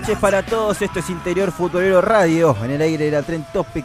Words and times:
Noches 0.00 0.18
para 0.18 0.44
todos. 0.44 0.80
Esto 0.80 1.00
es 1.00 1.10
Interior 1.10 1.50
Futbolero 1.50 2.00
Radio 2.00 2.56
en 2.62 2.70
el 2.70 2.80
aire 2.80 3.06
de 3.06 3.10
la 3.10 3.22
Trend 3.22 3.44
Topic. 3.52 3.84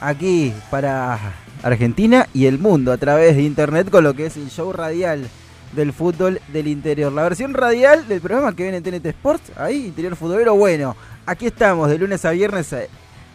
Aquí 0.00 0.54
para 0.70 1.18
Argentina 1.62 2.26
y 2.32 2.46
el 2.46 2.58
mundo 2.58 2.92
a 2.92 2.96
través 2.96 3.36
de 3.36 3.42
internet 3.42 3.90
con 3.90 4.02
lo 4.02 4.14
que 4.14 4.24
es 4.24 4.38
el 4.38 4.48
show 4.48 4.72
radial 4.72 5.28
del 5.72 5.92
fútbol 5.92 6.40
del 6.48 6.66
interior. 6.66 7.12
La 7.12 7.24
versión 7.24 7.52
radial 7.52 8.08
del 8.08 8.22
programa 8.22 8.56
que 8.56 8.62
viene 8.62 8.78
en 8.78 8.84
TNT 8.84 9.04
Sports. 9.08 9.52
Ahí, 9.54 9.88
Interior 9.88 10.16
Futbolero. 10.16 10.54
Bueno, 10.54 10.96
aquí 11.26 11.48
estamos 11.48 11.90
de 11.90 11.98
lunes 11.98 12.24
a 12.24 12.30
viernes 12.30 12.72
a, 12.72 12.78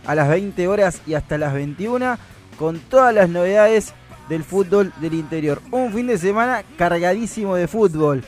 a 0.08 0.16
las 0.16 0.28
20 0.28 0.68
horas 0.68 1.04
y 1.06 1.14
hasta 1.14 1.38
las 1.38 1.54
21 1.54 2.18
con 2.58 2.80
todas 2.80 3.14
las 3.14 3.30
novedades 3.30 3.94
del 4.30 4.44
fútbol 4.44 4.92
del 5.00 5.14
interior. 5.14 5.62
Un 5.70 5.94
fin 5.94 6.08
de 6.08 6.18
semana 6.18 6.64
cargadísimo 6.76 7.56
de 7.56 7.68
fútbol. 7.68 8.24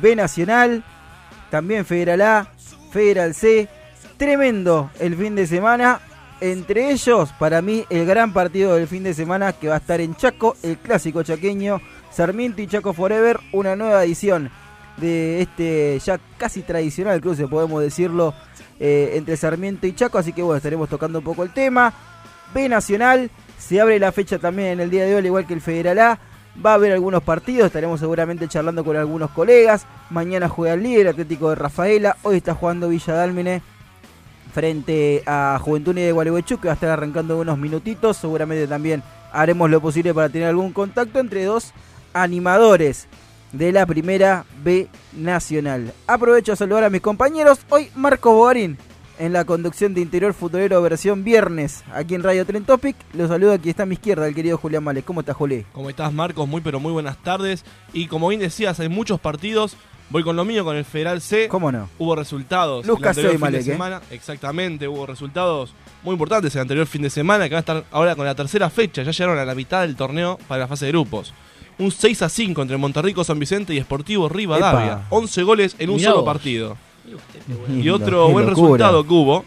B 0.00 0.16
Nacional, 0.16 0.82
también 1.50 1.84
Federal 1.84 2.22
A, 2.22 2.51
Federal 2.92 3.34
C. 3.34 3.68
Tremendo 4.16 4.90
el 5.00 5.16
fin 5.16 5.34
de 5.34 5.46
semana. 5.46 6.00
Entre 6.40 6.90
ellos, 6.90 7.32
para 7.38 7.62
mí, 7.62 7.84
el 7.88 8.04
gran 8.04 8.32
partido 8.32 8.74
del 8.74 8.88
fin 8.88 9.04
de 9.04 9.14
semana 9.14 9.52
que 9.52 9.68
va 9.68 9.74
a 9.74 9.78
estar 9.78 10.00
en 10.00 10.16
Chaco, 10.16 10.56
el 10.62 10.76
clásico 10.76 11.22
chaqueño, 11.22 11.80
Sarmiento 12.10 12.60
y 12.60 12.66
Chaco 12.66 12.92
Forever, 12.92 13.38
una 13.52 13.76
nueva 13.76 14.04
edición 14.04 14.50
de 14.96 15.40
este 15.40 15.98
ya 16.04 16.18
casi 16.36 16.62
tradicional 16.62 17.20
cruce, 17.20 17.46
podemos 17.46 17.80
decirlo, 17.80 18.34
eh, 18.80 19.12
entre 19.14 19.36
Sarmiento 19.36 19.86
y 19.86 19.94
Chaco. 19.94 20.18
Así 20.18 20.32
que 20.32 20.42
bueno, 20.42 20.56
estaremos 20.56 20.88
tocando 20.88 21.20
un 21.20 21.24
poco 21.24 21.44
el 21.44 21.52
tema. 21.52 21.92
B 22.52 22.68
Nacional, 22.68 23.30
se 23.56 23.80
abre 23.80 23.98
la 24.00 24.12
fecha 24.12 24.38
también 24.38 24.68
en 24.68 24.80
el 24.80 24.90
día 24.90 25.04
de 25.04 25.12
hoy, 25.14 25.18
al 25.20 25.26
igual 25.26 25.46
que 25.46 25.54
el 25.54 25.60
Federal 25.60 25.98
A. 26.00 26.18
Va 26.54 26.72
a 26.72 26.74
haber 26.74 26.92
algunos 26.92 27.22
partidos, 27.22 27.66
estaremos 27.66 27.98
seguramente 27.98 28.46
charlando 28.46 28.84
con 28.84 28.96
algunos 28.96 29.30
colegas. 29.30 29.86
Mañana 30.10 30.48
juega 30.48 30.74
el 30.74 30.82
líder 30.82 31.08
Atlético 31.08 31.48
de 31.48 31.54
Rafaela. 31.54 32.16
Hoy 32.22 32.36
está 32.36 32.54
jugando 32.54 32.90
Villa 32.90 33.14
Dálmine 33.14 33.62
frente 34.52 35.22
a 35.24 35.58
Juventud 35.62 35.94
de 35.94 36.12
Gualeguaychú, 36.12 36.60
que 36.60 36.68
va 36.68 36.72
a 36.72 36.74
estar 36.74 36.90
arrancando 36.90 37.38
unos 37.38 37.56
minutitos. 37.56 38.18
Seguramente 38.18 38.66
también 38.66 39.02
haremos 39.32 39.70
lo 39.70 39.80
posible 39.80 40.12
para 40.12 40.28
tener 40.28 40.48
algún 40.48 40.72
contacto 40.72 41.20
entre 41.20 41.44
dos 41.44 41.72
animadores 42.12 43.08
de 43.52 43.72
la 43.72 43.86
primera 43.86 44.44
B 44.62 44.88
Nacional. 45.14 45.94
Aprovecho 46.06 46.52
a 46.52 46.56
saludar 46.56 46.84
a 46.84 46.90
mis 46.90 47.00
compañeros. 47.00 47.60
Hoy 47.70 47.90
Marco 47.94 48.34
Bogarín 48.34 48.76
en 49.22 49.32
la 49.32 49.44
conducción 49.44 49.94
de 49.94 50.00
Interior 50.00 50.34
Futbolero 50.34 50.82
versión 50.82 51.22
viernes 51.22 51.84
aquí 51.94 52.16
en 52.16 52.24
Radio 52.24 52.44
Tren 52.44 52.64
Topic. 52.64 52.96
Los 53.14 53.28
saludo 53.28 53.52
aquí 53.52 53.70
está 53.70 53.84
a 53.84 53.86
mi 53.86 53.94
izquierda 53.94 54.26
el 54.26 54.34
querido 54.34 54.58
Julián 54.58 54.82
Males. 54.82 55.04
¿Cómo 55.04 55.20
estás, 55.20 55.36
Juli? 55.36 55.64
¿Cómo 55.72 55.88
estás, 55.88 56.12
Marcos? 56.12 56.48
Muy, 56.48 56.60
pero 56.60 56.80
muy 56.80 56.90
buenas 56.90 57.16
tardes. 57.18 57.64
Y 57.92 58.08
como 58.08 58.26
bien 58.26 58.40
decías, 58.40 58.80
hay 58.80 58.88
muchos 58.88 59.20
partidos. 59.20 59.76
Voy 60.10 60.24
con 60.24 60.34
lo 60.34 60.44
mío, 60.44 60.64
con 60.64 60.76
el 60.76 60.84
Federal 60.84 61.20
C. 61.20 61.46
¿Cómo 61.46 61.70
no? 61.70 61.88
Hubo 62.00 62.16
resultados. 62.16 62.84
Luz 62.84 62.98
el 63.00 63.06
anterior 63.06 63.30
Casey, 63.30 63.38
fin 63.38 63.40
Malek, 63.40 63.62
de 63.62 63.70
¿eh? 63.70 63.72
semana. 63.74 64.02
Exactamente, 64.10 64.88
hubo 64.88 65.06
resultados 65.06 65.72
muy 66.02 66.14
importantes 66.14 66.52
el 66.56 66.62
anterior 66.62 66.88
fin 66.88 67.02
de 67.02 67.10
semana, 67.10 67.48
que 67.48 67.54
va 67.54 67.58
a 67.58 67.60
estar 67.60 67.84
ahora 67.92 68.16
con 68.16 68.26
la 68.26 68.34
tercera 68.34 68.70
fecha. 68.70 69.04
Ya 69.04 69.12
llegaron 69.12 69.38
a 69.38 69.44
la 69.44 69.54
mitad 69.54 69.82
del 69.82 69.94
torneo 69.94 70.36
para 70.48 70.62
la 70.62 70.66
fase 70.66 70.86
de 70.86 70.90
grupos. 70.90 71.32
Un 71.78 71.92
6 71.92 72.22
a 72.22 72.28
5 72.28 72.60
entre 72.60 72.76
Monterrico 72.76 73.22
San 73.22 73.38
Vicente 73.38 73.72
y 73.72 73.80
Sportivo 73.80 74.28
Rivadavia. 74.28 74.92
Epa. 74.94 75.06
11 75.10 75.42
goles 75.44 75.76
en 75.78 75.90
un 75.90 75.96
Mirá 75.96 76.10
solo 76.10 76.22
vos. 76.24 76.32
partido. 76.32 76.76
Y 77.72 77.88
otro 77.90 78.28
buen 78.28 78.46
locura. 78.46 78.50
resultado 78.70 79.04
que 79.06 79.12
hubo 79.12 79.44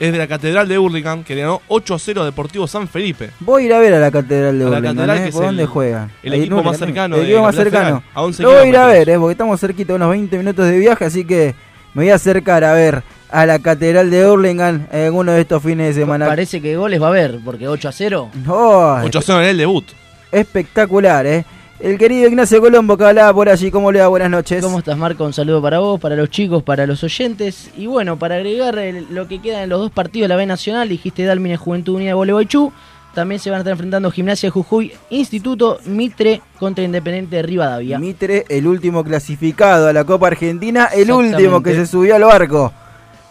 es 0.00 0.10
de 0.10 0.18
la 0.18 0.26
Catedral 0.26 0.66
de 0.66 0.78
Hurlingham, 0.78 1.22
que 1.22 1.34
le 1.34 1.42
ganó 1.42 1.60
8 1.68 1.94
a 1.94 1.98
0 1.98 2.22
a 2.22 2.24
Deportivo 2.24 2.66
San 2.66 2.88
Felipe. 2.88 3.30
Voy 3.40 3.62
a 3.62 3.66
ir 3.66 3.72
a 3.74 3.78
ver 3.78 3.94
a 3.94 3.98
la 4.00 4.10
Catedral 4.10 4.58
de 4.58 4.64
Catedral, 4.70 5.10
¿eh? 5.18 5.28
es 5.28 5.34
¿Por 5.34 5.44
dónde 5.44 5.62
el- 5.62 5.68
juegan? 5.68 6.10
el 6.22 6.32
equipo 6.34 6.56
más 6.56 6.64
Hurlingham, 6.80 6.88
cercano 6.88 7.16
El 7.16 7.22
equipo 7.24 7.42
más 7.42 7.54
cercano. 7.54 7.84
Federal, 7.84 8.02
a 8.14 8.22
11 8.22 8.42
Lo 8.42 8.48
voy 8.50 8.58
a 8.58 8.66
ir 8.66 8.76
a 8.76 8.86
ver, 8.86 9.08
¿eh? 9.10 9.18
porque 9.18 9.32
estamos 9.32 9.60
cerquita, 9.60 9.94
unos 9.94 10.10
20 10.10 10.38
minutos 10.38 10.66
de 10.66 10.78
viaje, 10.78 11.04
así 11.04 11.24
que 11.24 11.54
me 11.94 12.02
voy 12.04 12.10
a 12.10 12.16
acercar 12.16 12.64
a 12.64 12.72
ver 12.72 13.02
a 13.30 13.46
la 13.46 13.58
Catedral 13.60 14.10
de 14.10 14.28
Hurlingham 14.28 14.86
en 14.90 15.04
alguno 15.04 15.32
de 15.32 15.42
estos 15.42 15.62
fines 15.62 15.94
de 15.94 16.02
semana. 16.02 16.26
Parece 16.26 16.60
que 16.60 16.76
goles 16.76 17.00
va 17.00 17.06
a 17.06 17.10
haber, 17.10 17.38
porque 17.44 17.68
8 17.68 17.88
a 17.88 17.92
0. 17.92 18.30
Oh, 18.48 18.98
8 19.04 19.18
a 19.18 19.22
0 19.22 19.40
en 19.42 19.48
el 19.50 19.56
debut. 19.58 19.84
espectacular, 20.32 21.26
¿eh? 21.26 21.44
El 21.82 21.98
querido 21.98 22.28
Ignacio 22.28 22.60
Colombo 22.60 22.96
que 22.96 23.04
hablaba 23.04 23.34
por 23.34 23.48
allí, 23.48 23.72
¿cómo 23.72 23.90
le 23.90 23.98
va? 24.00 24.06
Buenas 24.06 24.30
noches. 24.30 24.62
¿Cómo 24.64 24.78
estás, 24.78 24.96
Marco? 24.96 25.24
Un 25.24 25.32
saludo 25.32 25.60
para 25.60 25.80
vos, 25.80 25.98
para 26.00 26.14
los 26.14 26.30
chicos, 26.30 26.62
para 26.62 26.86
los 26.86 27.02
oyentes. 27.02 27.70
Y 27.76 27.86
bueno, 27.86 28.16
para 28.16 28.36
agregar 28.36 28.78
el- 28.78 29.06
lo 29.10 29.26
que 29.26 29.40
queda 29.42 29.64
en 29.64 29.68
los 29.70 29.80
dos 29.80 29.90
partidos 29.90 30.26
de 30.26 30.28
la 30.28 30.36
B 30.36 30.46
Nacional, 30.46 30.88
dijiste 30.88 31.24
Dalmine 31.24 31.56
Juventud 31.56 31.96
Unida 31.96 32.10
de 32.10 32.14
Gualeguaychú. 32.14 32.72
También 33.16 33.40
se 33.40 33.50
van 33.50 33.56
a 33.56 33.60
estar 33.62 33.72
enfrentando 33.72 34.12
Gimnasia 34.12 34.46
de 34.46 34.52
Jujuy, 34.52 34.92
Instituto 35.10 35.80
Mitre 35.86 36.40
contra 36.60 36.84
Independiente 36.84 37.34
de 37.36 37.42
Rivadavia. 37.42 37.98
Mitre, 37.98 38.44
el 38.48 38.68
último 38.68 39.02
clasificado 39.02 39.88
a 39.88 39.92
la 39.92 40.04
Copa 40.04 40.28
Argentina, 40.28 40.86
el 40.94 41.10
último 41.10 41.62
que 41.64 41.74
se 41.74 41.86
subió 41.86 42.14
al 42.14 42.22
barco 42.22 42.72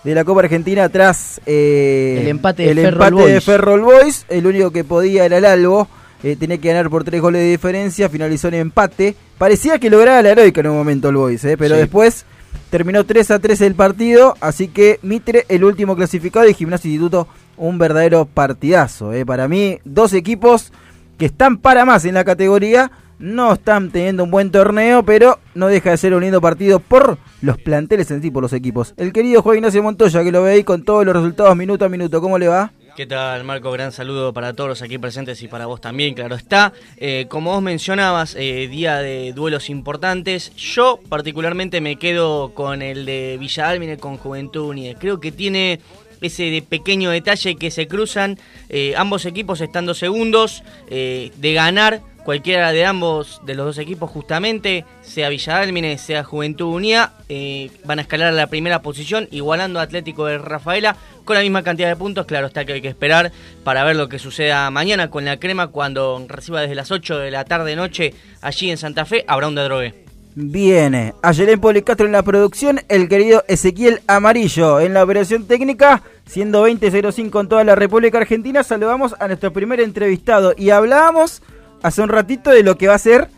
de 0.03 0.13
la 0.13 0.25
Copa 0.25 0.41
Argentina 0.41 0.89
tras 0.89 1.39
eh, 1.45 2.17
El 2.21 2.27
empate 2.27 2.63
de 2.63 2.71
el 2.71 2.79
Ferrol 2.81 3.07
empate 3.07 3.31
de. 3.31 3.41
Ferrol 3.41 3.81
Boys. 3.81 4.25
El 4.27 4.45
único 4.45 4.71
que 4.71 4.83
podía 4.83 5.23
era 5.25 5.37
el 5.37 5.45
Albo. 5.45 5.87
Eh, 6.23 6.35
tenía 6.35 6.57
que 6.57 6.67
ganar 6.69 6.89
por 6.89 7.03
tres 7.03 7.21
goles 7.21 7.41
de 7.41 7.49
diferencia. 7.49 8.09
Finalizó 8.09 8.47
en 8.49 8.55
empate. 8.55 9.15
Parecía 9.37 9.79
que 9.79 9.89
lograba 9.89 10.21
la 10.21 10.29
heroica 10.31 10.61
en 10.61 10.67
un 10.67 10.77
momento 10.77 11.09
el 11.09 11.15
Boys, 11.15 11.43
eh, 11.45 11.57
pero 11.57 11.75
Sí. 11.75 11.81
después 11.81 12.25
terminó 12.69 13.05
3 13.05 13.31
a 13.31 13.39
3 13.39 13.61
el 13.61 13.75
partido. 13.75 14.35
Así 14.41 14.67
que 14.67 14.99
Mitre, 15.01 15.45
el 15.49 15.63
último 15.63 15.95
clasificado, 15.95 16.47
y 16.47 16.53
Gimnasia 16.53 16.89
Instituto, 16.89 17.27
un 17.57 17.77
verdadero 17.77 18.25
partidazo. 18.25 19.13
eh. 19.13 19.25
Para 19.25 19.47
mí, 19.47 19.79
dos 19.85 20.13
equipos 20.13 20.71
que 21.17 21.25
están 21.27 21.57
para 21.57 21.85
más 21.85 22.05
en 22.05 22.15
la 22.15 22.23
categoría. 22.23 22.91
No 23.19 23.53
están 23.53 23.91
teniendo 23.91 24.23
un 24.23 24.31
buen 24.31 24.49
torneo, 24.49 25.03
pero 25.03 25.37
no 25.53 25.67
deja 25.67 25.91
de 25.91 25.97
ser 25.97 26.15
un 26.15 26.21
lindo 26.23 26.41
partido 26.41 26.79
por 26.79 27.19
los 27.43 27.55
planteles 27.59 28.09
en 28.09 28.19
sí, 28.23 28.31
por 28.31 28.41
los 28.41 28.51
equipos. 28.51 28.95
El 28.97 29.13
querido 29.13 29.43
Juan 29.43 29.57
Ignacio 29.57 29.83
Montoya, 29.83 30.23
que 30.23 30.31
lo 30.31 30.41
ve 30.41 30.53
ahí 30.53 30.63
con 30.63 30.83
todos 30.83 31.05
los 31.05 31.15
resultados 31.15 31.55
minuto 31.55 31.85
a 31.85 31.89
minuto. 31.89 32.19
¿Cómo 32.19 32.39
le 32.39 32.47
va? 32.47 32.71
¿Qué 32.95 33.05
tal, 33.05 33.45
Marco? 33.45 33.71
Gran 33.71 33.93
saludo 33.93 34.33
para 34.33 34.53
todos 34.53 34.69
los 34.69 34.81
aquí 34.81 34.97
presentes 34.97 35.41
y 35.41 35.47
para 35.47 35.65
vos 35.65 35.79
también, 35.79 36.13
claro 36.13 36.35
está. 36.35 36.73
Eh, 36.97 37.25
como 37.29 37.51
vos 37.51 37.61
mencionabas, 37.61 38.35
eh, 38.35 38.67
día 38.67 38.97
de 38.97 39.31
duelos 39.31 39.69
importantes. 39.69 40.53
Yo 40.55 40.99
particularmente 41.07 41.79
me 41.79 41.95
quedo 41.95 42.53
con 42.53 42.81
el 42.81 43.05
de 43.05 43.37
Villa 43.39 43.67
Dálmine 43.67 43.97
con 43.97 44.17
Juventud 44.17 44.69
Unida. 44.69 44.99
Creo 44.99 45.21
que 45.21 45.31
tiene 45.31 45.79
ese 46.19 46.63
pequeño 46.67 47.11
detalle 47.11 47.55
que 47.55 47.71
se 47.71 47.87
cruzan 47.87 48.37
eh, 48.67 48.93
ambos 48.97 49.25
equipos 49.25 49.61
estando 49.61 49.93
segundos. 49.93 50.61
de 50.89 51.53
ganar 51.53 52.01
cualquiera 52.23 52.71
de 52.71 52.85
ambos, 52.85 53.41
de 53.45 53.55
los 53.55 53.65
dos 53.65 53.77
equipos 53.77 54.09
justamente, 54.09 54.85
sea 55.01 55.29
Villadalmine, 55.29 55.97
sea 55.97 56.23
Juventud 56.23 56.73
Unida, 56.73 57.13
eh, 57.29 57.71
van 57.85 57.99
a 57.99 58.03
escalar 58.03 58.29
a 58.29 58.31
la 58.31 58.47
primera 58.47 58.81
posición, 58.81 59.27
igualando 59.31 59.79
Atlético 59.79 60.25
de 60.25 60.37
Rafaela 60.37 60.95
con 61.25 61.35
la 61.35 61.41
misma 61.41 61.63
cantidad 61.63 61.89
de 61.89 61.95
puntos. 61.95 62.25
Claro 62.25 62.47
está 62.47 62.65
que 62.65 62.73
hay 62.73 62.81
que 62.81 62.87
esperar 62.87 63.31
para 63.63 63.83
ver 63.83 63.95
lo 63.95 64.09
que 64.09 64.19
suceda 64.19 64.69
mañana 64.71 65.09
con 65.09 65.25
la 65.25 65.37
crema 65.37 65.67
cuando 65.67 66.23
reciba 66.27 66.61
desde 66.61 66.75
las 66.75 66.91
8 66.91 67.19
de 67.19 67.31
la 67.31 67.45
tarde 67.45 67.75
noche 67.75 68.13
allí 68.41 68.69
en 68.69 68.77
Santa 68.77 69.05
Fe 69.05 69.25
a 69.27 69.35
Brown 69.37 69.55
de 69.55 69.63
Drogué. 69.63 70.11
Viene 70.33 71.13
Ayelén 71.23 71.59
Policastro 71.59 72.05
en 72.05 72.13
la 72.13 72.23
producción, 72.23 72.79
el 72.87 73.09
querido 73.09 73.43
Ezequiel 73.49 74.01
Amarillo 74.07 74.79
en 74.79 74.93
la 74.93 75.03
operación 75.03 75.45
técnica, 75.45 76.03
siendo 76.25 76.65
20.05 76.65 77.41
en 77.41 77.49
toda 77.49 77.63
la 77.65 77.75
República 77.75 78.17
Argentina. 78.17 78.63
Saludamos 78.63 79.13
a 79.19 79.27
nuestro 79.27 79.51
primer 79.51 79.81
entrevistado 79.81 80.53
y 80.57 80.69
hablábamos 80.69 81.41
hace 81.81 82.01
un 82.01 82.09
ratito 82.09 82.51
de 82.51 82.63
lo 82.63 82.77
que 82.77 82.87
va 82.87 82.95
a 82.95 82.99
ser 82.99 83.29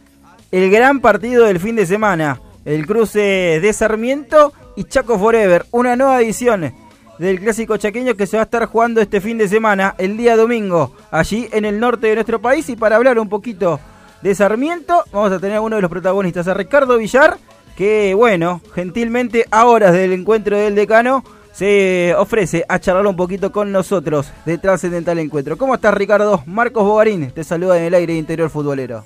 el 0.52 0.70
gran 0.70 1.00
partido 1.00 1.46
del 1.46 1.60
fin 1.60 1.76
de 1.76 1.86
semana. 1.86 2.40
El 2.66 2.86
cruce 2.86 3.60
de 3.62 3.74
Sarmiento 3.74 4.54
y 4.76 4.86
Chaco 4.86 5.18
Forever. 5.18 5.66
Una 5.72 5.96
nueva 5.96 6.22
edición 6.22 6.74
del 7.18 7.40
clásico 7.40 7.78
chaqueño 7.78 8.16
que 8.16 8.28
se 8.28 8.38
va 8.38 8.44
a 8.44 8.46
estar 8.46 8.66
jugando 8.66 9.02
este 9.02 9.22
fin 9.22 9.38
de 9.38 9.48
semana, 9.48 9.96
el 9.98 10.18
día 10.18 10.36
domingo, 10.36 10.96
allí 11.12 11.48
en 11.52 11.66
el 11.66 11.80
norte 11.80 12.08
de 12.08 12.16
nuestro 12.16 12.42
país. 12.42 12.70
Y 12.70 12.76
para 12.76 12.96
hablar 12.96 13.20
un 13.20 13.30
poquito 13.30 13.80
de 14.22 14.36
Sarmiento, 14.36 15.04
vamos 15.12 15.32
a 15.32 15.40
tener 15.40 15.58
a 15.58 15.62
uno 15.62 15.76
de 15.76 15.82
los 15.82 15.92
protagonistas, 15.92 16.48
a 16.48 16.54
Ricardo 16.54 16.98
Villar, 16.98 17.38
que 17.76 18.14
bueno, 18.14 18.62
gentilmente 18.74 19.46
a 19.52 19.66
horas 19.66 19.94
del 19.94 20.14
encuentro 20.14 20.58
del 20.58 20.76
decano 20.76 21.24
se 21.54 22.16
ofrece 22.18 22.66
a 22.68 22.80
charlar 22.80 23.06
un 23.06 23.16
poquito 23.16 23.52
con 23.52 23.72
nosotros 23.72 24.34
de 24.44 24.58
Trascendental 24.58 25.20
Encuentro. 25.20 25.56
¿Cómo 25.56 25.76
estás, 25.76 25.94
Ricardo? 25.94 26.42
Marcos 26.48 26.84
Bogarín 26.84 27.32
te 27.32 27.44
saluda 27.44 27.78
en 27.78 27.86
el 27.86 27.94
aire 27.94 28.16
interior 28.16 28.50
futbolero. 28.50 29.04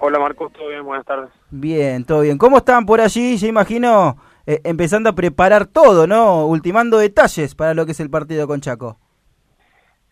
Hola, 0.00 0.18
Marcos, 0.18 0.52
¿todo 0.54 0.68
bien? 0.68 0.82
Buenas 0.82 1.04
tardes. 1.04 1.30
Bien, 1.50 2.04
todo 2.04 2.22
bien. 2.22 2.38
¿Cómo 2.38 2.58
están 2.58 2.86
por 2.86 3.02
allí? 3.02 3.36
Yo 3.36 3.46
imagino 3.46 4.16
eh, 4.46 4.62
empezando 4.64 5.10
a 5.10 5.14
preparar 5.14 5.66
todo, 5.66 6.06
¿no? 6.06 6.46
Ultimando 6.46 6.96
detalles 6.98 7.54
para 7.54 7.74
lo 7.74 7.84
que 7.84 7.92
es 7.92 8.00
el 8.00 8.10
partido 8.10 8.46
con 8.46 8.62
Chaco. 8.62 8.96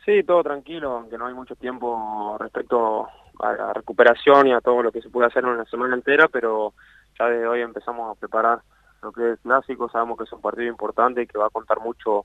Sí, 0.04 0.22
todo 0.24 0.42
tranquilo, 0.42 0.92
aunque 0.92 1.16
no 1.16 1.26
hay 1.26 1.34
mucho 1.34 1.54
tiempo 1.56 2.36
respecto 2.38 3.06
a 3.40 3.52
la 3.52 3.72
recuperación 3.72 4.48
y 4.48 4.52
a 4.52 4.60
todo 4.60 4.82
lo 4.82 4.92
que 4.92 5.00
se 5.00 5.08
puede 5.08 5.28
hacer 5.28 5.44
en 5.44 5.50
una 5.50 5.64
semana 5.64 5.94
entera, 5.94 6.28
pero 6.28 6.74
ya 7.18 7.26
desde 7.28 7.46
hoy 7.46 7.62
empezamos 7.62 8.14
a 8.14 8.20
preparar 8.20 8.60
lo 9.02 9.12
que 9.12 9.32
es 9.32 9.40
clásico, 9.40 9.88
sabemos 9.90 10.16
que 10.16 10.24
es 10.24 10.32
un 10.32 10.40
partido 10.40 10.68
importante 10.68 11.22
y 11.22 11.26
que 11.26 11.38
va 11.38 11.46
a 11.46 11.50
contar 11.50 11.80
mucho 11.80 12.24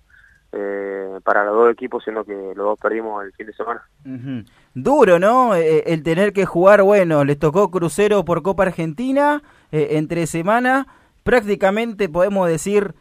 eh, 0.53 1.19
para 1.23 1.43
los 1.43 1.55
dos 1.55 1.71
equipos, 1.73 2.03
siendo 2.03 2.23
que 2.23 2.33
los 2.33 2.65
dos 2.65 2.79
perdimos 2.79 3.23
el 3.25 3.33
fin 3.33 3.47
de 3.47 3.53
semana. 3.53 3.81
Duro, 4.73 5.19
¿no? 5.19 5.55
Eh, 5.55 5.83
el 5.87 6.03
tener 6.03 6.31
que 6.31 6.45
jugar, 6.45 6.83
bueno, 6.83 7.25
les 7.25 7.37
tocó 7.37 7.69
crucero 7.69 8.23
por 8.23 8.43
Copa 8.43 8.63
Argentina 8.63 9.41
eh, 9.71 9.89
entre 9.91 10.27
semana, 10.27 10.87
prácticamente 11.23 12.07
podemos 12.09 12.47
decir, 12.47 12.95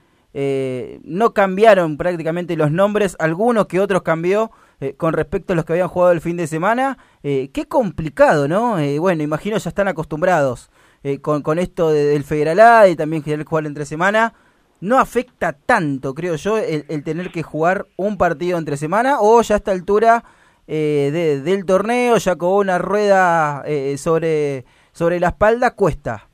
no 1.03 1.33
cambiaron 1.33 1.97
prácticamente 1.97 2.57
los 2.57 2.71
nombres, 2.71 3.17
algunos 3.19 3.67
que 3.69 3.81
otros 3.81 4.03
cambió. 4.03 4.51
con 4.99 5.15
respecto 5.15 5.55
a 5.55 5.57
los 5.57 5.65
que 5.65 5.73
habían 5.73 5.89
jugado 5.89 6.13
el 6.13 6.21
fin 6.21 6.37
de 6.37 6.47
semana, 6.47 6.99
qué 7.23 7.67
complicado, 7.67 8.47
¿no? 8.47 8.77
bueno, 9.01 9.23
imagino 9.23 9.57
ya 9.57 9.71
están 9.71 9.89
acostumbrados 9.89 10.71
eh, 11.07 11.21
con, 11.21 11.41
con 11.41 11.61
esto 11.61 11.91
del 11.91 12.25
Federalá 12.25 12.89
y 12.89 12.97
también 12.97 13.23
querer 13.23 13.45
jugar 13.45 13.65
entre 13.65 13.85
semana, 13.85 14.35
no 14.81 14.99
afecta 14.99 15.53
tanto, 15.53 16.15
creo 16.15 16.35
yo, 16.35 16.59
el, 16.59 17.05
tener 17.05 17.31
que 17.31 17.45
jugar 17.45 17.87
un 17.97 18.19
partido 18.19 18.59
entre 18.59 18.77
semana 18.77 19.19
o 19.21 19.41
ya 19.43 19.55
a 19.55 19.59
esta 19.59 19.71
altura 19.71 20.25
eh, 20.67 21.41
del 21.45 21.65
torneo, 21.65 22.17
ya 22.17 22.35
con 22.35 22.55
una 22.55 22.79
rueda 22.79 23.63
eh, 23.67 23.97
sobre, 23.99 24.65
sobre 24.91 25.21
la 25.21 25.29
espalda, 25.29 25.77
cuesta. 25.77 26.27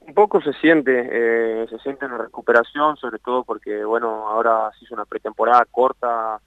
Un 0.00 0.14
poco 0.14 0.40
se 0.40 0.52
siente, 0.54 1.68
se 1.68 1.78
siente 1.84 2.04
en 2.04 2.10
la 2.10 2.18
recuperación, 2.18 2.96
sobre 2.96 3.20
todo 3.20 3.44
porque, 3.44 3.84
bueno, 3.84 4.26
ahora 4.26 4.72
se 4.76 4.86
hizo 4.86 4.94
una 4.94 5.04
pretemporada 5.04 5.64
corta 5.70 6.40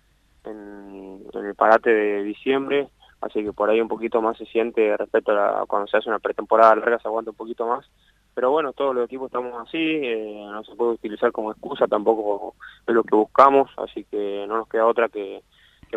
en 0.43 1.23
el 1.33 1.55
parate 1.55 1.91
de 1.91 2.23
diciembre, 2.23 2.89
así 3.21 3.43
que 3.43 3.53
por 3.53 3.69
ahí 3.69 3.81
un 3.81 3.87
poquito 3.87 4.21
más 4.21 4.37
se 4.37 4.45
siente 4.45 4.95
respecto 4.97 5.31
a, 5.31 5.65
cuando 5.67 5.87
se 5.87 5.97
hace 5.97 6.09
una 6.09 6.19
pretemporada 6.19 6.75
larga, 6.75 6.99
se 6.99 7.07
aguanta 7.07 7.31
un 7.31 7.37
poquito 7.37 7.67
más. 7.67 7.85
Pero 8.33 8.51
bueno, 8.51 8.73
todos 8.73 8.95
los 8.95 9.05
equipos 9.05 9.25
estamos 9.27 9.53
así, 9.67 9.77
eh, 9.77 10.45
no 10.49 10.63
se 10.63 10.75
puede 10.75 10.91
utilizar 10.91 11.31
como 11.31 11.51
excusa, 11.51 11.87
tampoco 11.87 12.55
es 12.87 12.93
lo 12.93 13.03
que 13.03 13.15
buscamos, 13.15 13.69
así 13.77 14.05
que 14.05 14.45
no 14.47 14.57
nos 14.57 14.69
queda 14.69 14.85
otra 14.85 15.09
que, 15.09 15.41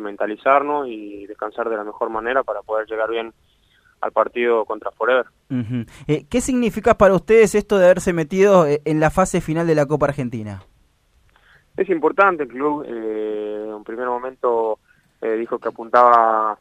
mentalizarnos 0.01 0.89
y 0.89 1.27
descansar 1.27 1.69
de 1.69 1.77
la 1.77 1.85
mejor 1.85 2.09
manera 2.09 2.43
para 2.43 2.63
poder 2.63 2.87
llegar 2.89 3.11
bien 3.11 3.33
al 4.01 4.11
partido 4.11 4.65
contra 4.65 4.91
Forever. 4.91 5.27
Eh, 6.09 6.25
¿Qué 6.31 6.41
significa 6.41 6.95
para 6.95 7.15
ustedes 7.15 7.55
esto 7.55 7.79
de 7.79 7.85
haberse 7.85 8.15
metido 8.15 8.67
eh, 8.67 8.81
en 8.87 9.01
la 9.01 9.11
fase 9.11 9.43
final 9.43 9.67
de 9.67 9.75
la 9.75 9.85
Copa 9.85 10.07
Argentina? 10.07 10.63
Es 11.77 11.91
importante, 11.91 12.45
el 12.45 12.49
club 12.49 12.85
en 12.85 13.73
un 13.73 13.85
primer 13.85 14.07
momento 14.07 14.79
dijo 15.21 15.59
que 15.59 15.69
apuntaba 15.69 16.59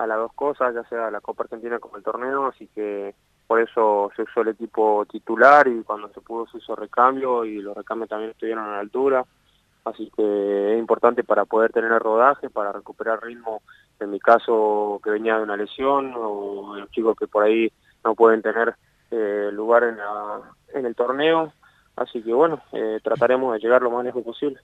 a 0.00 0.06
las 0.06 0.16
dos 0.16 0.32
cosas, 0.32 0.74
ya 0.74 0.82
sea 0.84 1.10
la 1.10 1.20
Copa 1.20 1.44
Argentina 1.44 1.78
como 1.78 1.98
el 1.98 2.02
torneo, 2.02 2.46
así 2.46 2.66
que 2.74 3.14
por 3.46 3.60
eso 3.60 4.10
se 4.16 4.22
usó 4.22 4.40
el 4.40 4.48
equipo 4.48 5.04
titular 5.04 5.68
y 5.68 5.82
cuando 5.82 6.08
se 6.08 6.22
pudo 6.22 6.46
se 6.46 6.56
hizo 6.56 6.74
recambio 6.74 7.44
y 7.44 7.60
los 7.60 7.76
recambios 7.76 8.08
también 8.08 8.30
estuvieron 8.30 8.64
a 8.64 8.72
la 8.72 8.78
altura, 8.78 9.26
así 9.84 10.10
que 10.16 10.72
es 10.72 10.78
importante 10.78 11.22
para 11.22 11.44
poder 11.44 11.70
tener 11.72 11.92
el 11.92 12.00
rodaje, 12.00 12.48
para 12.48 12.72
recuperar 12.72 13.22
ritmo, 13.22 13.60
en 14.00 14.10
mi 14.10 14.20
caso 14.20 15.02
que 15.04 15.10
venía 15.10 15.36
de 15.36 15.42
una 15.42 15.58
lesión 15.58 16.14
o 16.16 16.76
los 16.76 16.90
chicos 16.92 17.14
que 17.18 17.26
por 17.26 17.42
ahí 17.42 17.70
no 18.02 18.14
pueden 18.14 18.40
tener 18.40 18.74
eh, 19.10 19.50
lugar 19.52 19.84
en, 19.84 19.98
la, 19.98 20.40
en 20.72 20.86
el 20.86 20.94
torneo, 20.94 21.52
así 21.96 22.22
que 22.22 22.32
bueno, 22.32 22.62
eh, 22.72 23.00
trataremos 23.04 23.52
de 23.52 23.58
llegar 23.58 23.82
lo 23.82 23.90
más 23.90 24.02
lejos 24.02 24.24
posible. 24.24 24.60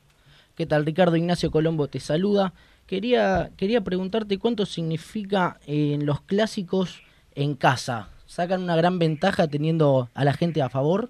¿Qué 0.56 0.64
tal 0.64 0.86
Ricardo 0.86 1.16
Ignacio 1.16 1.50
Colombo 1.50 1.88
te 1.88 2.00
saluda? 2.00 2.54
Quería, 2.86 3.50
quería 3.56 3.80
preguntarte 3.80 4.38
cuánto 4.38 4.64
significa 4.64 5.58
en 5.66 6.06
los 6.06 6.20
clásicos 6.20 7.02
en 7.34 7.56
casa. 7.56 8.10
¿Sacan 8.26 8.62
una 8.62 8.76
gran 8.76 8.98
ventaja 8.98 9.48
teniendo 9.48 10.08
a 10.14 10.24
la 10.24 10.32
gente 10.32 10.62
a 10.62 10.68
favor? 10.68 11.08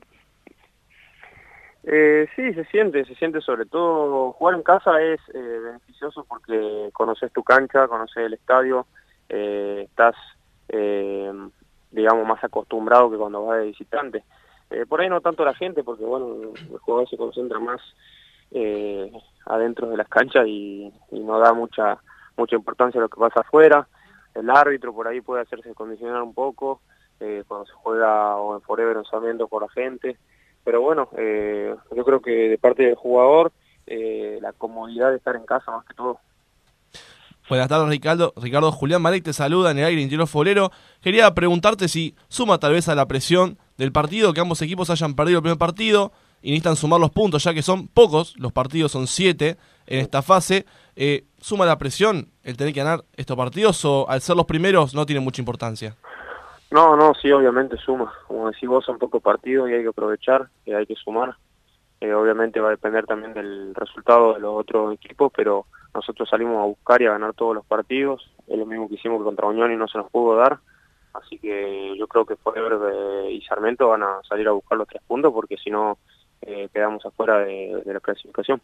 Eh, 1.88 2.26
sí, 2.34 2.52
se 2.52 2.64
siente, 2.64 3.05
se 3.05 3.14
siente 3.14 3.40
sobre 3.40 3.64
todo, 3.64 4.32
jugar 4.32 4.56
en 4.56 4.62
casa 4.62 5.00
es 5.00 5.20
eh, 5.32 5.38
beneficioso 5.38 6.26
porque 6.28 6.90
conoces 6.93 7.32
tu 7.32 7.44
cancha, 7.44 7.87
conoces 7.87 8.25
el 8.25 8.34
estadio, 8.34 8.87
eh, 9.28 9.84
estás, 9.88 10.17
eh, 10.69 11.32
digamos, 11.93 12.26
más 12.26 12.43
acostumbrado 12.43 13.08
que 13.08 13.17
cuando 13.17 13.46
vas 13.46 13.61
de 13.61 13.67
visitante. 13.67 14.25
por 14.88 15.00
ahí 15.00 15.08
no 15.08 15.20
tanto 15.20 15.44
la 15.44 15.55
gente 15.55 15.84
porque, 15.84 16.05
bueno, 16.05 16.55
el 16.56 16.78
jugador 16.78 17.08
se 17.08 17.17
concentra 17.17 17.61
más 17.61 17.81
eh, 18.50 19.10
adentro 19.46 19.88
de 19.88 19.96
las 19.96 20.08
canchas 20.08 20.46
y, 20.46 20.93
no 21.10 21.38
da 21.38 21.52
mucha 21.52 21.98
mucha 22.37 22.56
importancia 22.56 23.00
a 23.00 23.02
lo 23.02 23.08
que 23.08 23.19
pasa 23.19 23.40
afuera. 23.40 23.88
El 24.35 24.50
árbitro 24.50 24.94
por 24.94 25.09
ahí 25.09 25.21
puede 25.23 25.42
hacerse 25.42 25.75
condicionar 25.75 26.23
un 26.23 26.35
poco 26.35 26.80
eh, 27.21 27.42
cuando 27.49 27.66
se 27.66 27.73
juega 27.73 28.37
o 28.37 28.54
en 28.54 28.61
Forever 28.61 28.99
o 28.99 29.30
en 29.30 29.38
por 29.38 29.62
la 29.62 29.68
gente. 29.71 30.18
Pero 30.62 30.82
bueno, 30.82 31.09
eh, 31.16 31.75
yo 31.94 32.04
creo 32.04 32.21
que 32.21 32.30
de 32.30 32.59
parte 32.59 32.82
del 32.82 32.97
jugador, 32.97 33.52
eh, 33.87 34.38
la 34.42 34.52
comodidad 34.52 35.11
de 35.11 35.16
estar 35.16 35.37
en 35.37 35.47
casa 35.47 35.71
más 35.71 35.87
que 35.87 35.94
todo. 35.94 36.18
Buenas 37.49 37.68
tardes, 37.68 37.88
Ricardo. 37.88 38.32
Ricardo 38.37 38.73
Julián 38.73 39.00
Marek 39.00 39.23
te 39.23 39.32
saluda 39.32 39.71
en 39.71 39.78
el 39.78 39.85
aire 39.85 40.02
interior 40.02 40.26
Forero. 40.26 40.73
Quería 41.00 41.32
preguntarte 41.32 41.87
si 41.87 42.16
suma 42.26 42.59
tal 42.59 42.73
vez 42.73 42.88
a 42.88 42.97
la 42.97 43.06
presión 43.06 43.59
del 43.78 43.92
partido 43.92 44.32
que 44.32 44.40
ambos 44.40 44.61
equipos 44.61 44.90
hayan 44.90 45.14
perdido 45.14 45.38
el 45.38 45.42
primer 45.42 45.59
partido, 45.59 46.11
y 46.43 46.50
necesitan 46.50 46.76
sumar 46.76 47.00
los 47.00 47.11
puntos, 47.11 47.43
ya 47.45 47.55
que 47.55 47.62
son 47.62 47.88
pocos, 47.88 48.37
los 48.38 48.52
partidos 48.52 48.93
son 48.93 49.07
siete 49.07 49.57
en 49.87 50.00
esta 50.00 50.23
fase. 50.23 50.66
Eh, 50.95 51.25
¿Suma 51.40 51.66
la 51.66 51.78
presión 51.78 52.28
el 52.43 52.57
tener 52.57 52.73
que 52.73 52.81
ganar 52.81 53.05
estos 53.16 53.37
partidos 53.37 53.85
o 53.85 54.09
al 54.09 54.21
ser 54.21 54.37
los 54.37 54.47
primeros 54.47 54.95
no 54.95 55.07
tiene 55.07 55.21
mucha 55.21 55.43
importancia? 55.43 55.97
No, 56.71 56.97
no, 56.97 57.14
sí, 57.14 57.31
obviamente 57.31 57.76
suma. 57.76 58.12
Como 58.26 58.50
decís 58.50 58.69
vos, 58.69 58.85
son 58.85 58.99
pocos 58.99 59.23
partidos 59.23 59.71
y 59.71 59.75
hay 59.75 59.83
que 59.83 59.88
aprovechar, 59.88 60.49
y 60.64 60.73
hay 60.73 60.87
que 60.87 60.95
sumar. 60.97 61.37
Eh, 62.00 62.12
obviamente 62.12 62.61
va 62.61 62.69
a 62.69 62.73
depender 62.73 63.07
también 63.07 63.33
del 63.33 63.75
resultado 63.75 64.35
de 64.35 64.40
los 64.40 64.61
otros 64.61 64.95
equipos, 64.95 65.33
pero 65.35 65.66
nosotros 65.95 66.28
salimos 66.28 66.59
a 66.59 66.66
buscar 66.66 67.00
y 67.00 67.07
a 67.07 67.12
ganar 67.12 67.35
todos 67.35 67.55
los 67.55 67.64
partidos. 67.64 68.31
Es 68.47 68.59
lo 68.59 68.66
mismo 68.66 68.88
que 68.88 68.97
hicimos 68.97 69.23
contra 69.23 69.47
Unión 69.47 69.73
y 69.73 69.76
no 69.76 69.88
se 69.88 69.99
nos 69.99 70.11
pudo 70.11 70.37
dar. 70.37 70.59
Así 71.14 71.38
que 71.38 71.97
yo 71.97 72.07
creo 72.07 72.26
que 72.26 72.37
Forever 72.37 73.31
y 73.31 73.40
Sarmiento 73.43 73.88
van 73.88 74.02
a 74.02 74.21
salir 74.28 74.47
a 74.49 74.52
buscar 74.52 74.76
los 74.76 74.87
tres 74.87 75.02
puntos 75.07 75.33
porque 75.33 75.57
si 75.57 75.71
no 75.71 75.99
eh, 76.47 76.69
quedamos 76.73 77.05
afuera 77.05 77.38
de, 77.41 77.83
la 77.85 77.99
clasificación. 77.99 78.61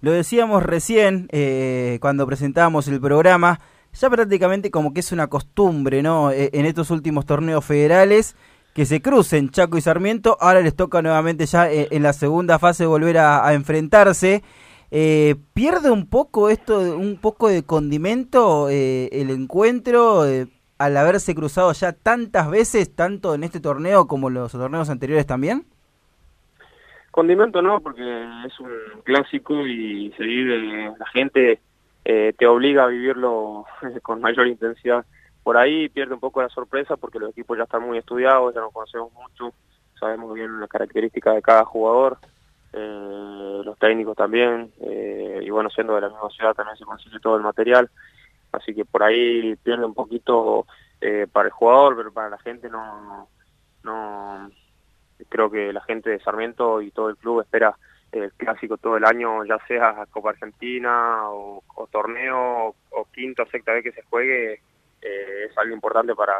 Lo 0.00 0.12
decíamos 0.12 0.62
recién 0.62 1.28
eh, 1.30 1.98
cuando 2.00 2.26
presentábamos 2.26 2.88
el 2.88 3.00
programa, 3.00 3.60
ya 3.92 4.08
prácticamente 4.08 4.70
como 4.70 4.94
que 4.94 5.00
es 5.00 5.12
una 5.12 5.26
costumbre, 5.26 6.02
¿no? 6.02 6.30
E, 6.30 6.48
en 6.54 6.64
estos 6.64 6.90
últimos 6.90 7.26
torneos 7.26 7.64
federales 7.64 8.34
que 8.72 8.86
se 8.86 9.02
crucen 9.02 9.50
Chaco 9.50 9.76
y 9.76 9.82
Sarmiento, 9.82 10.38
ahora 10.40 10.62
les 10.62 10.74
toca 10.74 11.02
nuevamente 11.02 11.44
ya 11.44 11.70
eh, 11.70 11.88
en 11.90 12.02
la 12.02 12.14
segunda 12.14 12.58
fase 12.58 12.86
volver 12.86 13.18
a, 13.18 13.52
enfrentarse. 13.52 14.42
pierde 14.90 15.90
un 15.90 16.06
poco 16.06 16.48
esto, 16.48 16.80
un 16.96 17.18
poco 17.18 17.48
de 17.48 17.62
condimento 17.62 18.70
el 18.70 19.28
encuentro, 19.28 20.24
al 20.78 20.96
haberse 20.96 21.34
cruzado 21.34 21.72
ya 21.74 21.92
tantas 21.92 22.50
veces, 22.50 22.94
tanto 22.94 23.34
en 23.34 23.44
este 23.44 23.60
torneo 23.60 24.06
como 24.06 24.28
en 24.28 24.34
los 24.34 24.52
torneos 24.52 24.88
anteriores 24.88 25.26
también? 25.26 25.66
Condimento 27.12 27.60
no, 27.60 27.80
porque 27.80 28.02
es 28.46 28.58
un 28.58 28.70
clásico 29.04 29.66
y 29.66 30.12
se 30.16 30.24
vive, 30.24 30.92
la 30.98 31.06
gente 31.12 31.60
eh, 32.06 32.32
te 32.36 32.46
obliga 32.46 32.84
a 32.84 32.88
vivirlo 32.88 33.66
con 34.02 34.20
mayor 34.20 34.46
intensidad. 34.46 35.04
Por 35.42 35.58
ahí 35.58 35.90
pierde 35.90 36.14
un 36.14 36.20
poco 36.20 36.40
la 36.40 36.48
sorpresa 36.48 36.96
porque 36.96 37.18
los 37.18 37.30
equipos 37.30 37.58
ya 37.58 37.64
están 37.64 37.82
muy 37.82 37.98
estudiados, 37.98 38.54
ya 38.54 38.62
nos 38.62 38.72
conocemos 38.72 39.12
mucho, 39.12 39.52
sabemos 40.00 40.32
bien 40.32 40.58
las 40.58 40.70
características 40.70 41.34
de 41.34 41.42
cada 41.42 41.66
jugador, 41.66 42.16
eh, 42.72 43.60
los 43.62 43.78
técnicos 43.78 44.16
también, 44.16 44.72
eh, 44.80 45.40
y 45.42 45.50
bueno, 45.50 45.68
siendo 45.68 45.94
de 45.94 46.00
la 46.00 46.08
misma 46.08 46.30
ciudad 46.30 46.54
también 46.54 46.78
se 46.78 46.86
consigue 46.86 47.20
todo 47.20 47.36
el 47.36 47.42
material, 47.42 47.90
así 48.52 48.74
que 48.74 48.86
por 48.86 49.02
ahí 49.02 49.54
pierde 49.56 49.84
un 49.84 49.92
poquito 49.92 50.64
eh, 50.98 51.26
para 51.30 51.48
el 51.48 51.52
jugador, 51.52 51.94
pero 51.94 52.10
para 52.10 52.30
la 52.30 52.38
gente 52.38 52.70
no, 52.70 53.28
no, 53.82 54.21
creo 55.32 55.50
que 55.50 55.72
la 55.72 55.80
gente 55.82 56.10
de 56.10 56.20
Sarmiento 56.20 56.82
y 56.82 56.90
todo 56.90 57.08
el 57.08 57.16
club 57.16 57.40
espera 57.40 57.74
el 58.12 58.30
clásico 58.34 58.76
todo 58.76 58.98
el 58.98 59.06
año, 59.06 59.44
ya 59.44 59.58
sea 59.66 60.06
Copa 60.10 60.30
Argentina 60.30 61.30
o, 61.30 61.62
torneo 61.90 62.68
o, 62.68 62.74
o 62.90 63.08
quinta 63.12 63.42
o 63.42 63.46
sexta 63.46 63.72
vez 63.72 63.82
que 63.82 63.92
se 63.92 64.02
juegue, 64.02 64.60
eh, 65.02 65.46
es 65.50 65.58
algo 65.58 65.74
importante 65.74 66.14
para, 66.14 66.32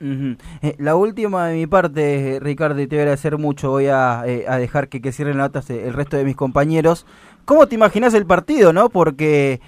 el. 0.00 0.36
Eh, 0.62 0.74
la 0.78 0.96
última 0.96 1.48
de 1.48 1.54
mi 1.56 1.66
parte, 1.66 2.38
Ricardo, 2.42 2.80
y 2.80 2.86
te 2.86 2.96
voy 2.96 3.00
a 3.00 3.02
agradecer 3.04 3.38
mucho. 3.38 3.70
Voy 3.70 3.86
a, 3.86 4.24
eh, 4.26 4.44
dejar 4.58 4.88
que, 4.88 5.00
que 5.00 5.12
cierren 5.12 5.40
eh, 5.40 5.48
el 5.68 5.94
resto 5.94 6.18
de 6.18 6.24
mis 6.24 6.36
compañeros. 6.36 7.06
¿Cómo 7.46 7.66
te 7.66 7.74
imaginas 7.74 8.12
el 8.12 8.26
partido, 8.26 8.74
no? 8.74 8.90
Porque 8.90 9.60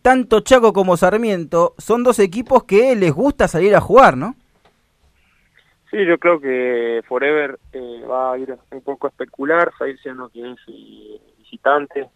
tanto 0.00 0.40
Chaco 0.40 0.72
como 0.72 0.96
Sarmiento 0.96 1.74
son 1.78 2.04
dos 2.04 2.18
equipos 2.20 2.64
que 2.64 2.94
les 2.94 3.12
gusta 3.12 3.48
salir 3.48 3.74
a 3.74 3.80
jugar, 3.80 4.16
¿no? 4.16 4.36
Sí, 5.90 6.04
yo 6.04 6.18
creo 6.18 6.38
que 6.38 7.02
Forever 7.08 7.58
eh, 7.72 8.04
va 8.04 8.32
a 8.32 8.38
ir 8.38 8.56
un 8.70 8.82
poco 8.82 9.06
a 9.06 9.10
especular, 9.10 9.72
a 9.80 9.88
ir 9.88 9.98
siendo 10.00 10.28
que 10.28 10.50
es 10.50 10.58
eh, 10.66 11.20
visitante. 11.38 12.10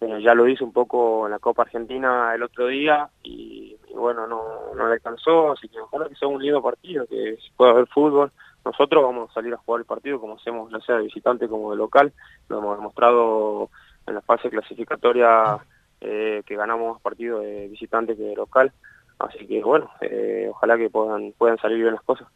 Eh, 0.00 0.22
ya 0.22 0.32
lo 0.32 0.46
hizo 0.46 0.64
un 0.64 0.72
poco 0.72 1.26
en 1.26 1.32
la 1.32 1.40
Copa 1.40 1.62
Argentina 1.62 2.32
el 2.32 2.44
otro 2.44 2.68
día 2.68 3.08
y, 3.24 3.76
y 3.88 3.94
bueno, 3.94 4.28
no, 4.28 4.72
no 4.76 4.86
le 4.86 4.92
alcanzó, 4.92 5.52
así 5.52 5.68
que 5.68 5.80
ojalá 5.80 6.08
que 6.08 6.14
sea 6.14 6.28
un 6.28 6.40
lindo 6.40 6.62
partido, 6.62 7.04
que 7.08 7.36
se 7.36 7.52
pueda 7.56 7.72
ver 7.72 7.88
fútbol. 7.88 8.30
Nosotros 8.64 9.02
vamos 9.02 9.30
a 9.30 9.34
salir 9.34 9.52
a 9.54 9.56
jugar 9.56 9.80
el 9.80 9.86
partido 9.86 10.20
como 10.20 10.36
hacemos 10.36 10.70
ya 10.70 10.78
sea 10.80 10.96
de 10.98 11.04
visitante 11.04 11.48
como 11.48 11.72
de 11.72 11.78
local, 11.78 12.12
lo 12.48 12.58
hemos 12.58 12.76
demostrado 12.76 13.70
en 14.06 14.14
la 14.14 14.20
fase 14.20 14.50
clasificatoria 14.50 15.58
eh, 16.00 16.42
que 16.46 16.54
ganamos 16.54 16.92
más 16.92 17.02
partidos 17.02 17.42
de 17.42 17.66
visitante 17.66 18.16
que 18.16 18.22
de 18.22 18.36
local, 18.36 18.72
así 19.18 19.48
que 19.48 19.62
bueno, 19.64 19.90
eh, 20.00 20.46
ojalá 20.48 20.76
que 20.76 20.90
puedan, 20.90 21.32
puedan 21.36 21.58
salir 21.58 21.78
bien 21.78 21.94
las 21.94 22.04
cosas. 22.04 22.28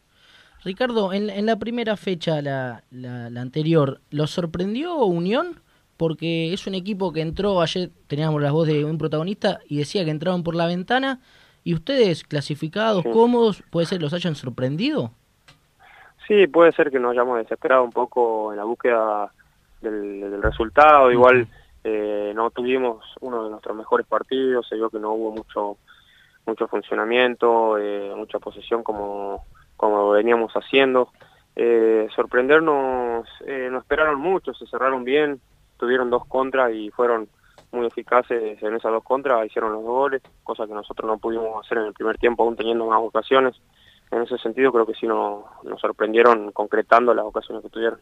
Ricardo, 0.65 1.13
en, 1.13 1.29
en 1.31 1.47
la 1.47 1.57
primera 1.57 1.97
fecha, 1.97 2.41
la, 2.41 2.85
la, 2.91 3.31
la 3.31 3.41
anterior, 3.41 4.01
¿lo 4.11 4.27
sorprendió 4.27 4.95
Unión? 5.05 5.61
Porque 5.97 6.53
es 6.53 6.67
un 6.67 6.75
equipo 6.75 7.13
que 7.13 7.21
entró, 7.21 7.61
ayer 7.61 7.91
teníamos 8.07 8.41
la 8.43 8.53
voz 8.53 8.67
de 8.67 8.85
un 8.85 8.99
protagonista 8.99 9.61
y 9.69 9.79
decía 9.79 10.05
que 10.05 10.11
entraron 10.11 10.43
por 10.43 10.55
la 10.55 10.67
ventana 10.67 11.21
y 11.65 11.75
ustedes 11.75 12.25
clasificados, 12.25 13.03
Sí. 13.03 13.11
cómodos, 13.11 13.63
puede 13.71 13.87
ser 13.87 14.01
los 14.03 14.13
hayan 14.13 14.35
sorprendido. 14.35 15.11
Sí, 16.27 16.47
puede 16.47 16.73
ser 16.73 16.91
que 16.91 16.99
nos 17.01 17.13
hayamos 17.13 17.39
desesperado 17.39 17.83
un 17.85 17.91
poco 17.93 18.53
en 18.53 18.59
la 18.59 18.65
búsqueda 18.65 19.33
del, 19.81 20.21
del 20.21 20.43
resultado. 20.43 21.11
Igual 21.11 21.47
eh, 21.85 22.33
no 22.35 22.51
tuvimos 22.51 23.05
uno 23.21 23.45
de 23.45 23.51
nuestros 23.51 23.77
mejores 23.77 24.07
partidos, 24.07 24.67
se 24.69 24.77
vio 24.77 24.89
que 24.91 24.99
no 25.01 25.13
hubo 25.13 25.33
mucho 25.33 25.77
mucho 26.47 26.67
funcionamiento, 26.67 27.79
eh, 27.79 28.13
mucha 28.17 28.41
posesión 28.41 28.83
como, 28.83 29.45
como 29.83 30.11
veníamos 30.11 30.53
haciendo. 30.53 31.09
Eh, 31.57 32.07
sorprendernos, 32.15 33.27
eh, 33.45 33.69
nos 33.69 33.83
esperaron 33.83 34.21
mucho, 34.21 34.55
se 34.55 34.65
cerraron 34.69 35.03
bien, 35.03 35.41
tuvieron 35.77 36.09
dos 36.09 36.25
contras 36.27 36.73
y 36.73 36.91
fueron 36.91 37.29
muy 37.73 37.87
eficaces 37.87 38.63
en 38.63 38.77
esas 38.77 38.93
dos 38.93 39.03
contras, 39.03 39.45
hicieron 39.45 39.73
los 39.73 39.83
dos 39.83 39.91
goles, 39.91 40.23
cosa 40.45 40.69
que 40.69 40.73
nosotros 40.73 41.11
no 41.11 41.19
pudimos 41.19 41.67
hacer 41.67 41.79
en 41.79 41.87
el 41.87 41.95
primer 41.95 42.17
tiempo, 42.17 42.45
aún 42.45 42.55
teniendo 42.55 42.87
más 42.87 43.01
ocasiones. 43.03 43.57
En 44.13 44.23
ese 44.23 44.39
sentido 44.39 44.71
creo 44.71 44.87
que 44.87 44.95
sí 44.95 45.09
nos, 45.09 45.47
nos 45.65 45.81
sorprendieron 45.81 46.53
concretando 46.53 47.13
las 47.13 47.25
ocasiones 47.25 47.65
que 47.65 47.71
tuvieron. 47.71 47.99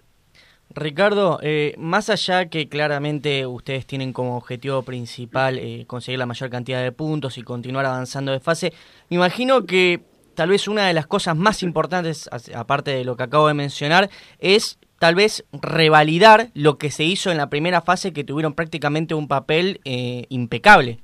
Ricardo, 0.72 1.40
eh, 1.42 1.74
más 1.78 2.10
allá 2.10 2.50
que 2.50 2.68
claramente 2.68 3.46
ustedes 3.46 3.86
tienen 3.86 4.12
como 4.12 4.36
objetivo 4.36 4.82
principal 4.82 5.58
eh, 5.58 5.84
conseguir 5.86 6.18
la 6.18 6.26
mayor 6.26 6.50
cantidad 6.50 6.82
de 6.82 6.92
puntos 6.92 7.38
y 7.38 7.42
continuar 7.42 7.86
avanzando 7.86 8.32
de 8.32 8.38
fase, 8.38 8.74
me 9.08 9.16
imagino 9.16 9.64
que 9.64 10.09
tal 10.40 10.48
vez 10.48 10.68
una 10.68 10.86
de 10.86 10.94
las 10.94 11.06
cosas 11.06 11.36
más 11.36 11.62
importantes, 11.62 12.30
aparte 12.54 12.92
de 12.92 13.04
lo 13.04 13.14
que 13.14 13.24
acabo 13.24 13.46
de 13.46 13.52
mencionar, 13.52 14.08
es 14.38 14.78
tal 14.98 15.14
vez 15.14 15.44
revalidar 15.52 16.46
lo 16.54 16.78
que 16.78 16.90
se 16.90 17.04
hizo 17.04 17.30
en 17.30 17.36
la 17.36 17.50
primera 17.50 17.82
fase 17.82 18.14
que 18.14 18.24
tuvieron 18.24 18.54
prácticamente 18.54 19.12
un 19.12 19.28
papel 19.28 19.82
eh, 19.84 20.24
impecable. 20.30 21.00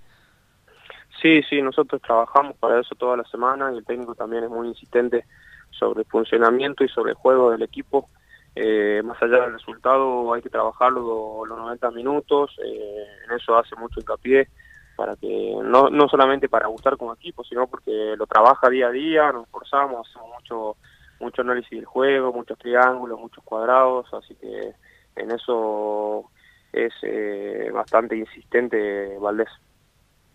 Sí, 1.20 1.42
sí, 1.50 1.60
nosotros 1.60 2.00
trabajamos 2.00 2.56
para 2.56 2.80
eso 2.80 2.94
toda 2.94 3.18
la 3.18 3.24
semana 3.24 3.70
y 3.74 3.76
el 3.76 3.84
técnico 3.84 4.14
también 4.14 4.44
es 4.44 4.48
muy 4.48 4.68
insistente 4.68 5.26
sobre 5.68 6.00
el 6.00 6.06
funcionamiento 6.06 6.82
y 6.82 6.88
sobre 6.88 7.10
el 7.10 7.16
juego 7.16 7.50
del 7.50 7.60
equipo. 7.60 8.08
Eh, 8.54 9.02
más 9.04 9.22
allá 9.22 9.42
del 9.42 9.52
resultado 9.52 10.32
hay 10.32 10.40
que 10.40 10.48
trabajarlo 10.48 11.44
los 11.44 11.58
90 11.58 11.90
minutos, 11.90 12.56
eh, 12.64 13.04
en 13.26 13.36
eso 13.36 13.54
hace 13.54 13.76
mucho 13.76 14.00
hincapié 14.00 14.48
para 14.96 15.16
que 15.16 15.56
no, 15.62 15.90
no 15.90 16.08
solamente 16.08 16.48
para 16.48 16.68
gustar 16.68 16.96
como 16.96 17.14
equipo, 17.14 17.44
sino 17.44 17.66
porque 17.66 18.14
lo 18.16 18.26
trabaja 18.26 18.70
día 18.70 18.88
a 18.88 18.90
día, 18.90 19.32
nos 19.32 19.44
esforzamos, 19.44 20.08
hacemos 20.08 20.30
mucho 20.34 20.76
mucho 21.18 21.42
análisis 21.42 21.70
del 21.70 21.84
juego, 21.84 22.32
muchos 22.32 22.58
triángulos, 22.58 23.18
muchos 23.18 23.42
cuadrados, 23.44 24.12
así 24.12 24.34
que 24.34 24.74
en 25.16 25.30
eso 25.30 26.30
es 26.72 26.92
eh, 27.02 27.70
bastante 27.72 28.16
insistente 28.16 29.16
Valdés. 29.18 29.48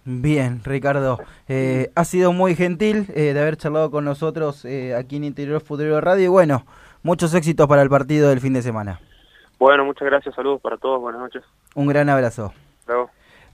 Bien, 0.03 0.61
Ricardo. 0.63 1.19
Eh, 1.47 1.91
ha 1.95 2.05
sido 2.05 2.33
muy 2.33 2.55
gentil 2.55 3.05
eh, 3.13 3.33
de 3.33 3.39
haber 3.39 3.57
charlado 3.57 3.91
con 3.91 4.03
nosotros 4.03 4.65
eh, 4.65 4.95
aquí 4.95 5.17
en 5.17 5.25
Interior 5.25 5.61
Futuro 5.61 6.01
Radio 6.01 6.25
y 6.25 6.27
bueno, 6.27 6.65
muchos 7.03 7.33
éxitos 7.35 7.67
para 7.67 7.83
el 7.83 7.89
partido 7.89 8.29
del 8.29 8.39
fin 8.39 8.53
de 8.53 8.63
semana. 8.63 8.99
Bueno, 9.59 9.85
muchas 9.85 10.07
gracias, 10.07 10.33
saludos 10.33 10.59
para 10.59 10.77
todos, 10.77 10.99
buenas 10.99 11.21
noches. 11.21 11.43
Un 11.75 11.87
gran 11.87 12.09
abrazo. 12.09 12.51
Luego. 12.87 13.11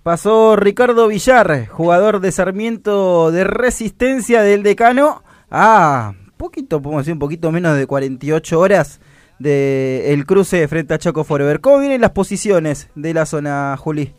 Pasó 0.07 0.55
Ricardo 0.55 1.09
Villar, 1.09 1.67
jugador 1.67 2.21
de 2.21 2.31
Sarmiento 2.31 3.29
de 3.29 3.43
Resistencia 3.43 4.41
del 4.41 4.63
Decano, 4.63 5.21
a 5.51 6.13
poquito, 6.37 6.81
podemos 6.81 7.01
decir, 7.01 7.11
un 7.11 7.19
poquito 7.19 7.51
menos 7.51 7.75
de 7.75 7.87
48 7.87 8.57
horas 8.57 9.01
del 9.37 10.05
el 10.05 10.25
cruce 10.25 10.65
frente 10.69 10.93
a 10.93 10.97
Chaco 10.97 11.25
Forever. 11.25 11.59
¿Cómo 11.59 11.79
vienen 11.79 11.99
las 11.99 12.11
posiciones 12.11 12.87
de 12.95 13.13
la 13.13 13.25
zona, 13.25 13.75
Juli? 13.77 14.13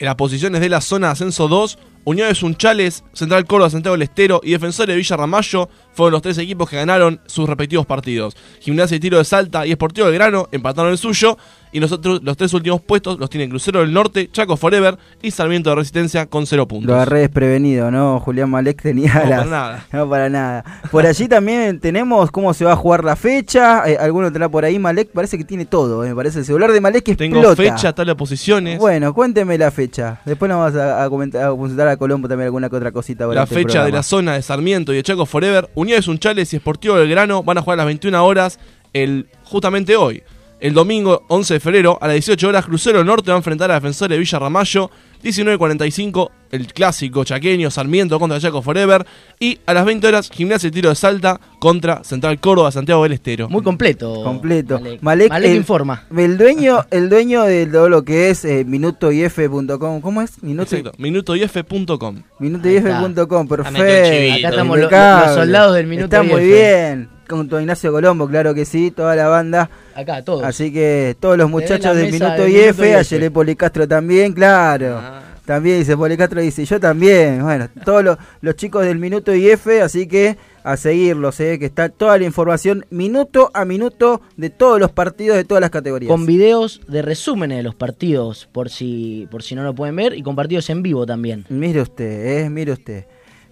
En 0.00 0.06
las 0.06 0.16
posiciones 0.16 0.60
de 0.60 0.68
la 0.68 0.80
zona 0.80 1.12
ascenso 1.12 1.46
2, 1.46 1.78
Unión 2.06 2.28
de 2.28 2.34
Sunchales, 2.34 3.04
Central 3.12 3.46
Córdoba, 3.46 3.70
Santiago 3.70 3.94
del 3.94 4.02
Estero 4.02 4.40
y 4.42 4.50
Defensores 4.50 4.94
de 4.94 4.96
Villa 4.96 5.16
Ramallo 5.16 5.68
fueron 5.92 6.12
los 6.12 6.22
tres 6.22 6.38
equipos 6.38 6.68
que 6.68 6.76
ganaron 6.76 7.20
sus 7.26 7.48
respectivos 7.48 7.86
partidos. 7.86 8.36
Gimnasia 8.58 8.96
y 8.96 9.00
Tiro 9.00 9.18
de 9.18 9.24
Salta 9.24 9.64
y 9.64 9.70
Esportivo 9.70 10.08
del 10.08 10.16
Grano 10.16 10.48
empataron 10.50 10.90
el 10.90 10.98
suyo 10.98 11.38
y 11.74 11.80
nosotros 11.80 12.20
los 12.22 12.36
tres 12.36 12.54
últimos 12.54 12.80
puestos 12.80 13.18
los 13.18 13.28
tienen 13.28 13.50
Crucero 13.50 13.80
del 13.80 13.92
Norte, 13.92 14.30
Chaco 14.32 14.56
Forever 14.56 14.96
y 15.20 15.32
Sarmiento 15.32 15.70
de 15.70 15.76
Resistencia 15.76 16.24
con 16.26 16.46
cero 16.46 16.66
puntos. 16.68 16.86
Lo 16.86 16.94
agarré 16.94 17.18
desprevenido, 17.20 17.90
¿no? 17.90 18.20
Julián 18.20 18.48
Malek 18.48 18.80
tenía 18.80 19.12
No, 19.12 19.20
las... 19.28 19.38
para 19.40 19.44
nada. 19.50 19.86
No, 19.92 20.08
para 20.08 20.28
nada. 20.30 20.64
Por 20.90 21.04
allí 21.04 21.26
también 21.28 21.80
tenemos 21.80 22.30
cómo 22.30 22.54
se 22.54 22.64
va 22.64 22.72
a 22.72 22.76
jugar 22.76 23.02
la 23.04 23.16
fecha. 23.16 23.82
Eh, 23.90 23.96
alguno 24.00 24.28
tendrá 24.32 24.48
por 24.48 24.64
ahí. 24.64 24.78
Malek 24.78 25.08
parece 25.10 25.36
que 25.36 25.44
tiene 25.44 25.66
todo. 25.66 26.04
eh, 26.04 26.08
Me 26.10 26.14
parece 26.14 26.38
el 26.38 26.44
celular 26.44 26.70
de 26.72 26.80
Malek 26.80 27.08
explota. 27.08 27.40
Tengo 27.40 27.56
fecha, 27.56 27.92
tabla 27.92 28.12
de 28.12 28.16
posiciones. 28.16 28.78
Bueno, 28.78 29.12
cuénteme 29.12 29.58
la 29.58 29.70
fecha. 29.72 30.20
Después 30.24 30.48
nos 30.48 30.58
vamos 30.60 30.76
a, 30.80 31.02
a 31.04 31.10
comentar, 31.10 31.44
a 31.44 31.50
consultar 31.50 31.88
a 31.88 31.96
Colombo 31.96 32.28
también 32.28 32.46
alguna 32.46 32.70
que 32.70 32.76
otra 32.76 32.92
cosita. 32.92 33.26
La 33.26 33.46
fecha 33.46 33.84
de 33.84 33.90
la 33.90 34.04
zona 34.04 34.34
de 34.34 34.42
Sarmiento 34.42 34.92
y 34.92 34.96
de 34.96 35.02
Chaco 35.02 35.26
Forever, 35.26 35.68
Unión 35.74 35.98
de 35.98 36.02
Sunchales 36.02 36.52
y 36.52 36.56
Esportivo 36.56 36.94
del 36.96 37.10
Grano 37.10 37.42
van 37.42 37.58
a 37.58 37.62
jugar 37.62 37.74
a 37.74 37.82
las 37.82 37.86
21 37.86 38.24
horas 38.24 38.60
el, 38.92 39.26
justamente 39.42 39.96
hoy. 39.96 40.22
El 40.60 40.72
domingo 40.72 41.24
11 41.28 41.54
de 41.54 41.60
febrero 41.60 41.98
a 42.00 42.06
las 42.06 42.14
18 42.14 42.48
horas 42.48 42.64
Crucero 42.64 43.04
Norte 43.04 43.30
va 43.30 43.34
a 43.36 43.38
enfrentar 43.38 43.70
a 43.70 43.74
Defensores 43.74 44.14
de 44.16 44.18
Villa 44.18 44.38
Ramallo. 44.38 44.90
19.45 45.22 46.30
el 46.50 46.66
clásico 46.72 47.24
chaqueño 47.24 47.70
Sarmiento 47.70 48.18
contra 48.20 48.38
Chaco 48.38 48.60
Forever. 48.62 49.06
Y 49.40 49.58
a 49.66 49.74
las 49.74 49.84
20 49.84 50.06
horas 50.06 50.30
Gimnasia 50.30 50.68
y 50.68 50.70
Tiro 50.70 50.90
de 50.90 50.94
Salta 50.94 51.40
contra 51.58 52.04
Central 52.04 52.38
Córdoba 52.40 52.70
Santiago 52.70 53.02
del 53.02 53.12
Estero. 53.12 53.48
Muy 53.48 53.62
completo. 53.62 54.22
Completo. 54.22 54.78
Malek, 54.78 55.02
Malek, 55.02 55.28
Malek 55.30 55.50
el- 55.50 55.56
informa. 55.56 56.04
El 56.16 56.36
dueño, 56.38 56.84
el 56.90 57.08
dueño 57.08 57.42
de 57.44 57.66
todo 57.66 57.88
lo 57.88 58.04
que 58.04 58.30
es 58.30 58.44
eh, 58.44 58.64
minutoyf.com. 58.66 60.00
¿Cómo 60.00 60.22
es? 60.22 60.42
Minuto, 60.42 60.76
Exacto, 60.76 60.92
minutoyf.com. 60.98 62.22
Minutoyf.com, 62.38 63.02
metido 63.02 63.24
el 63.24 63.46
perfecto. 63.48 64.36
Acá 64.36 64.48
estamos 64.50 64.78
lo- 64.78 64.90
los 64.90 65.34
soldados 65.34 65.74
del 65.74 65.86
Minuto 65.86 66.04
Está 66.16 66.22
muy 66.22 66.42
IF. 66.42 66.48
bien. 66.48 67.08
Con 67.28 67.48
tu 67.48 67.58
Ignacio 67.58 67.92
Colombo, 67.92 68.28
claro 68.28 68.54
que 68.54 68.64
sí, 68.64 68.90
toda 68.90 69.16
la 69.16 69.28
banda. 69.28 69.70
Acá, 69.94 70.22
todos. 70.22 70.44
Así 70.44 70.72
que 70.72 71.16
todos 71.18 71.38
los 71.38 71.50
muchachos 71.50 71.96
del 71.96 72.12
Minuto 72.12 72.42
del 72.42 72.50
IF, 72.50 72.78
Minuto 72.78 72.98
a 72.98 73.00
IF. 73.00 73.10
Yele 73.10 73.30
Policastro 73.30 73.88
también, 73.88 74.32
claro. 74.32 74.98
Ah. 75.00 75.22
También 75.44 75.78
dice 75.78 75.96
Policastro, 75.96 76.40
dice, 76.40 76.64
yo 76.64 76.80
también. 76.80 77.42
Bueno, 77.42 77.68
todos 77.84 78.02
los, 78.02 78.18
los 78.40 78.56
chicos 78.56 78.84
del 78.84 78.98
Minuto 78.98 79.34
IF, 79.34 79.66
así 79.82 80.06
que 80.06 80.36
a 80.64 80.78
seguirlos, 80.78 81.38
eh, 81.40 81.58
que 81.58 81.66
está 81.66 81.90
toda 81.90 82.16
la 82.16 82.24
información 82.24 82.86
minuto 82.88 83.50
a 83.52 83.66
minuto 83.66 84.22
de 84.38 84.48
todos 84.48 84.80
los 84.80 84.90
partidos 84.90 85.36
de 85.36 85.44
todas 85.44 85.60
las 85.60 85.70
categorías. 85.70 86.10
Con 86.10 86.24
videos 86.24 86.80
de 86.88 87.02
resúmenes 87.02 87.58
de 87.58 87.62
los 87.62 87.74
partidos, 87.74 88.48
por 88.50 88.70
si, 88.70 89.28
por 89.30 89.42
si 89.42 89.54
no 89.54 89.62
lo 89.62 89.74
pueden 89.74 89.94
ver, 89.94 90.14
y 90.14 90.22
con 90.22 90.34
partidos 90.34 90.70
en 90.70 90.82
vivo 90.82 91.04
también. 91.04 91.44
Mire 91.50 91.82
usted, 91.82 92.44
eh, 92.44 92.50
mire 92.50 92.72
usted. 92.72 93.04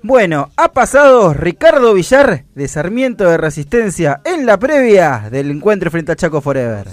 Bueno, 0.04 0.50
ha 0.56 0.72
pasado 0.72 1.32
Ricardo 1.32 1.94
Villar 1.94 2.44
de 2.56 2.66
Sarmiento 2.66 3.24
de 3.24 3.36
Resistencia 3.36 4.20
en 4.24 4.46
la 4.46 4.58
previa 4.58 5.28
del 5.30 5.50
encuentro 5.52 5.92
frente 5.92 6.10
a 6.10 6.16
Chaco 6.16 6.40
Forever. 6.40 6.88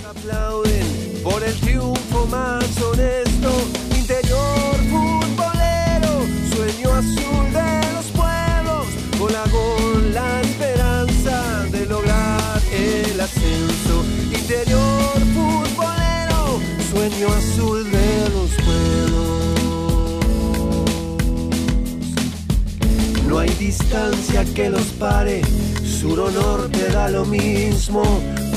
Distancia 23.70 24.44
que 24.56 24.68
los 24.68 24.88
pare, 24.98 25.42
sur 25.84 26.20
o 26.20 26.32
norte 26.32 26.90
da 26.92 27.08
lo 27.08 27.24
mismo. 27.24 28.02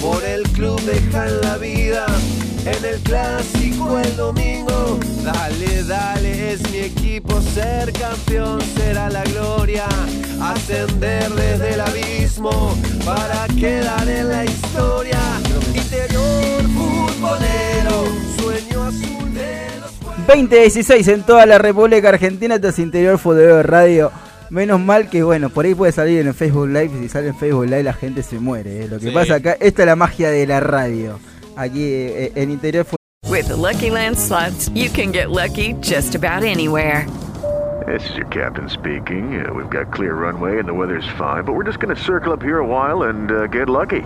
Por 0.00 0.24
el 0.24 0.42
club 0.56 0.80
dejan 0.82 1.38
la 1.42 1.58
vida 1.58 2.06
en 2.64 2.82
el 2.82 2.98
clásico 3.00 3.98
el 3.98 4.16
domingo. 4.16 4.98
Dale, 5.22 5.84
dale, 5.84 6.52
es 6.52 6.60
mi 6.70 6.78
equipo. 6.78 7.42
Ser 7.42 7.92
campeón 7.92 8.58
será 8.74 9.10
la 9.10 9.22
gloria. 9.24 9.86
Ascender 10.40 11.28
desde 11.34 11.74
el 11.74 11.80
abismo 11.82 12.74
para 13.04 13.46
quedar 13.60 14.08
en 14.08 14.28
la 14.30 14.44
historia. 14.46 15.20
Interior 15.74 16.62
futbolero, 16.78 17.96
sueño 18.38 18.82
azul 18.84 19.34
de 19.34 19.78
los 19.78 20.26
2016 20.26 21.08
en 21.08 21.22
toda 21.22 21.44
la 21.44 21.58
República 21.58 22.08
Argentina, 22.08 22.54
esto 22.54 22.68
es 22.68 22.78
Interior 22.78 23.20
de 23.22 23.62
Radio. 23.62 24.10
Menos 24.52 24.78
mal 24.80 25.08
que, 25.08 25.22
bueno, 25.22 25.48
por 25.48 25.64
ahí 25.64 25.74
puede 25.74 25.92
salir 25.92 26.20
en 26.20 26.26
el 26.26 26.34
Facebook 26.34 26.68
Live. 26.68 26.90
Si 27.00 27.08
sale 27.08 27.28
en 27.28 27.34
Facebook 27.34 27.64
Live, 27.64 27.84
la 27.84 27.94
gente 27.94 28.22
se 28.22 28.38
muere. 28.38 28.84
eh. 28.84 28.88
Lo 28.88 28.98
que 28.98 29.06
Sí. 29.08 29.10
pasa 29.10 29.36
acá, 29.36 29.56
esta 29.58 29.82
es 29.82 29.86
la 29.86 29.96
magia 29.96 30.30
de 30.30 30.46
la 30.46 30.60
radio. 30.60 31.18
Aquí 31.56 31.82
eh, 31.82 32.32
en 32.34 32.50
Interior. 32.50 32.84
With 33.30 33.46
the 33.48 33.56
Lucky 33.56 33.88
Land 33.90 34.16
slots, 34.18 34.70
you 34.74 34.90
can 34.90 35.10
get 35.10 35.30
lucky 35.30 35.74
just 35.80 36.14
about 36.14 36.44
anywhere. 36.44 37.06
This 37.86 38.04
is 38.10 38.14
your 38.16 38.26
captain 38.28 38.68
speaking. 38.68 39.42
Uh, 39.42 39.54
we've 39.54 39.70
got 39.70 39.90
clear 39.90 40.12
runway 40.14 40.58
and 40.58 40.66
the 40.68 40.74
weather's 40.74 41.06
fine, 41.18 41.44
but 41.44 41.54
we're 41.54 41.64
just 41.64 41.80
going 41.80 41.94
to 41.94 42.00
circle 42.00 42.32
up 42.34 42.42
here 42.42 42.58
a 42.58 42.66
while 42.66 43.08
and 43.08 43.30
uh, 43.32 43.46
get 43.46 43.70
lucky. 43.70 44.02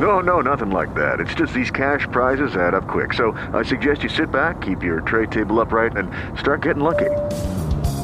No, 0.00 0.20
no, 0.20 0.42
nothing 0.42 0.70
like 0.70 0.94
that. 0.96 1.18
It's 1.18 1.34
just 1.34 1.54
these 1.54 1.70
cash 1.70 2.06
prizes 2.12 2.54
add 2.56 2.74
up 2.74 2.86
quick. 2.86 3.14
So 3.14 3.34
I 3.54 3.64
suggest 3.64 4.02
you 4.02 4.10
sit 4.10 4.30
back, 4.30 4.60
keep 4.60 4.82
your 4.84 5.00
tray 5.00 5.26
table 5.26 5.58
upright, 5.60 5.96
and 5.96 6.10
start 6.38 6.60
getting 6.62 6.82
lucky. 6.82 7.08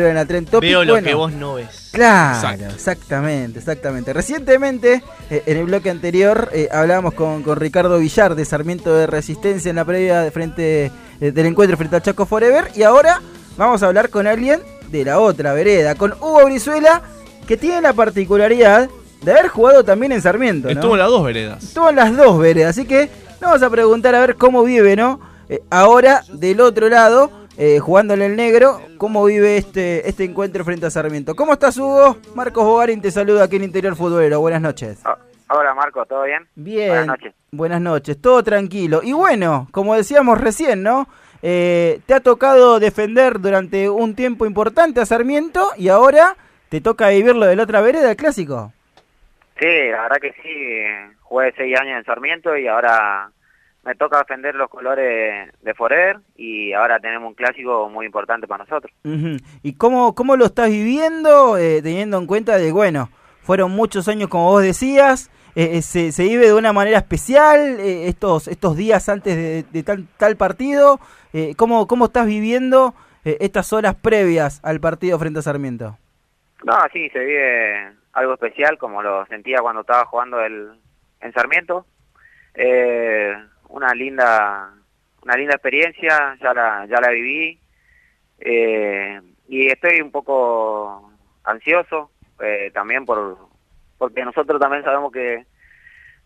En 0.00 0.14
la 0.14 0.24
Trend 0.26 0.48
Topic. 0.48 0.68
Veo 0.68 0.84
lo 0.84 0.94
Bueno, 0.94 1.06
que 1.06 1.14
vos 1.14 1.32
no 1.32 1.54
ves. 1.54 1.90
Claro, 1.92 2.66
exactamente, 2.66 3.58
exactamente. 3.58 4.12
Recientemente, 4.12 5.02
eh, 5.30 5.42
en 5.46 5.56
el 5.58 5.64
bloque 5.66 5.90
anterior, 5.90 6.48
eh, 6.52 6.68
hablábamos 6.72 7.14
con, 7.14 7.42
con 7.42 7.56
Ricardo 7.56 7.98
Villar 7.98 8.34
de 8.34 8.44
Sarmiento 8.44 8.94
de 8.94 9.06
Resistencia 9.06 9.70
en 9.70 9.76
la 9.76 9.84
previa 9.84 10.20
de 10.20 10.30
frente 10.30 10.90
eh, 11.20 11.32
del 11.32 11.46
encuentro 11.46 11.76
frente 11.76 11.96
a 11.96 12.00
Chaco 12.00 12.26
Forever. 12.26 12.70
Y 12.74 12.82
ahora 12.82 13.20
vamos 13.56 13.82
a 13.82 13.86
hablar 13.86 14.10
con 14.10 14.26
alguien 14.26 14.60
de 14.90 15.04
la 15.04 15.20
otra 15.20 15.52
vereda, 15.52 15.94
con 15.94 16.12
Hugo 16.12 16.44
Brizuela, 16.46 17.02
que 17.46 17.56
tiene 17.56 17.80
la 17.80 17.92
particularidad 17.92 18.88
de 19.22 19.32
haber 19.32 19.48
jugado 19.48 19.84
también 19.84 20.12
en 20.12 20.22
Sarmiento. 20.22 20.68
¿no? 20.68 20.74
Estuvo 20.74 20.94
en 20.94 20.98
las 21.00 21.08
dos 21.08 21.24
veredas. 21.24 21.62
Estuvo 21.62 21.90
en 21.90 21.96
las 21.96 22.16
dos 22.16 22.38
veredas, 22.38 22.70
así 22.70 22.86
que 22.86 23.08
vamos 23.40 23.62
a 23.62 23.70
preguntar 23.70 24.14
a 24.14 24.20
ver 24.20 24.36
cómo 24.36 24.62
vive, 24.64 24.96
¿no? 24.96 25.20
Eh, 25.48 25.62
ahora, 25.70 26.24
del 26.32 26.60
otro 26.60 26.88
lado, 26.88 27.30
eh, 27.58 27.78
jugándole 27.78 28.26
el 28.26 28.36
negro, 28.36 28.80
cómo 28.98 29.24
vive 29.24 29.56
este, 29.56 30.08
este 30.08 30.24
encuentro 30.24 30.64
frente 30.64 30.86
a 30.86 30.90
Sarmiento. 30.90 31.34
¿Cómo 31.34 31.52
estás, 31.52 31.76
Hugo? 31.76 32.16
Marcos 32.34 32.64
Bogarín 32.64 33.00
te 33.02 33.10
saluda 33.10 33.44
aquí 33.44 33.56
en 33.56 33.64
Interior 33.64 33.94
Futbolero. 33.94 34.40
Buenas 34.40 34.62
noches. 34.62 35.02
Hola 35.48 35.74
Marco, 35.74 36.06
¿todo 36.06 36.22
bien? 36.24 36.46
Bien. 36.54 36.88
Buenas 36.88 37.06
noches. 37.06 37.34
Buenas 37.50 37.80
noches, 37.82 38.20
todo 38.20 38.42
tranquilo. 38.42 39.00
Y 39.02 39.12
bueno, 39.12 39.68
como 39.70 39.94
decíamos 39.94 40.40
recién, 40.40 40.82
¿no? 40.82 41.06
Eh, 41.42 42.00
te 42.06 42.14
ha 42.14 42.20
tocado 42.20 42.80
defender 42.80 43.40
durante 43.40 43.90
un 43.90 44.14
tiempo 44.14 44.46
importante 44.46 45.00
a 45.00 45.06
Sarmiento 45.06 45.72
y 45.76 45.88
ahora 45.88 46.36
te 46.70 46.80
toca 46.80 47.10
vivirlo 47.10 47.44
de 47.44 47.56
la 47.56 47.64
otra 47.64 47.82
vereda, 47.82 48.10
el 48.10 48.16
clásico. 48.16 48.72
Sí, 49.58 49.66
la 49.90 50.02
verdad 50.02 50.16
que 50.22 50.32
sí, 50.42 51.18
jugué 51.20 51.52
seis 51.56 51.78
años 51.78 51.98
en 51.98 52.04
Sarmiento 52.04 52.56
y 52.56 52.66
ahora 52.66 53.30
me 53.84 53.94
toca 53.94 54.18
defender 54.18 54.54
los 54.54 54.68
colores 54.68 55.52
de 55.60 55.74
Forer 55.74 56.18
y 56.36 56.72
ahora 56.72 57.00
tenemos 57.00 57.28
un 57.28 57.34
clásico 57.34 57.88
muy 57.88 58.06
importante 58.06 58.46
para 58.46 58.64
nosotros. 58.64 58.92
¿Y 59.62 59.74
cómo, 59.74 60.14
cómo 60.14 60.36
lo 60.36 60.46
estás 60.46 60.70
viviendo, 60.70 61.56
eh, 61.58 61.80
teniendo 61.82 62.18
en 62.18 62.26
cuenta 62.26 62.58
de, 62.58 62.70
bueno, 62.72 63.10
fueron 63.42 63.72
muchos 63.72 64.08
años 64.08 64.28
como 64.28 64.50
vos 64.50 64.62
decías, 64.62 65.30
eh, 65.54 65.76
eh, 65.78 65.82
se, 65.82 66.12
se 66.12 66.22
vive 66.24 66.46
de 66.46 66.54
una 66.54 66.72
manera 66.72 66.98
especial 66.98 67.78
eh, 67.80 68.08
estos, 68.08 68.48
estos 68.48 68.76
días 68.76 69.08
antes 69.08 69.36
de, 69.36 69.64
de 69.64 69.82
tal, 69.82 70.06
tal 70.16 70.36
partido? 70.36 70.98
¿cómo, 71.56 71.86
¿Cómo 71.86 72.06
estás 72.06 72.26
viviendo 72.26 72.94
estas 73.24 73.72
horas 73.72 73.94
previas 73.94 74.60
al 74.62 74.80
partido 74.80 75.18
frente 75.18 75.38
a 75.38 75.42
Sarmiento? 75.42 75.96
No, 76.62 76.74
sí, 76.92 77.08
se 77.08 77.18
vive 77.20 77.94
algo 78.12 78.34
especial 78.34 78.76
como 78.76 79.02
lo 79.02 79.24
sentía 79.26 79.60
cuando 79.62 79.80
estaba 79.80 80.04
jugando 80.04 80.40
el, 80.42 80.72
en 81.20 81.32
Sarmiento. 81.32 81.86
Eh, 82.54 83.34
una 83.72 83.94
linda 83.94 84.72
una 85.22 85.36
linda 85.36 85.54
experiencia, 85.54 86.36
ya 86.40 86.52
la, 86.52 86.86
ya 86.86 87.00
la 87.00 87.10
viví. 87.10 87.58
Eh, 88.40 89.20
y 89.48 89.68
estoy 89.68 90.00
un 90.00 90.10
poco 90.10 91.12
ansioso 91.44 92.10
eh, 92.40 92.70
también 92.72 93.04
por 93.04 93.38
porque 93.98 94.24
nosotros 94.24 94.60
también 94.60 94.82
sabemos 94.82 95.12
que 95.12 95.46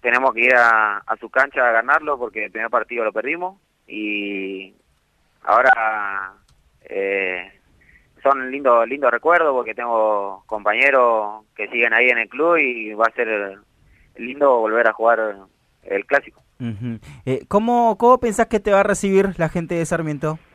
tenemos 0.01 0.33
que 0.33 0.41
ir 0.41 0.55
a, 0.57 1.03
su 1.21 1.29
cancha 1.29 1.69
a 1.69 1.73
ganarlo 1.73 2.19
porque 2.19 2.45
el 2.45 2.51
primer 2.51 2.71
partido 2.71 3.05
lo 3.05 3.13
perdimos 3.13 3.61
y 3.87 4.75
ahora 5.43 6.33
eh, 6.89 7.53
son 8.23 8.51
lindos 8.51 8.89
lindos 8.89 9.11
recuerdos 9.11 9.53
porque 9.53 9.75
tengo 9.75 10.43
compañeros 10.47 11.45
que 11.55 11.69
siguen 11.69 11.93
ahí 11.93 12.09
en 12.09 12.19
el 12.19 12.29
club 12.31 12.57
y 12.57 12.95
va 12.95 13.07
a 13.09 13.15
ser 13.15 13.59
lindo 14.17 14.59
volver 14.59 14.89
a 14.89 14.95
jugar 14.95 15.37
el 15.83 16.07
clásico. 16.07 16.46
Ujú. 16.59 16.99
Eh, 17.27 17.45
¿cómo, 17.49 17.97
¿Cómo 17.99 18.19
pensás 18.19 18.47
que 18.47 18.61
te 18.61 18.73
va 18.73 18.81
a 18.81 18.85
recibir 18.85 19.39
la 19.39 19.49
gente 19.49 19.75
de 19.75 19.85
Sarmiento? 19.87 20.39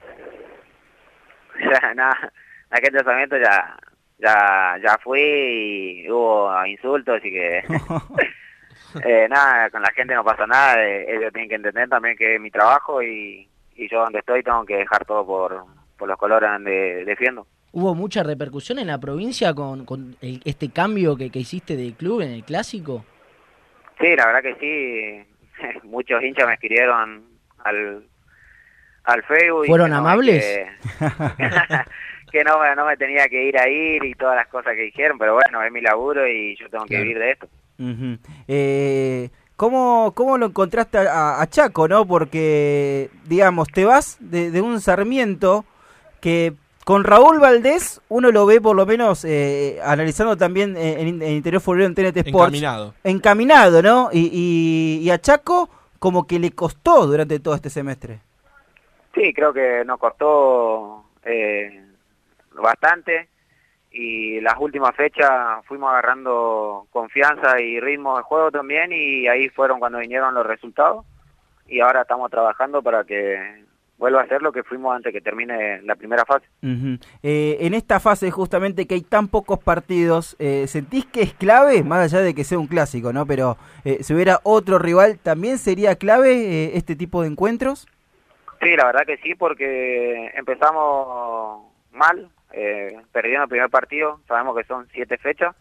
Ya, 1.60 1.94
nada, 1.94 2.34
la 2.70 2.78
gente 2.78 2.98
de 2.98 3.04
Sarmiento 3.04 3.38
ya 3.38 3.78
ya 4.18 4.78
ya 4.84 4.98
fui 5.04 5.20
y 6.06 6.10
hubo 6.10 6.66
insultos 6.66 7.18
así 7.18 7.30
que 7.32 7.60
eh, 9.06 9.28
nada 9.30 9.70
con 9.70 9.82
la 9.82 9.92
gente 9.92 10.14
no 10.16 10.24
pasa 10.24 10.46
nada 10.48 10.84
eh, 10.84 11.06
ellos 11.10 11.32
tienen 11.34 11.50
que 11.50 11.56
entender 11.56 11.90
también 11.90 12.16
que 12.18 12.36
es 12.36 12.42
mi 12.42 12.52
trabajo 12.52 13.02
y, 13.02 13.48
y 13.76 13.90
yo 13.90 14.02
donde 14.02 14.20
estoy 14.20 14.44
tengo 14.44 14.64
que 14.66 14.78
dejar 14.78 15.06
todo 15.06 15.26
por 15.26 15.66
por 15.98 16.08
los 16.08 16.18
colores 16.18 16.50
donde 16.52 17.04
defiendo 17.06 17.48
¿Hubo 17.74 17.96
mucha 17.96 18.22
repercusión 18.24 18.80
en 18.80 18.88
la 18.88 18.98
provincia 19.00 19.54
con, 19.54 19.86
con 19.86 20.16
el- 20.22 20.42
este 20.46 20.70
cambio 20.72 21.16
que, 21.16 21.30
que 21.30 21.40
hiciste 21.40 21.76
del 21.78 21.94
club 21.96 22.22
en 22.22 22.32
el 22.32 22.44
clásico? 22.44 23.06
sí 24.00 24.16
la 24.16 24.26
verdad 24.28 24.42
que 24.42 24.56
sí 24.56 25.31
muchos 25.84 26.21
hinchas 26.24 26.47
me 26.47 26.54
escribieron 26.54 27.24
al 27.63 28.04
al 29.04 29.24
Facebook 29.24 29.65
¿Fueron 29.65 29.89
no, 29.89 29.97
amables? 29.97 30.43
que, 30.45 30.67
que 32.32 32.43
no, 32.43 32.60
me- 32.60 32.76
no 32.76 32.86
me 32.86 32.95
tenía 32.97 33.28
que 33.28 33.43
ir 33.43 33.58
a 33.58 33.67
ir 33.67 34.04
y 34.04 34.13
todas 34.13 34.36
las 34.36 34.47
cosas 34.47 34.74
que 34.76 34.84
dijeron, 34.84 35.17
pero 35.17 35.34
bueno, 35.34 35.63
es 35.63 35.71
mi 35.71 35.82
laburo 35.82 36.28
y 36.28 36.56
yo 36.58 36.69
tengo 36.69 36.86
que 36.86 36.97
vivir 37.02 37.17
de 37.19 37.32
esto. 37.32 37.47
Eh, 38.47 39.30
¿cómo, 39.56 40.12
¿Cómo 40.15 40.38
lo 40.38 40.45
encontraste 40.47 41.00
a, 41.00 41.41
a 41.41 41.47
Chaco, 41.47 41.88
no? 41.88 42.06
Porque, 42.06 43.10
digamos, 43.26 43.69
te 43.69 43.86
vas 43.86 44.17
de, 44.19 44.52
de 44.52 44.62
un 44.62 44.80
Sarmiento 44.82 45.65
que 46.21 46.54
con 46.86 47.04
Raúl 47.04 47.39
Valdés 47.39 48.02
uno 48.10 48.32
lo 48.32 48.46
ve 48.46 48.60
por 48.60 48.76
lo 48.76 48.86
menos 48.86 49.24
eh, 49.26 49.80
analizando 49.84 50.36
también 50.38 50.76
eh, 50.78 51.02
en, 51.02 51.22
en 51.22 51.32
Interior 51.32 51.62
Futbolero 51.62 51.88
en 51.88 51.96
TNT 51.96 52.17
Sports. 52.17 52.56
Encaminado. 52.56 52.94
Encaminado, 53.04 53.82
¿no? 53.82 54.10
Y, 54.12 54.30
y, 54.32 55.06
y 55.06 55.12
a 55.12 55.20
Chaco 55.20 55.70
como 56.00 56.26
que 56.26 56.39
le 56.39 56.52
costó 56.52 57.06
durante 57.06 57.39
todo 57.39 57.54
este 57.54 57.70
semestre. 57.70 58.22
Sí, 59.13 59.34
creo 59.34 59.54
que 59.54 59.84
nos 59.86 60.00
costó 60.00 61.06
eh, 61.24 61.86
bastante 62.54 63.30
y 63.91 64.39
las 64.39 64.56
últimas 64.58 64.96
fechas 64.96 65.63
fuimos 65.65 65.91
agarrando 65.91 66.88
confianza 66.91 67.60
y 67.60 67.80
ritmo 67.80 68.17
de 68.17 68.24
juego 68.24 68.50
también 68.50 68.91
y 68.94 69.28
ahí 69.28 69.50
fueron 69.50 69.80
cuando 69.80 70.00
vinieron 70.00 70.34
los 70.34 70.46
resultados 70.46 71.06
y 71.67 71.82
ahora 71.82 72.02
estamos 72.02 72.32
trabajando 72.32 72.82
para 72.82 73.04
que 73.04 73.65
vuelva 74.02 74.24
a 74.24 74.28
ser 74.28 74.42
lo 74.42 74.52
que 74.52 74.64
fuimos 74.64 74.96
antes 74.96 75.14
que 75.14 75.22
termine 75.22 75.80
la 75.84 75.96
primera 75.96 76.26
fase. 76.26 76.48
Ujú. 76.64 76.98
Eh, 77.22 77.58
en 77.62 77.76
esta 77.76 78.00
fase 78.00 78.32
justamente 78.32 78.88
que 78.88 78.96
hay 78.96 79.02
tan 79.02 79.28
pocos 79.28 79.60
partidos, 79.60 80.36
eh, 80.40 80.66
¿sentís 80.68 81.06
que 81.06 81.22
es 81.22 81.34
clave? 81.36 81.84
Más 81.84 82.12
allá 82.12 82.24
de 82.24 82.34
que 82.34 82.44
sea 82.44 82.58
un 82.58 82.66
clásico, 82.66 83.14
¿no? 83.14 83.28
Pero 83.28 83.58
eh, 83.86 84.00
si 84.02 84.16
hubiera 84.16 84.40
otro 84.42 84.80
rival, 84.80 85.20
¿también 85.20 85.60
sería 85.60 85.96
clave 85.98 86.32
eh, 86.32 86.72
este 86.74 86.96
tipo 86.96 87.22
de 87.22 87.28
encuentros? 87.28 87.88
Sí, 88.60 88.76
la 88.76 88.86
verdad 88.86 89.06
que 89.06 89.18
sí, 89.18 89.36
porque 89.36 90.32
empezamos 90.34 91.68
mal, 91.92 92.28
eh, 92.54 92.98
perdiendo 93.12 93.44
el 93.44 93.50
primer 93.50 93.70
partido, 93.70 94.20
sabemos 94.28 94.58
que 94.58 94.64
son 94.64 94.88
siete 94.92 95.20
fechas, 95.20 95.56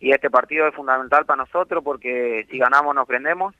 y 0.00 0.10
este 0.10 0.30
partido 0.30 0.66
es 0.66 0.74
fundamental 0.74 1.26
para 1.26 1.44
nosotros 1.44 1.84
porque 1.84 2.44
si 2.50 2.58
ganamos 2.58 2.92
nos 2.92 3.06
prendemos 3.06 3.54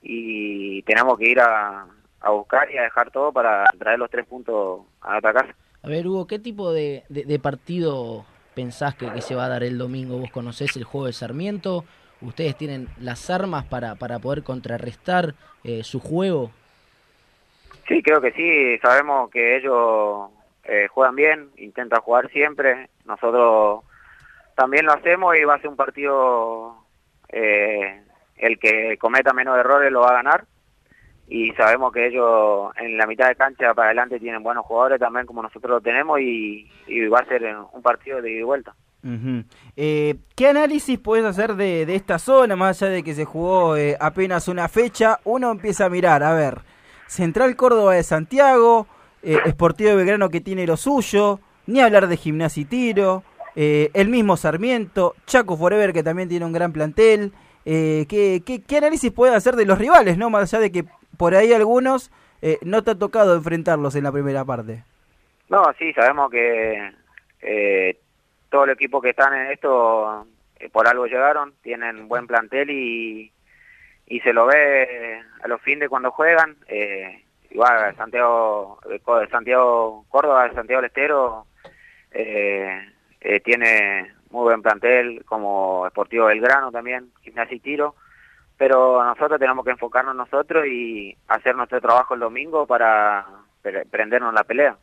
y 0.00 0.82
tenemos 0.82 1.18
que 1.18 1.28
ir 1.28 1.40
a, 1.40 1.86
a 2.20 2.30
buscar 2.30 2.70
y 2.70 2.78
a 2.78 2.82
dejar 2.82 3.10
todo 3.10 3.32
para 3.32 3.64
traer 3.78 3.98
los 3.98 4.10
tres 4.10 4.26
puntos 4.26 4.80
a 5.00 5.20
casa. 5.20 5.46
A 5.82 5.88
ver, 5.88 6.06
Hugo, 6.06 6.26
¿qué 6.26 6.38
tipo 6.38 6.72
de, 6.72 7.04
de- 7.08 7.24
de 7.24 7.38
partido 7.38 8.24
pensás 8.54 8.94
que, 8.94 9.10
que 9.12 9.22
se 9.22 9.34
va 9.34 9.46
a 9.46 9.48
dar 9.48 9.62
el 9.62 9.78
domingo? 9.78 10.18
¿Vos 10.18 10.30
conocés 10.30 10.76
el 10.76 10.84
juego 10.84 11.06
de 11.06 11.12
Sarmiento? 11.12 11.84
¿Ustedes 12.20 12.56
tienen 12.56 12.88
las 13.00 13.30
armas 13.30 13.64
para, 13.64 13.94
para 13.94 14.18
poder 14.18 14.42
contrarrestar 14.42 15.34
eh, 15.64 15.82
su 15.82 16.00
juego? 16.00 16.50
Sí, 17.88 18.02
creo 18.02 18.20
que 18.20 18.32
sí, 18.32 18.78
sabemos 18.82 19.30
que 19.30 19.56
ellos 19.56 20.30
eh, 20.64 20.86
juegan 20.88 21.16
bien, 21.16 21.50
intentan 21.56 22.00
jugar 22.02 22.30
siempre, 22.30 22.90
nosotros 23.06 23.82
también 24.54 24.84
lo 24.84 24.92
hacemos 24.92 25.34
y 25.36 25.44
va 25.44 25.54
a 25.54 25.60
ser 25.60 25.70
un 25.70 25.76
partido, 25.76 26.76
eh, 27.30 28.02
el 28.36 28.58
que 28.58 28.96
cometa 28.98 29.32
menos 29.32 29.58
errores 29.58 29.90
lo 29.90 30.00
va 30.02 30.10
a 30.10 30.14
ganar 30.22 30.44
y 31.30 31.52
sabemos 31.52 31.92
que 31.92 32.08
ellos 32.08 32.72
en 32.76 32.98
la 32.98 33.06
mitad 33.06 33.28
de 33.28 33.36
cancha 33.36 33.72
para 33.72 33.88
adelante 33.88 34.18
tienen 34.18 34.42
buenos 34.42 34.66
jugadores 34.66 34.98
también 34.98 35.26
como 35.26 35.42
nosotros 35.42 35.70
lo 35.70 35.80
tenemos 35.80 36.20
y, 36.20 36.68
va 37.08 37.20
a 37.20 37.24
ser 37.26 37.42
un 37.72 37.82
partido 37.82 38.20
de 38.20 38.32
ida 38.32 38.40
y 38.40 38.42
vuelta. 38.42 38.74
Eh, 39.76 40.16
¿Qué 40.34 40.48
análisis 40.48 40.98
puedes 40.98 41.24
hacer 41.24 41.54
de, 41.54 41.86
de 41.86 41.94
esta 41.94 42.18
zona, 42.18 42.56
más 42.56 42.82
allá 42.82 42.92
de 42.92 43.02
que 43.04 43.14
se 43.14 43.24
jugó 43.24 43.76
eh, 43.76 43.96
apenas 44.00 44.48
una 44.48 44.68
fecha? 44.68 45.20
Uno 45.24 45.52
empieza 45.52 45.86
a 45.86 45.88
mirar, 45.88 46.24
a 46.24 46.34
ver, 46.34 46.58
Central 47.06 47.54
Córdoba 47.54 47.94
de 47.94 48.02
Santiago, 48.02 48.88
eh, 49.22 49.38
Sportivo 49.50 49.90
de 49.90 49.96
Belgrano 49.96 50.30
que 50.30 50.40
tiene 50.40 50.66
lo 50.66 50.76
suyo, 50.76 51.38
ni 51.66 51.80
hablar 51.80 52.08
de 52.08 52.16
Gimnasia 52.16 52.62
y 52.62 52.64
Tiro, 52.64 53.22
eh, 53.54 53.90
el 53.94 54.08
mismo 54.08 54.36
Sarmiento, 54.36 55.14
Chaco 55.26 55.56
Forever 55.56 55.92
que 55.92 56.02
también 56.02 56.28
tiene 56.28 56.44
un 56.44 56.52
gran 56.52 56.72
plantel. 56.72 57.32
Eh, 57.72 58.06
¿qué, 58.08 58.42
qué, 58.44 58.60
qué 58.64 58.78
análisis 58.78 59.12
puedes 59.12 59.36
hacer 59.36 59.54
de 59.54 59.64
los 59.64 59.78
rivales, 59.78 60.18
no? 60.18 60.28
Más 60.28 60.52
allá 60.52 60.60
de 60.60 60.72
que 60.72 60.84
por 61.16 61.36
ahí 61.36 61.52
algunos 61.52 62.10
eh, 62.42 62.58
no 62.62 62.82
te 62.82 62.90
ha 62.90 62.94
tocado 62.96 63.36
enfrentarlos 63.36 63.94
en 63.94 64.02
la 64.02 64.10
primera 64.10 64.44
parte. 64.44 64.82
No, 65.48 65.62
sí, 65.78 65.92
sabemos 65.92 66.32
que 66.32 66.92
eh, 67.42 67.96
todo 68.48 68.64
el 68.64 68.70
equipo 68.70 69.00
que 69.00 69.10
están 69.10 69.34
en 69.34 69.52
esto 69.52 70.26
eh, 70.58 70.68
por 70.68 70.88
algo 70.88 71.06
llegaron, 71.06 71.54
tienen 71.62 72.08
buen 72.08 72.26
plantel 72.26 72.70
y, 72.70 73.30
y 74.06 74.20
se 74.20 74.32
lo 74.32 74.46
ve 74.46 75.22
a 75.40 75.46
los 75.46 75.62
fines 75.62 75.88
cuando 75.88 76.10
juegan. 76.10 76.56
Eh, 76.66 77.22
igual 77.50 77.94
Santiago, 77.94 78.80
eh, 78.90 79.00
Santiago 79.30 80.06
Córdoba, 80.08 80.50
Santiago 80.52 80.82
del 80.82 80.88
Estero 80.88 81.46
eh, 82.10 82.88
eh, 83.20 83.38
tiene 83.40 84.12
muy 84.30 84.44
buen 84.44 84.62
plantel, 84.62 85.24
como 85.24 85.86
Sportivo 85.90 86.26
Belgrano 86.26 86.70
también, 86.70 87.10
Gimnasia 87.22 87.56
y 87.56 87.60
Tiro. 87.60 87.94
Pero 88.56 89.02
nosotros 89.02 89.38
tenemos 89.38 89.64
que 89.64 89.70
enfocarnos 89.70 90.14
nosotros 90.14 90.66
y 90.66 91.16
hacer 91.28 91.56
nuestro 91.56 91.80
trabajo 91.80 92.14
el 92.14 92.20
domingo 92.20 92.66
para 92.66 93.26
pre- 93.62 93.86
prendernos 93.86 94.34
la 94.34 94.44
pelea. 94.44 94.76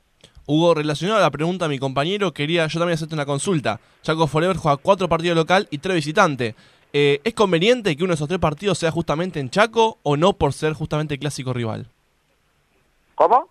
Hugo, 0.47 0.73
relacionado 0.73 1.19
a 1.19 1.23
la 1.23 1.29
pregunta 1.29 1.65
de 1.65 1.69
mi 1.69 1.77
compañero, 1.77 2.31
quería 2.31 2.65
yo 2.67 2.79
también 2.79 2.95
hacerte 2.95 3.13
una 3.13 3.25
consulta. 3.25 3.79
Chaco 4.01 4.27
Forever 4.27 4.57
juega 4.57 4.77
cuatro 4.77 5.07
partidos 5.07 5.35
local 5.37 5.67
y 5.69 5.77
tres 5.77 5.95
visitantes. 5.95 6.55
Eh, 6.93 7.19
¿Es 7.23 7.33
conveniente 7.33 7.95
que 7.95 8.03
uno 8.03 8.11
de 8.11 8.15
esos 8.15 8.29
tres 8.29 8.39
partidos 8.39 8.77
sea 8.77 8.89
justamente 8.91 9.39
en 9.39 9.49
Chaco 9.49 9.99
o 10.03 10.15
no 10.15 10.33
por 10.33 10.53
ser 10.53 10.73
justamente 10.73 11.15
el 11.15 11.19
clásico 11.19 11.53
rival? 11.53 11.87
¿Cómo? 13.13 13.49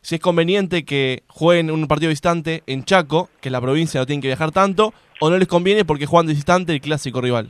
Si 0.00 0.16
es 0.16 0.20
conveniente 0.20 0.84
que 0.84 1.22
jueguen 1.28 1.70
un 1.70 1.86
partido 1.86 2.08
visitante 2.08 2.62
en 2.66 2.82
Chaco, 2.84 3.28
que 3.40 3.50
la 3.50 3.60
provincia 3.60 4.00
no 4.00 4.06
tiene 4.06 4.22
que 4.22 4.28
viajar 4.28 4.50
tanto, 4.50 4.94
o 5.24 5.30
no 5.30 5.38
les 5.38 5.46
conviene 5.46 5.84
porque 5.84 6.04
juegan 6.04 6.26
de 6.26 6.32
visitante 6.32 6.72
el 6.72 6.80
clásico 6.80 7.20
rival. 7.20 7.48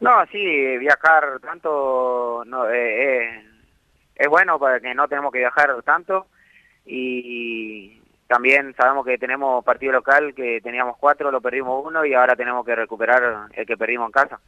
No, 0.00 0.10
sí, 0.32 0.76
viajar 0.78 1.38
tanto 1.40 2.42
no, 2.46 2.68
eh, 2.68 3.28
eh, 3.28 3.44
es 4.16 4.28
bueno 4.28 4.58
para 4.58 4.80
que 4.80 4.92
no 4.92 5.06
tenemos 5.06 5.32
que 5.32 5.38
viajar 5.38 5.70
tanto 5.84 6.26
y 6.84 8.00
también 8.26 8.74
sabemos 8.76 9.06
que 9.06 9.18
tenemos 9.18 9.64
partido 9.64 9.92
local 9.92 10.34
que 10.34 10.60
teníamos 10.62 10.96
cuatro, 10.98 11.30
lo 11.30 11.40
perdimos 11.40 11.86
uno 11.86 12.04
y 12.04 12.12
ahora 12.12 12.34
tenemos 12.34 12.66
que 12.66 12.74
recuperar 12.74 13.46
el 13.52 13.66
que 13.66 13.76
perdimos 13.76 14.06
en 14.06 14.12
casa. 14.12 14.40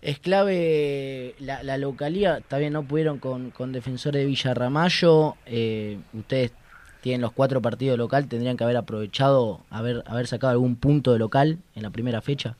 Es 0.00 0.18
clave 0.20 1.34
la, 1.40 1.62
la 1.62 1.76
localía, 1.76 2.38
bien, 2.56 2.72
no 2.72 2.84
pudieron 2.84 3.18
con, 3.18 3.50
con 3.50 3.72
defensores 3.72 4.22
de 4.22 4.26
Villarramayo, 4.26 5.34
eh, 5.44 5.98
ustedes 6.14 6.52
tienen 7.00 7.20
los 7.20 7.32
cuatro 7.32 7.60
partidos 7.62 7.98
local, 7.98 8.28
tendrían 8.28 8.56
que 8.56 8.64
haber 8.64 8.76
aprovechado, 8.76 9.60
haber, 9.70 10.02
haber 10.06 10.26
sacado 10.26 10.52
algún 10.52 10.76
punto 10.76 11.12
de 11.12 11.18
local 11.18 11.58
en 11.74 11.82
la 11.82 11.90
primera 11.90 12.20
fecha. 12.20 12.56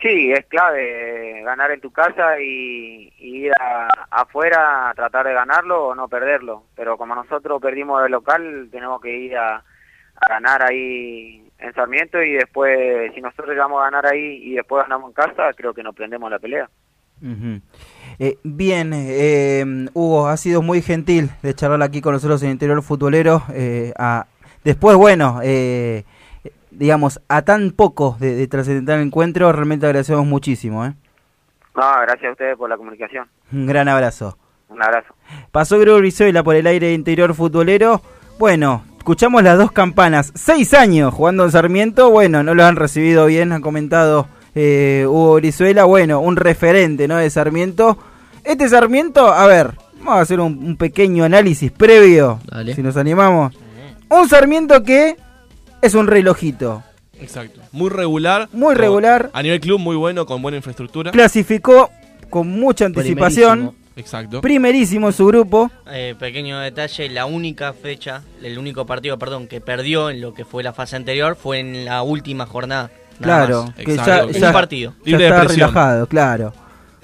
Sí, 0.00 0.30
es 0.30 0.46
clave 0.46 1.40
eh, 1.40 1.42
ganar 1.42 1.72
en 1.72 1.80
tu 1.80 1.90
casa 1.90 2.40
y, 2.40 3.12
ir 3.18 3.52
a- 3.60 3.88
afuera 4.10 4.90
a 4.90 4.94
tratar 4.94 5.26
de 5.26 5.34
ganarlo 5.34 5.88
o 5.88 5.94
no 5.96 6.06
perderlo. 6.08 6.62
Pero 6.76 6.96
como 6.96 7.16
nosotros 7.16 7.60
perdimos 7.60 8.04
el 8.04 8.12
local, 8.12 8.68
tenemos 8.70 9.00
que 9.00 9.16
ir 9.16 9.36
a, 9.36 9.56
a 9.56 10.28
ganar 10.28 10.62
ahí 10.62 11.42
en 11.58 11.74
Sarmiento 11.74 12.22
y 12.22 12.34
después, 12.34 13.12
si 13.12 13.20
nosotros 13.20 13.48
llegamos 13.48 13.80
a 13.80 13.84
ganar 13.90 14.06
ahí 14.06 14.40
y 14.44 14.54
después 14.54 14.84
ganamos 14.84 15.10
en 15.10 15.14
casa, 15.14 15.52
creo 15.54 15.74
que 15.74 15.82
nos 15.82 15.96
prendemos 15.96 16.30
la 16.30 16.38
pelea. 16.38 16.70
Ujú. 17.22 17.60
Eh, 18.18 18.38
bien, 18.42 18.92
eh, 18.94 19.88
Hugo, 19.94 20.28
ha 20.28 20.36
sido 20.36 20.62
muy 20.62 20.82
gentil 20.82 21.30
de 21.42 21.54
charlar 21.54 21.82
aquí 21.82 22.00
con 22.00 22.12
nosotros 22.14 22.42
en 22.42 22.50
Interior 22.50 22.82
Futbolero. 22.82 23.42
eh, 23.52 23.92
a- 23.98 24.26
después, 24.64 24.96
bueno, 24.96 25.40
eh, 25.42 26.04
digamos, 26.70 27.20
a 27.28 27.42
tan 27.42 27.70
poco 27.72 28.16
de, 28.20 28.34
de 28.34 28.46
trascendental 28.48 29.00
encuentro, 29.00 29.50
realmente 29.52 29.86
agradecemos 29.86 30.26
muchísimo. 30.26 30.84
¿eh? 30.84 30.94
No, 31.76 31.82
gracias 32.02 32.28
a 32.28 32.32
ustedes 32.32 32.56
por 32.56 32.68
la 32.68 32.76
comunicación. 32.76 33.26
Un 33.52 33.66
gran 33.66 33.88
abrazo. 33.88 34.36
Un 34.68 34.82
abrazo. 34.82 35.14
Pasó 35.50 35.78
Brizuela 35.78 36.42
por 36.42 36.54
el 36.56 36.66
aire 36.66 36.92
Interior 36.92 37.34
Futbolero. 37.34 38.02
Bueno, 38.38 38.84
escuchamos 38.98 39.42
las 39.42 39.56
dos 39.58 39.72
campanas. 39.72 40.30
Seis 40.34 40.74
años 40.74 41.14
jugando 41.14 41.44
en 41.44 41.50
Sarmiento. 41.52 42.10
Bueno, 42.10 42.42
no 42.42 42.54
lo 42.54 42.64
han 42.64 42.76
recibido 42.76 43.26
bien, 43.26 43.52
ha 43.52 43.60
comentado 43.60 44.28
eh, 44.54 45.04
Hugo 45.06 45.34
Brizuela. 45.36 45.84
Bueno, 45.84 46.20
un 46.20 46.36
referente 46.36 47.08
¿no? 47.08 47.16
de 47.16 47.30
Sarmiento. 47.30 47.98
Este 48.44 48.68
Sarmiento, 48.68 49.32
a 49.32 49.46
ver, 49.46 49.72
vamos 49.98 50.14
a 50.14 50.20
hacer 50.20 50.40
un, 50.40 50.58
un 50.58 50.76
pequeño 50.76 51.24
análisis 51.24 51.70
previo, 51.70 52.40
si 52.74 52.82
nos 52.82 52.96
animamos. 52.96 53.54
Un 54.08 54.28
Sarmiento 54.28 54.82
que 54.82 55.16
es 55.82 55.94
un 55.94 56.06
relojito. 56.06 56.82
Exacto. 57.20 57.60
Muy 57.72 57.90
regular. 57.90 58.48
Muy 58.52 58.74
regular. 58.74 59.30
A 59.32 59.42
nivel 59.42 59.60
club 59.60 59.78
muy 59.78 59.96
bueno, 59.96 60.24
con 60.26 60.40
buena 60.40 60.56
infraestructura. 60.56 61.10
Clasificó 61.10 61.90
con 62.30 62.48
mucha 62.48 62.86
anticipación. 62.86 63.74
Exacto. 63.96 64.40
Primerísimo 64.40 65.08
en 65.08 65.12
su 65.12 65.26
grupo. 65.26 65.70
Eh, 65.90 66.14
pequeño 66.18 66.60
detalle, 66.60 67.08
la 67.08 67.26
única 67.26 67.72
fecha, 67.72 68.22
el 68.42 68.56
único 68.56 68.86
partido, 68.86 69.18
perdón, 69.18 69.48
que 69.48 69.60
perdió 69.60 70.08
en 70.08 70.20
lo 70.20 70.34
que 70.34 70.44
fue 70.44 70.62
la 70.62 70.72
fase 70.72 70.94
anterior 70.94 71.34
fue 71.34 71.58
en 71.58 71.84
la 71.84 72.02
última 72.02 72.46
jornada. 72.46 72.92
Claro, 73.20 73.64
más. 73.64 73.74
que 73.74 73.96
ya, 73.96 74.24
un 74.24 74.52
partido. 74.52 74.94
ya 75.04 75.18
está 75.18 75.44
relajado, 75.44 76.06
claro. 76.06 76.52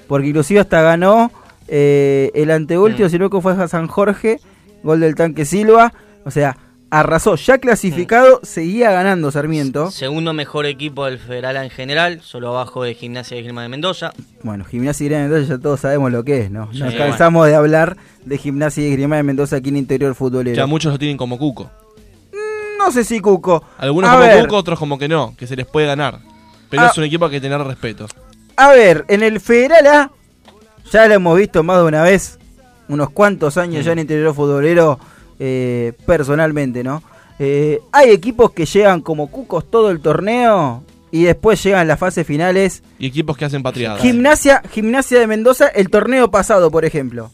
Porque 0.06 0.28
inclusive 0.28 0.60
hasta 0.60 0.82
ganó 0.82 1.30
eh, 1.68 2.30
el 2.34 2.50
anteúltimo, 2.50 3.08
si 3.08 3.18
no 3.18 3.30
que 3.30 3.40
fue 3.40 3.52
a 3.52 3.68
San 3.68 3.86
Jorge, 3.88 4.40
gol 4.82 5.00
del 5.00 5.14
tanque 5.14 5.44
Silva. 5.44 5.92
O 6.24 6.30
sea, 6.30 6.56
arrasó. 6.90 7.36
Ya 7.36 7.58
clasificado, 7.58 8.40
seguía 8.42 8.90
ganando 8.90 9.30
Sarmiento. 9.30 9.90
Segundo 9.90 10.32
mejor 10.32 10.66
equipo 10.66 11.04
del 11.06 11.18
Federal 11.18 11.56
en 11.56 11.70
general, 11.70 12.20
solo 12.22 12.48
abajo 12.48 12.82
de 12.84 12.94
Gimnasia 12.94 13.36
de 13.36 13.42
Grima 13.42 13.62
de 13.62 13.68
Mendoza. 13.68 14.12
Bueno, 14.42 14.64
Gimnasia 14.64 15.04
y 15.04 15.08
Grima 15.08 15.22
de 15.22 15.28
Mendoza 15.28 15.54
ya 15.54 15.60
todos 15.60 15.80
sabemos 15.80 16.12
lo 16.12 16.24
que 16.24 16.42
es, 16.42 16.50
¿no? 16.50 16.72
Sí, 16.72 16.78
Nos 16.78 16.94
bueno. 16.94 17.06
cansamos 17.06 17.46
de 17.46 17.54
hablar 17.54 17.96
de 18.24 18.38
Gimnasia 18.38 18.86
y 18.86 18.92
Grima 18.92 19.16
de 19.16 19.22
Mendoza 19.22 19.56
aquí 19.56 19.70
en 19.70 19.76
Interior 19.76 20.14
Futbolero. 20.14 20.56
Ya 20.56 20.66
muchos 20.66 20.92
lo 20.92 20.98
tienen 20.98 21.16
como 21.16 21.38
cuco. 21.38 21.70
No 22.84 22.92
sé 22.92 23.04
si 23.04 23.20
Cuco. 23.20 23.62
Algunos 23.78 24.10
A 24.10 24.14
como 24.14 24.24
ver. 24.26 24.40
cuco, 24.44 24.56
otros 24.56 24.78
como 24.78 24.98
que 24.98 25.08
no, 25.08 25.34
que 25.36 25.46
se 25.46 25.56
les 25.56 25.66
puede 25.66 25.86
ganar. 25.86 26.18
Pero 26.70 26.82
Ah. 26.82 26.88
es 26.92 26.98
un 26.98 27.04
equipo 27.04 27.28
que 27.28 27.36
hay 27.36 27.40
que 27.40 27.48
tener 27.48 27.64
respeto. 27.66 28.06
A 28.56 28.70
ver, 28.70 29.04
en 29.08 29.22
el 29.22 29.40
Federal 29.40 29.86
A, 29.86 30.10
ya 30.92 31.06
lo 31.08 31.14
hemos 31.14 31.38
visto 31.38 31.62
más 31.62 31.78
de 31.78 31.84
una 31.84 32.02
vez, 32.02 32.38
unos 32.88 33.10
cuantos 33.10 33.56
años 33.56 33.82
Mm. 33.82 33.86
ya 33.86 33.92
en 33.92 33.98
Interior 34.00 34.34
Futbolero, 34.34 34.98
eh, 35.38 35.92
personalmente, 36.06 36.84
¿no? 36.84 37.02
Eh, 37.38 37.80
hay 37.90 38.10
equipos 38.10 38.52
que 38.52 38.66
llegan 38.66 39.00
como 39.00 39.28
cucos 39.30 39.68
todo 39.70 39.90
el 39.90 40.00
torneo 40.00 40.84
y 41.10 41.24
después 41.24 41.62
llegan 41.64 41.88
las 41.88 41.98
fases 41.98 42.26
finales. 42.26 42.82
Y 42.98 43.06
equipos 43.06 43.36
que 43.36 43.44
hacen 43.46 43.62
patriadas. 43.62 44.00
Gimnasia, 44.02 44.62
Gimnasia 44.70 45.18
de 45.20 45.26
Mendoza, 45.26 45.68
el 45.68 45.88
torneo 45.90 46.30
pasado, 46.30 46.70
por 46.70 46.84
ejemplo. 46.84 47.30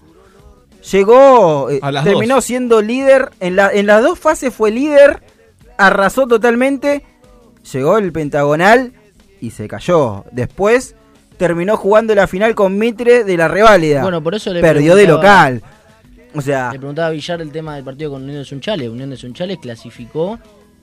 Llegó, 0.93 1.69
eh, 1.71 1.81
terminó 2.05 2.37
dos. 2.37 2.45
siendo 2.45 2.81
líder, 2.81 3.31
en, 3.41 3.57
la, 3.57 3.71
en 3.71 3.87
las 3.87 4.03
dos 4.03 4.19
fases 4.19 4.55
fue 4.55 4.71
líder, 4.71 5.23
arrasó 5.87 6.27
totalmente, 6.27 7.05
llegó 7.73 7.99
el 7.99 8.13
pentagonal 8.13 8.93
y 9.41 9.51
se 9.51 9.67
cayó. 9.69 10.25
Después 10.33 10.95
terminó 11.37 11.77
jugando 11.77 12.15
la 12.15 12.27
final 12.27 12.55
con 12.55 12.77
Mitre 12.79 13.25
de 13.25 13.37
la 13.37 13.49
reválida. 13.49 14.03
Bueno, 14.03 14.23
por 14.23 14.35
eso 14.35 14.53
le 14.53 14.61
Perdió 14.61 14.95
de 14.95 15.07
local. 15.07 15.63
O 16.35 16.41
sea, 16.41 16.71
Le 16.73 16.79
preguntaba 16.79 17.09
a 17.09 17.11
Villar 17.11 17.41
el 17.41 17.51
tema 17.51 17.75
del 17.75 17.85
partido 17.85 18.11
con 18.13 18.23
Unión 18.23 18.39
de 18.39 18.45
Sunchales. 18.45 18.89
Unión 18.89 19.11
de 19.11 19.17
Sunchales 19.17 19.59
clasificó 19.59 20.39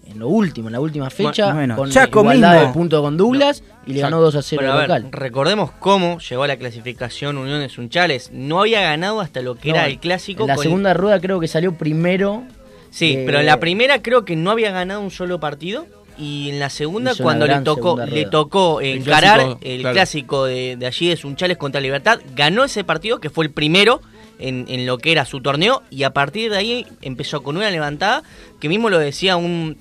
en 0.05 0.19
lo 0.19 0.27
último, 0.29 0.67
en 0.69 0.73
la 0.73 0.79
última 0.79 1.09
fecha, 1.09 1.53
Bueno, 1.53 1.75
con 1.75 1.89
Chaco 1.89 2.21
igualdad 2.21 2.51
mismo. 2.53 2.67
de 2.67 2.73
punto 2.73 3.01
con 3.01 3.17
Douglas 3.17 3.61
y 3.85 3.93
le 3.93 4.01
ganó 4.01 4.19
2 4.21 4.35
a 4.35 4.41
0 4.41 4.59
Pero 4.61 4.71
al 4.71 4.77
a 4.77 4.81
ver, 4.81 4.89
local. 4.89 5.07
recordemos 5.11 5.71
cómo 5.79 6.19
llegó 6.19 6.43
a 6.43 6.47
la 6.47 6.57
clasificación 6.57 7.37
Unión 7.37 7.59
de 7.59 7.69
Sunchales. 7.69 8.29
No 8.33 8.61
había 8.61 8.81
ganado 8.81 9.19
hasta 9.21 9.41
lo 9.41 9.55
que 9.55 9.69
No, 9.69 9.75
era 9.75 9.87
el 9.87 9.99
clásico. 9.99 10.43
En 10.43 10.47
la 10.47 10.55
con- 10.55 10.63
segunda 10.63 10.93
rueda 10.93 11.19
creo 11.21 11.39
que 11.39 11.47
salió 11.47 11.73
primero. 11.75 12.43
Sí, 12.89 13.13
eh, 13.13 13.23
pero 13.25 13.39
en 13.39 13.45
la 13.45 13.59
primera 13.59 14.01
creo 14.01 14.25
que 14.25 14.35
no 14.35 14.51
había 14.51 14.71
ganado 14.71 15.01
un 15.01 15.11
solo 15.11 15.39
partido. 15.39 15.85
Y 16.19 16.49
en 16.49 16.59
la 16.59 16.71
segunda, 16.71 17.13
cuando 17.13 17.45
le 17.45 17.59
tocó, 17.59 17.91
segunda 17.91 18.05
le 18.07 18.25
tocó 18.25 18.81
El 18.81 18.97
encarar 18.97 19.39
clásico, 19.39 19.59
el 19.61 19.79
claro. 19.81 19.93
clásico 19.93 20.45
de, 20.45 20.75
de 20.75 20.87
allí 20.87 21.09
de 21.09 21.15
Sunchales 21.15 21.57
contra 21.57 21.79
Libertad, 21.79 22.19
ganó 22.35 22.63
ese 22.63 22.83
partido, 22.83 23.19
que 23.19 23.29
fue 23.29 23.45
el 23.45 23.51
primero 23.51 24.01
en, 24.39 24.65
en 24.67 24.87
lo 24.87 24.97
que 24.97 25.11
era 25.11 25.25
su 25.25 25.41
torneo, 25.41 25.83
y 25.91 26.03
a 26.03 26.13
partir 26.13 26.49
de 26.49 26.57
ahí 26.57 26.87
empezó 27.03 27.43
con 27.43 27.55
una 27.55 27.69
levantada, 27.69 28.23
que 28.59 28.67
mismo 28.67 28.89
lo 28.89 28.97
decía 28.97 29.37
un, 29.37 29.77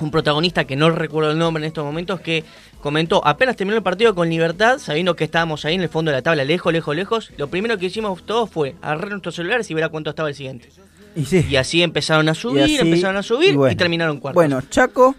un 0.00 0.10
protagonista 0.10 0.64
que 0.64 0.74
no 0.74 0.90
recuerdo 0.90 1.30
el 1.30 1.38
nombre 1.38 1.62
en 1.62 1.68
estos 1.68 1.84
momentos, 1.84 2.20
que 2.20 2.42
comentó, 2.80 3.24
apenas 3.24 3.54
terminó 3.54 3.76
el 3.76 3.84
partido 3.84 4.12
con 4.14 4.28
Libertad, 4.28 4.78
sabiendo 4.78 5.14
que 5.14 5.22
estábamos 5.22 5.64
ahí 5.64 5.76
en 5.76 5.82
el 5.82 5.88
fondo 5.88 6.10
de 6.10 6.16
la 6.16 6.22
tabla, 6.22 6.42
lejos, 6.42 6.72
lejos, 6.72 6.96
lejos, 6.96 7.30
lo 7.36 7.46
primero 7.48 7.78
que 7.78 7.86
hicimos 7.86 8.26
todos 8.26 8.50
fue 8.50 8.74
agarrar 8.82 9.10
nuestros 9.10 9.36
celulares 9.36 9.70
y 9.70 9.74
ver 9.74 9.84
a 9.84 9.88
cuánto 9.88 10.10
estaba 10.10 10.28
el 10.28 10.34
siguiente. 10.34 10.68
Y 11.16 11.24
sí. 11.24 11.44
Y 11.48 11.56
así 11.56 11.82
empezaron 11.82 12.28
a 12.28 12.34
subir, 12.34 12.62
así- 12.64 12.78
empezaron 12.78 13.16
a 13.16 13.22
subir 13.22 13.54
y, 13.54 13.56
bueno. 13.56 13.76
terminaron 13.76 14.18
cuartos. 14.20 14.34
Bueno, 14.36 14.60
Chaco, 14.70 15.14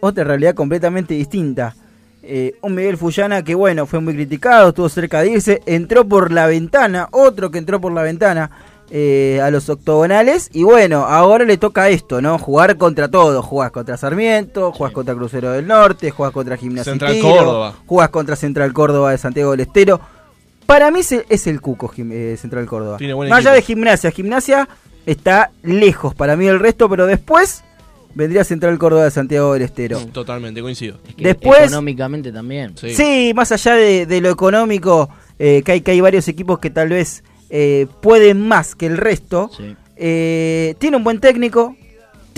otra 0.00 0.24
realidad 0.24 0.54
completamente 0.54 1.14
distinta. 1.14 1.74
Eh, 2.22 2.54
un 2.62 2.74
Miguel 2.74 2.96
Fullana 2.98 3.42
que, 3.42 3.54
bueno, 3.54 3.86
fue 3.86 4.00
muy 4.00 4.14
criticado, 4.14 4.68
estuvo 4.68 4.88
cerca 4.88 5.22
de 5.22 5.30
irse, 5.32 5.62
entró 5.66 6.04
por 6.06 6.30
la 6.32 6.46
ventana, 6.46 7.08
otro 7.12 7.50
que 7.50 7.58
entró 7.58 7.80
por 7.80 7.92
la 7.92 8.02
ventana 8.02 8.50
eh, 8.90 9.40
a 9.42 9.50
los 9.50 9.68
octogonales. 9.70 10.50
Y 10.52 10.62
bueno, 10.62 11.06
ahora 11.06 11.44
le 11.44 11.56
toca 11.56 11.88
esto, 11.88 12.20
¿no? 12.20 12.38
Jugar 12.38 12.76
contra 12.76 13.08
todos. 13.08 13.44
Jugás 13.44 13.70
contra 13.70 13.96
Sarmiento, 13.96 14.70
jugás 14.72 14.92
contra 14.92 15.14
Crucero 15.14 15.52
del 15.52 15.66
Norte, 15.66 16.10
jugás 16.10 16.32
contra 16.32 16.56
Gimnasia 16.58 16.92
Central 16.92 17.14
Tiro, 17.14 17.28
Córdoba. 17.28 17.74
jugás 17.86 18.08
contra 18.10 18.36
Central 18.36 18.72
Córdoba 18.74 19.12
de 19.12 19.18
Santiago 19.18 19.52
del 19.52 19.60
Estero. 19.60 20.00
Para 20.66 20.90
mí 20.90 21.00
es 21.28 21.46
el 21.46 21.60
cuco 21.60 21.90
eh, 21.96 22.36
Central 22.38 22.66
Córdoba. 22.66 22.98
Tiene 22.98 23.14
buen 23.14 23.28
Más 23.30 23.38
allá 23.40 23.52
de. 23.52 23.62
Gimnasia, 23.62 24.10
Gimnasia 24.10 24.68
está 25.06 25.50
lejos 25.62 26.14
para 26.14 26.36
mí 26.36 26.46
el 26.46 26.58
resto, 26.58 26.88
pero 26.88 27.06
después 27.06 27.62
vendría 28.14 28.42
Central 28.44 28.78
Córdoba 28.78 29.04
de 29.04 29.10
Santiago 29.10 29.52
del 29.52 29.62
Estero. 29.62 29.98
Totalmente, 30.12 30.60
coincido. 30.60 30.98
Que 31.16 31.24
Después- 31.24 31.62
Económicamente 31.64 32.32
también. 32.32 32.74
Sí, 32.76 33.32
más 33.34 33.52
allá 33.52 33.74
de, 33.74 34.06
de 34.06 34.20
lo 34.20 34.30
económico, 34.30 35.08
eh, 35.38 35.62
que, 35.64 35.72
hay, 35.72 35.80
que 35.80 35.92
hay 35.92 36.00
varios 36.00 36.26
equipos 36.28 36.58
que 36.58 36.70
tal 36.70 36.88
vez 36.90 37.22
eh, 37.50 37.86
pueden 38.02 38.46
más 38.46 38.74
que 38.74 38.86
el 38.86 38.96
resto. 38.96 39.50
eh, 39.96 40.74
tiene 40.78 40.96
un 40.96 41.04
buen 41.04 41.20
técnico, 41.20 41.76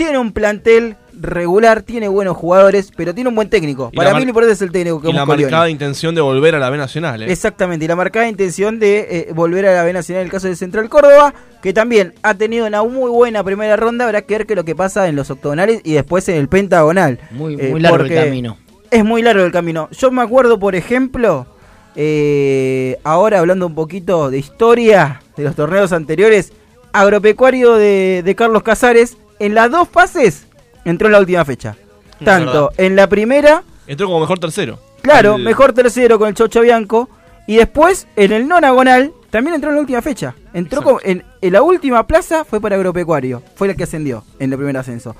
tiene 0.03 0.19
un 0.19 0.31
plantel 0.33 0.95
regular, 1.19 1.81
tiene 1.83 2.07
buenos 2.07 2.35
jugadores, 2.35 2.91
pero 2.95 3.13
tiene 3.13 3.29
un 3.29 3.35
buen 3.35 3.49
técnico. 3.49 3.89
Y 3.93 3.97
Para 3.97 4.13
mí 4.13 4.21
lo 4.21 4.29
importante 4.29 4.53
es 4.53 4.61
el 4.61 4.71
técnico 4.71 4.99
que 4.99 5.09
Y 5.09 5.13
la 5.13 5.25
marcada 5.25 5.69
intención 5.69 6.13
de 6.13 6.21
volver 6.21 6.55
a 6.55 6.59
la 6.59 6.69
B 6.69 6.77
Nacional. 6.77 7.23
¿eh? 7.23 7.31
Exactamente, 7.31 7.85
y 7.85 7.87
la 7.87 7.95
marcada 7.95 8.27
intención 8.27 8.79
de 8.79 9.07
eh, 9.09 9.27
volver 9.33 9.65
a 9.67 9.73
la 9.75 9.83
B 9.83 9.93
Nacional 9.93 10.21
en 10.21 10.27
el 10.27 10.31
caso 10.31 10.47
de 10.47 10.55
Central 10.55 10.89
Córdoba, 10.89 11.33
que 11.61 11.71
también 11.71 12.13
ha 12.21 12.33
tenido 12.33 12.65
una 12.65 12.83
muy 12.83 13.09
buena 13.09 13.43
primera 13.43 13.75
ronda, 13.75 14.05
habrá 14.05 14.23
que 14.23 14.37
ver 14.37 14.45
qué 14.47 14.53
es 14.53 14.57
lo 14.57 14.65
que 14.65 14.75
pasa 14.75 15.07
en 15.07 15.15
los 15.15 15.29
octogonales 15.29 15.81
y 15.83 15.93
después 15.93 16.27
en 16.27 16.35
el 16.35 16.49
pentagonal. 16.49 17.19
Muy, 17.31 17.55
Eh, 17.59 17.69
muy 17.69 17.79
largo 17.79 18.03
el 18.03 18.13
camino. 18.13 18.57
Es 18.91 19.05
muy 19.05 19.21
largo 19.21 19.43
el 19.43 19.51
camino. 19.51 19.87
Yo 19.91 20.11
me 20.11 20.21
acuerdo, 20.21 20.59
por 20.59 20.75
ejemplo, 20.75 21.47
eh, 21.95 22.97
ahora 23.03 23.39
hablando 23.39 23.67
un 23.67 23.75
poquito 23.75 24.29
de 24.29 24.39
historia 24.39 25.21
de 25.37 25.43
los 25.43 25.55
torneos 25.55 25.93
anteriores, 25.93 26.51
agropecuario 26.91 27.73
de, 27.75 28.21
de 28.23 28.35
Carlos 28.35 28.63
Casares, 28.63 29.17
en 29.45 29.55
las 29.55 29.69
dos 29.71 29.87
fases 29.89 30.45
entró 30.85 31.07
en 31.07 31.13
la 31.13 31.19
última 31.19 31.43
fecha. 31.45 31.75
Tanto 32.23 32.71
en 32.77 32.95
la 32.95 33.07
primera 33.07 33.63
Entró 33.87 34.07
como 34.07 34.19
mejor 34.21 34.39
tercero. 34.39 34.79
Claro, 35.01 35.35
El- 35.35 35.43
mejor 35.43 35.73
tercero 35.73 36.17
con 36.17 36.29
el 36.29 36.33
Chocho 36.35 36.61
Bianco. 36.61 37.09
Y 37.47 37.57
después, 37.57 38.07
en 38.15 38.31
el 38.31 38.47
nonagonal, 38.47 39.11
también 39.29 39.55
entró 39.55 39.69
en 39.71 39.75
la 39.75 39.81
última 39.81 40.01
fecha. 40.01 40.33
Entró 40.53 40.81
con- 40.81 40.99
en, 41.03 41.23
en 41.41 41.51
la 41.53 41.61
última 41.61 42.07
plaza 42.07 42.45
fue 42.45 42.61
para 42.61 42.77
Agropecuario. 42.77 43.43
Fue 43.55 43.67
la 43.67 43.73
que 43.73 43.83
ascendió 43.83 44.23
en 44.39 44.51
el 44.53 44.57
primer 44.57 44.77
ascenso. 44.77 45.15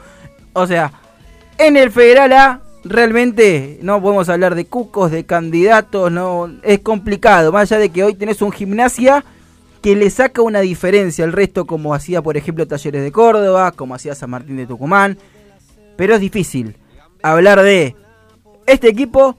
O 0.53 0.65
sea, 0.65 0.93
en 1.57 1.75
el 1.75 1.91
Federal 1.91 2.31
A, 2.31 2.62
realmente 2.86 3.79
no 3.81 4.01
podemos 4.01 4.29
hablar 4.29 4.55
de 4.55 4.65
cucos, 4.65 5.12
de 5.12 5.25
candidatos, 5.25 6.09
no 6.12 6.49
es 6.63 6.79
complicado. 6.79 7.51
Más 7.51 7.69
allá 7.71 7.81
de 7.81 7.89
que 7.89 8.03
hoy 8.05 8.13
tenés 8.13 8.41
un 8.41 8.51
gimnasia 8.53 9.25
que 9.84 9.98
le 9.98 10.10
saca 10.10 10.41
una 10.41 10.62
diferencia 10.62 11.26
al 11.26 11.34
resto, 11.34 11.65
como 11.65 11.93
hacía, 11.93 12.22
por 12.22 12.38
ejemplo, 12.38 12.65
Talleres 12.65 13.04
de 13.04 13.12
Córdoba, 13.12 13.74
como 13.74 13.93
hacía 13.93 14.15
San 14.15 14.30
Martín 14.30 14.56
de 14.56 14.65
Tucumán. 14.65 15.17
Pero 15.98 16.15
es 16.15 16.22
difícil 16.22 16.78
hablar 17.22 17.62
de 17.62 17.96
este 18.65 18.88
equipo 18.88 19.36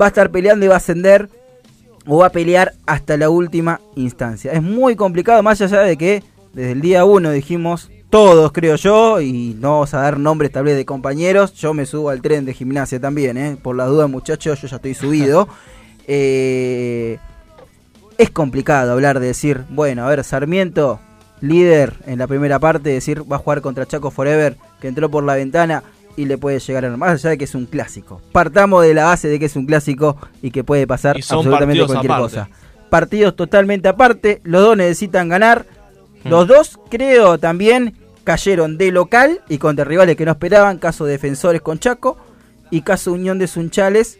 va 0.00 0.06
a 0.06 0.08
estar 0.08 0.30
peleando 0.30 0.64
y 0.64 0.68
va 0.68 0.74
a 0.74 0.78
ascender 0.78 1.28
o 2.06 2.18
va 2.18 2.28
a 2.28 2.30
pelear 2.30 2.72
hasta 2.86 3.18
la 3.18 3.28
última 3.28 3.80
instancia. 3.94 4.52
Es 4.52 4.62
muy 4.62 4.96
complicado, 4.96 5.42
más 5.42 5.60
allá 5.60 5.82
de 5.82 5.98
que 5.98 6.22
desde 6.54 6.72
el 6.72 6.80
día 6.80 7.04
uno 7.04 7.30
dijimos 7.30 7.90
todos, 8.08 8.50
creo 8.52 8.76
yo, 8.76 9.20
y 9.20 9.56
no 9.60 9.72
vamos 9.72 9.92
a 9.92 10.00
dar 10.00 10.18
nombres 10.18 10.52
tal 10.52 10.64
vez 10.64 10.76
de 10.76 10.86
compañeros. 10.86 11.52
Yo 11.52 11.74
me 11.74 11.84
subo 11.84 12.08
al 12.08 12.22
tren 12.22 12.46
de 12.46 12.54
gimnasia 12.54 12.98
también, 12.98 13.36
¿eh? 13.36 13.58
por 13.62 13.76
las 13.76 13.88
dudas, 13.88 14.08
muchachos, 14.08 14.60
yo 14.62 14.68
ya 14.68 14.76
estoy 14.76 14.94
subido. 14.94 15.48
Eh, 16.08 17.20
es 18.18 18.30
complicado 18.30 18.92
hablar 18.92 19.20
de 19.20 19.26
decir, 19.26 19.64
bueno, 19.70 20.04
a 20.04 20.08
ver, 20.08 20.24
Sarmiento, 20.24 21.00
líder 21.40 21.94
en 22.06 22.18
la 22.18 22.26
primera 22.26 22.58
parte, 22.58 22.90
decir 22.90 23.30
va 23.30 23.36
a 23.36 23.38
jugar 23.38 23.60
contra 23.60 23.86
Chaco 23.86 24.10
Forever, 24.10 24.56
que 24.80 24.88
entró 24.88 25.10
por 25.10 25.24
la 25.24 25.34
ventana 25.34 25.82
y 26.16 26.26
le 26.26 26.38
puede 26.38 26.58
llegar 26.58 26.84
a 26.84 26.96
más 26.96 27.12
allá 27.12 27.30
de 27.30 27.38
que 27.38 27.44
es 27.44 27.54
un 27.54 27.66
clásico. 27.66 28.20
Partamos 28.32 28.82
de 28.84 28.94
la 28.94 29.04
base 29.04 29.28
de 29.28 29.38
que 29.38 29.46
es 29.46 29.56
un 29.56 29.66
clásico 29.66 30.16
y 30.42 30.50
que 30.50 30.64
puede 30.64 30.86
pasar 30.86 31.16
absolutamente 31.16 31.84
cualquier 31.86 32.12
aparte. 32.12 32.36
cosa. 32.36 32.48
Partidos 32.90 33.36
totalmente 33.36 33.88
aparte, 33.88 34.40
los 34.44 34.62
dos 34.62 34.76
necesitan 34.76 35.28
ganar. 35.28 35.66
Hmm. 36.24 36.28
Los 36.28 36.46
dos, 36.46 36.78
creo, 36.90 37.38
también 37.38 37.96
cayeron 38.24 38.78
de 38.78 38.92
local 38.92 39.40
y 39.48 39.58
contra 39.58 39.84
rivales 39.84 40.16
que 40.16 40.24
no 40.24 40.32
esperaban, 40.32 40.78
caso 40.78 41.06
Defensores 41.06 41.60
con 41.60 41.78
Chaco 41.78 42.18
y 42.70 42.82
caso 42.82 43.12
Unión 43.12 43.38
de 43.38 43.48
Sunchales 43.48 44.18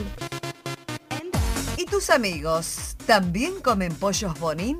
¿Y 1.78 1.86
tus 1.86 2.10
amigos 2.10 2.96
también 3.06 3.60
comen 3.62 3.94
pollos 3.94 4.40
bonín? 4.40 4.80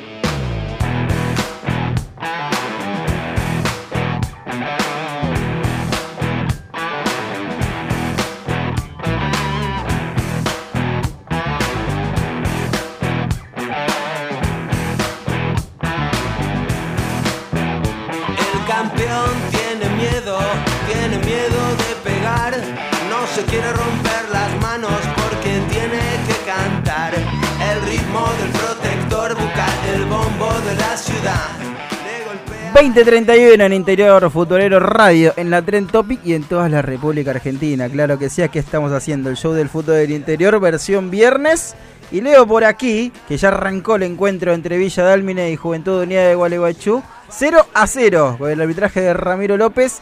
2031 32.79 33.61
en 33.61 33.73
Interior 33.73 34.31
Futbolero 34.31 34.79
Radio, 34.79 35.33
en 35.35 35.49
la 35.49 35.61
Tren 35.61 35.85
Topic 35.85 36.21
y 36.23 36.33
en 36.33 36.43
toda 36.43 36.69
la 36.69 36.81
República 36.81 37.31
Argentina. 37.31 37.89
Claro 37.89 38.17
que 38.17 38.29
sí, 38.29 38.41
aquí 38.41 38.57
estamos 38.57 38.93
haciendo 38.93 39.29
el 39.29 39.35
show 39.35 39.51
del 39.51 39.67
fútbol 39.67 39.95
del 39.95 40.11
interior, 40.11 40.57
versión 40.61 41.11
viernes. 41.11 41.75
Y 42.09 42.21
leo 42.21 42.47
por 42.47 42.63
aquí 42.63 43.11
que 43.27 43.35
ya 43.35 43.49
arrancó 43.49 43.97
el 43.97 44.03
encuentro 44.03 44.53
entre 44.53 44.77
Villa 44.77 45.03
Dálmine 45.03 45.51
y 45.51 45.57
Juventud 45.57 46.03
Unida 46.03 46.25
de 46.25 46.35
Gualeguaychú. 46.35 47.03
0 47.27 47.65
a 47.73 47.85
0 47.85 48.37
con 48.39 48.49
el 48.49 48.61
arbitraje 48.61 49.01
de 49.01 49.13
Ramiro 49.13 49.57
López 49.57 49.99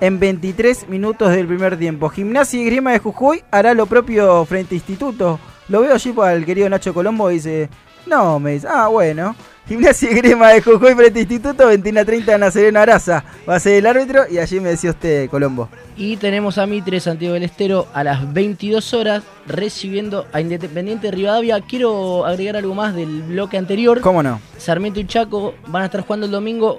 en 0.00 0.20
23 0.20 0.88
minutos 0.88 1.32
del 1.32 1.48
primer 1.48 1.76
tiempo. 1.76 2.10
Gimnasia 2.10 2.60
y 2.60 2.64
Grima 2.64 2.92
de 2.92 3.00
Jujuy 3.00 3.42
hará 3.50 3.74
lo 3.74 3.86
propio 3.86 4.44
frente 4.44 4.76
a 4.76 4.78
Instituto. 4.78 5.40
Lo 5.66 5.80
veo 5.80 5.94
allí 5.94 6.12
para 6.12 6.34
el 6.34 6.46
querido 6.46 6.68
Nacho 6.68 6.94
Colombo 6.94 7.28
y 7.32 7.34
dice, 7.34 7.68
no, 8.06 8.38
me 8.38 8.52
dice, 8.52 8.68
ah, 8.70 8.86
bueno. 8.86 9.34
Gimnasia 9.68 10.10
y 10.10 10.14
Grima 10.14 10.48
de 10.48 10.62
Jujuy 10.62 10.94
frente 10.94 11.20
Instituto, 11.20 11.66
21 11.68 12.00
a 12.00 12.04
30 12.04 12.34
Ana 12.34 12.50
Serena 12.50 12.82
Araza. 12.82 13.24
Va 13.48 13.56
a 13.56 13.60
ser 13.60 13.74
el 13.74 13.86
árbitro 13.86 14.22
y 14.28 14.38
allí 14.38 14.58
me 14.58 14.70
decía 14.70 14.90
usted, 14.90 15.30
Colombo. 15.30 15.68
Y 15.96 16.16
tenemos 16.16 16.58
a 16.58 16.66
Mitre 16.66 16.98
Santiago 16.98 17.34
del 17.34 17.44
Estero 17.44 17.86
a 17.92 18.02
las 18.02 18.32
22 18.32 18.94
horas 18.94 19.22
recibiendo 19.46 20.26
a 20.32 20.40
Independiente 20.40 21.10
Rivadavia. 21.10 21.60
Quiero 21.60 22.26
agregar 22.26 22.56
algo 22.56 22.74
más 22.74 22.94
del 22.94 23.22
bloque 23.22 23.58
anterior. 23.58 24.00
¿Cómo 24.00 24.22
no? 24.22 24.40
Sarmiento 24.58 24.98
y 24.98 25.06
Chaco 25.06 25.54
van 25.68 25.82
a 25.82 25.86
estar 25.86 26.00
jugando 26.00 26.26
el 26.26 26.32
domingo 26.32 26.78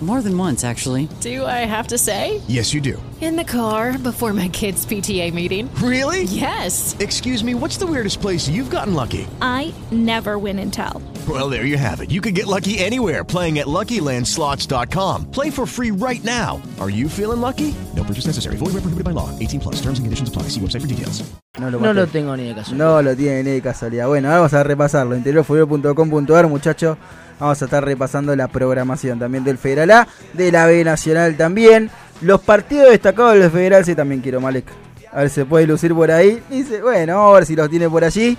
More 0.00 0.22
than 0.22 0.38
once, 0.38 0.62
actually. 0.62 1.08
Do 1.20 1.44
I 1.44 1.66
have 1.66 1.88
to 1.88 1.98
say? 1.98 2.40
Yes, 2.46 2.72
you 2.72 2.80
do. 2.80 3.02
In 3.20 3.34
the 3.34 3.42
car 3.42 3.98
before 3.98 4.32
my 4.32 4.46
kids' 4.46 4.86
PTA 4.86 5.34
meeting. 5.34 5.68
Really? 5.82 6.22
Yes. 6.22 6.94
Excuse 7.00 7.42
me, 7.42 7.56
what's 7.56 7.76
the 7.78 7.86
weirdest 7.86 8.20
place 8.20 8.48
you've 8.48 8.70
gotten 8.70 8.94
lucky? 8.94 9.26
I 9.42 9.74
never 9.90 10.38
win 10.38 10.60
and 10.60 10.72
tell. 10.72 11.02
Well, 11.28 11.50
there 11.50 11.64
you 11.64 11.76
have 11.76 12.00
it. 12.00 12.12
You 12.12 12.20
can 12.20 12.32
get 12.32 12.46
lucky 12.46 12.78
anywhere 12.78 13.24
playing 13.24 13.58
at 13.58 13.66
LuckyLandSlots.com. 13.66 15.32
Play 15.32 15.50
for 15.50 15.66
free 15.66 15.90
right 15.90 16.22
now. 16.22 16.62
Are 16.78 16.90
you 16.90 17.08
feeling 17.08 17.40
lucky? 17.40 17.74
No 17.96 18.04
purchase 18.04 18.26
necessary. 18.26 18.54
Void 18.56 18.66
where 18.74 18.82
prohibited 18.82 19.02
by 19.04 19.10
law. 19.10 19.36
18 19.40 19.58
plus. 19.60 19.76
Terms 19.82 19.98
and 19.98 20.06
conditions 20.06 20.28
apply. 20.28 20.44
See 20.44 20.60
website 20.60 20.82
for 20.82 20.86
details. 20.86 21.24
No 21.58 21.70
lo, 21.70 21.80
No 21.80 21.92
lo 21.92 22.06
tengo 22.06 22.36
ni 22.36 22.44
de 22.46 22.54
casualidad. 22.54 22.86
No 22.86 23.02
lo 23.02 23.16
tiene 23.16 23.42
ni 23.42 23.50
de 23.50 23.60
casualidad. 23.60 24.06
Bueno, 24.06 24.28
vamos 24.28 24.54
a 24.54 24.62
repasarlo. 24.62 25.16
Interiorfutbol.com.ar, 25.16 26.46
muchachos. 26.46 26.96
Vamos 27.38 27.60
a 27.62 27.64
estar 27.64 27.84
repasando 27.84 28.34
la 28.34 28.48
programación 28.48 29.18
también 29.18 29.44
del 29.44 29.58
Federal 29.58 29.90
A, 29.90 30.08
de 30.32 30.50
la 30.50 30.66
B 30.66 30.82
Nacional 30.84 31.36
también. 31.36 31.90
Los 32.20 32.40
partidos 32.40 32.90
destacados 32.90 33.34
del 33.34 33.50
Federal 33.50 33.84
C 33.84 33.94
también 33.94 34.20
quiero, 34.20 34.40
Malek. 34.40 34.66
A 35.12 35.20
ver 35.20 35.28
si 35.28 35.36
se 35.36 35.44
puede 35.44 35.66
lucir 35.66 35.94
por 35.94 36.10
ahí. 36.10 36.42
Dice, 36.50 36.82
bueno, 36.82 37.28
a 37.28 37.32
ver 37.34 37.46
si 37.46 37.54
los 37.54 37.70
tiene 37.70 37.88
por 37.88 38.04
allí. 38.04 38.36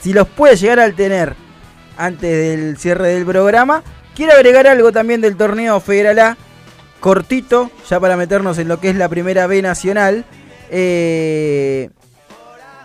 Si 0.00 0.12
los 0.12 0.28
puede 0.28 0.56
llegar 0.56 0.80
al 0.80 0.94
tener 0.94 1.34
antes 1.96 2.30
del 2.30 2.76
cierre 2.78 3.08
del 3.08 3.24
programa. 3.24 3.82
Quiero 4.14 4.32
agregar 4.34 4.66
algo 4.66 4.92
también 4.92 5.20
del 5.20 5.36
torneo 5.36 5.80
Federal 5.80 6.18
A. 6.18 6.36
Cortito, 7.00 7.70
ya 7.88 7.98
para 7.98 8.16
meternos 8.16 8.58
en 8.58 8.68
lo 8.68 8.78
que 8.78 8.90
es 8.90 8.96
la 8.96 9.08
primera 9.08 9.46
B 9.46 9.62
Nacional. 9.62 10.24
Eh, 10.70 11.90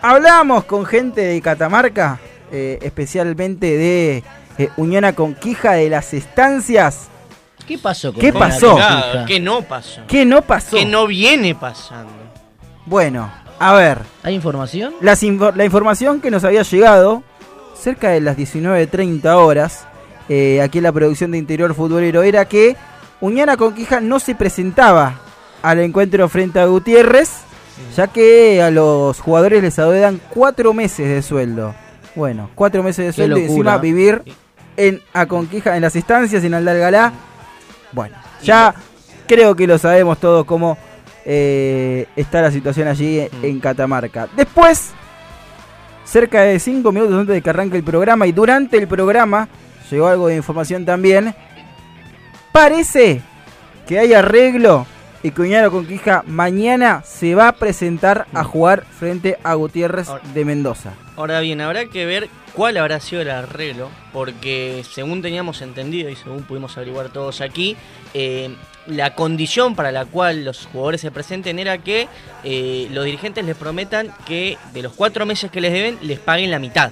Hablábamos 0.01 0.65
con 0.65 0.85
gente 0.85 1.21
de 1.21 1.41
Catamarca, 1.41 2.19
eh, 2.51 2.77
especialmente 2.81 3.77
de 3.77 4.23
eh, 4.57 4.69
Unión 4.77 5.05
a 5.05 5.13
Conquija 5.13 5.73
de 5.73 5.89
las 5.89 6.13
estancias. 6.13 7.09
¿Qué 7.67 7.77
pasó 7.77 8.13
con 8.13 8.21
¿Qué 8.21 8.31
pasó? 8.31 8.77
¿Qué 9.27 9.39
no 9.39 9.61
pasó? 9.61 10.01
¿Qué 10.07 10.25
no 10.25 10.41
pasó? 10.41 10.77
¿Qué 10.77 10.85
no 10.85 11.07
viene 11.07 11.53
pasando? 11.53 12.13
Bueno, 12.85 13.29
A 13.59 13.73
ver. 13.73 13.99
¿Hay 14.23 14.35
información? 14.35 14.93
Las 15.01 15.23
la 15.23 15.65
información 15.65 16.21
que 16.21 16.31
nos 16.31 16.43
había 16.43 16.61
llegado 16.61 17.23
cerca 17.75 18.09
de 18.09 18.21
las 18.21 18.37
19.30 18.37 19.25
horas, 19.35 19.87
eh, 20.29 20.61
aquí 20.61 20.77
en 20.79 20.83
la 20.83 20.91
producción 20.91 21.31
de 21.31 21.37
Interior 21.37 21.73
Futbolero, 21.73 22.23
era 22.23 22.45
que 22.45 22.75
Uñana 23.19 23.57
Conquija 23.57 23.99
no 23.99 24.19
se 24.19 24.35
presentaba 24.35 25.19
al 25.61 25.79
encuentro 25.79 26.27
frente 26.29 26.59
a 26.59 26.65
Gutiérrez, 26.65 27.29
ya 27.95 28.07
que 28.07 28.61
a 28.61 28.69
los 28.69 29.19
jugadores 29.19 29.61
les 29.61 29.77
adeudan 29.79 30.21
cuatro 30.29 30.73
meses 30.73 31.07
de 31.07 31.21
sueldo. 31.21 31.73
Bueno, 32.15 32.49
cuatro 32.55 32.83
meses 32.83 33.07
de 33.07 33.13
sueldo 33.13 33.37
y 33.37 33.41
locura. 33.41 33.73
encima 33.73 33.77
vivir 33.77 34.21
en 34.77 35.01
Aconquija, 35.13 35.75
en 35.75 35.81
las 35.81 35.95
estancias, 35.95 36.43
en 36.43 36.53
Aldalgalá. 36.53 37.11
Bueno, 37.91 38.15
ya 38.41 38.73
creo 39.27 39.55
que 39.55 39.67
lo 39.67 39.77
sabemos 39.77 40.19
todos 40.19 40.45
cómo 40.45 40.77
eh, 41.25 42.07
está 42.15 42.41
la 42.41 42.51
situación 42.51 42.87
allí 42.87 43.19
en- 43.19 43.29
en 43.43 43.59
Catamarca. 43.59 44.27
Después, 44.37 44.91
cerca 46.05 46.41
de 46.43 46.57
cinco 46.59 46.91
minutos 46.93 47.19
antes 47.19 47.33
de 47.35 47.41
que 47.41 47.49
arranque 47.49 47.75
el 47.75 47.83
programa 47.83 48.25
y 48.27 48.31
durante 48.31 48.77
el 48.77 48.87
programa, 48.87 49.49
llegó 49.91 50.07
algo 50.07 50.27
de 50.29 50.37
información 50.37 50.85
también. 50.85 51.35
Parece 52.51 53.21
que 53.87 53.99
hay 53.99 54.13
arreglo 54.13 54.85
y 55.23 55.31
que 55.31 55.41
Uñaro 55.41 55.71
Conquija 55.71 56.23
mañana 56.27 57.01
se 57.05 57.35
va 57.35 57.47
a 57.49 57.53
presentar 57.53 58.27
a 58.33 58.43
jugar 58.43 58.85
frente 58.85 59.37
a 59.43 59.53
Gutiérrez 59.55 60.07
de 60.33 60.45
Mendoza. 60.45 60.93
Ahora 61.15 61.39
bien, 61.39 61.61
habrá 61.61 61.85
que 61.87 62.05
ver 62.05 62.29
cuál 62.53 62.77
habrá 62.77 62.99
sido 62.99 63.21
el 63.23 63.31
arreglo, 63.31 63.89
porque 64.13 64.83
según 64.91 65.21
teníamos 65.21 65.61
entendido 65.61 66.09
y 66.09 66.15
según 66.15 66.43
pudimos 66.43 66.77
averiguar 66.77 67.09
todos 67.09 67.41
aquí, 67.41 67.75
eh, 68.13 68.55
la 68.85 69.15
condición 69.15 69.75
para 69.75 69.91
la 69.91 70.05
cual 70.05 70.45
los 70.45 70.67
jugadores 70.67 71.01
se 71.01 71.11
presenten 71.11 71.59
era 71.59 71.79
que 71.79 72.07
eh, 72.43 72.87
los 72.91 73.03
dirigentes 73.05 73.43
les 73.43 73.55
prometan 73.57 74.13
que 74.25 74.57
de 74.73 74.81
los 74.81 74.93
cuatro 74.93 75.25
meses 75.25 75.51
que 75.51 75.59
les 75.61 75.73
deben, 75.73 75.97
les 76.01 76.19
paguen 76.19 76.51
la 76.51 76.59
mitad. 76.59 76.91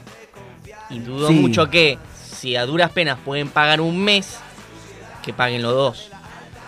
Y 0.89 0.99
dudo 0.99 1.27
Sí. 1.29 1.33
mucho 1.35 1.69
que, 1.69 1.97
si 2.23 2.55
a 2.55 2.65
duras 2.65 2.91
penas 2.91 3.17
pueden 3.23 3.47
pagar 3.49 3.79
un 3.81 4.03
mes, 4.03 4.39
que 5.23 5.33
paguen 5.33 5.61
los 5.63 5.73
dos. 5.73 6.11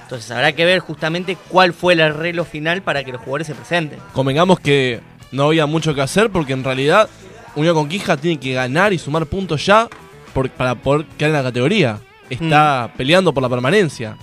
Entonces 0.07 0.31
habrá 0.31 0.53
que 0.53 0.63
ver 0.63 0.79
justamente 0.79 1.37
cuál 1.49 1.73
fue 1.73 1.91
el 1.91 1.99
arreglo 1.99 2.45
final 2.45 2.81
para 2.81 3.03
que 3.03 3.11
los 3.11 3.19
jugadores 3.19 3.47
se 3.47 3.53
presenten. 3.53 3.99
Convengamos 4.13 4.57
que 4.61 5.01
no 5.33 5.43
había 5.47 5.65
mucho 5.65 5.93
que 5.93 6.01
hacer 6.01 6.29
porque 6.29 6.53
en 6.53 6.63
realidad 6.63 7.09
Unión 7.55 7.75
Conquija 7.75 8.15
tiene 8.15 8.39
que 8.39 8.53
ganar 8.53 8.93
y 8.93 8.99
sumar 8.99 9.25
puntos 9.25 9.65
ya 9.65 9.89
por- 10.33 10.49
para 10.49 10.75
poder 10.75 11.05
quedar 11.17 11.31
en 11.31 11.37
la 11.37 11.43
categoría. 11.43 11.99
Está 12.29 12.89
peleando 12.95 13.33
por 13.33 13.43
la 13.43 13.49
permanencia. 13.49 14.15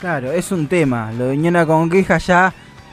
Claro, 0.00 0.32
es 0.32 0.52
un 0.52 0.66
tema. 0.66 1.12
Lo 1.16 1.26
de 1.26 1.32
Uñana 1.36 1.64
Conquija 1.64 2.18
ya, 2.18 2.52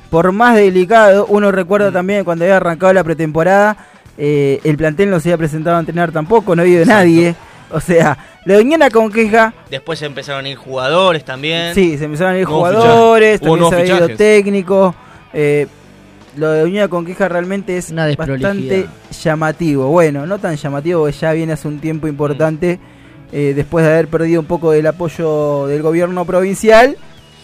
por 0.10 0.32
más 0.32 0.56
delicado, 0.56 1.26
uno 1.28 1.52
recuerda 1.52 1.92
también 1.92 2.24
cuando 2.24 2.46
había 2.46 2.56
arrancado 2.58 2.94
la 2.94 3.04
pretemporada, 3.04 3.76
eh, 4.18 4.62
el 4.64 4.78
plantel 4.78 5.10
no 5.10 5.20
se 5.20 5.28
había 5.30 5.38
presentado 5.40 5.76
a 5.76 5.80
entrenar 5.82 6.12
tampoco, 6.14 6.56
no 6.56 6.62
había 6.62 6.76
ido 6.76 6.86
nadie. 6.86 7.36
O 7.72 7.80
sea, 7.82 8.18
lo 8.46 8.56
de 8.56 8.64
Uñana 8.64 8.90
Conquija, 8.90 9.54
Después 9.70 10.02
empezaron 10.02 10.46
a 10.46 10.50
ir 10.50 10.56
jugadores 10.58 11.26
también. 11.26 11.76
sí, 11.76 11.98
se 11.98 12.06
empezaron 12.06 12.36
a 12.36 12.38
ir 12.40 12.46
Nuevos 12.48 12.70
jugadores, 12.76 13.42
también 13.42 13.70
se 13.70 13.76
había 13.76 13.98
ido 13.98 14.10
técnico. 14.18 14.96
eh, 15.34 15.68
lo 16.38 16.52
de 16.52 16.64
Uñana 16.64 16.88
Conquija 16.88 17.28
realmente 17.28 17.78
es 17.78 17.92
bastante 17.94 18.88
llamativo. 19.24 19.88
Bueno, 19.90 20.26
no 20.28 20.38
tan 20.40 20.56
llamativo, 20.56 21.02
porque 21.02 21.18
ya 21.18 21.32
viene 21.34 21.54
hace 21.54 21.68
un 21.68 21.80
tiempo 21.80 22.08
importante, 22.08 22.80
eh, 23.32 23.54
después 23.56 23.84
de 23.86 23.92
haber 23.92 24.08
perdido 24.08 24.40
un 24.42 24.46
poco 24.46 24.72
del 24.72 24.86
apoyo 24.86 25.66
del 25.68 25.82
gobierno 25.82 26.24
provincial, 26.26 26.96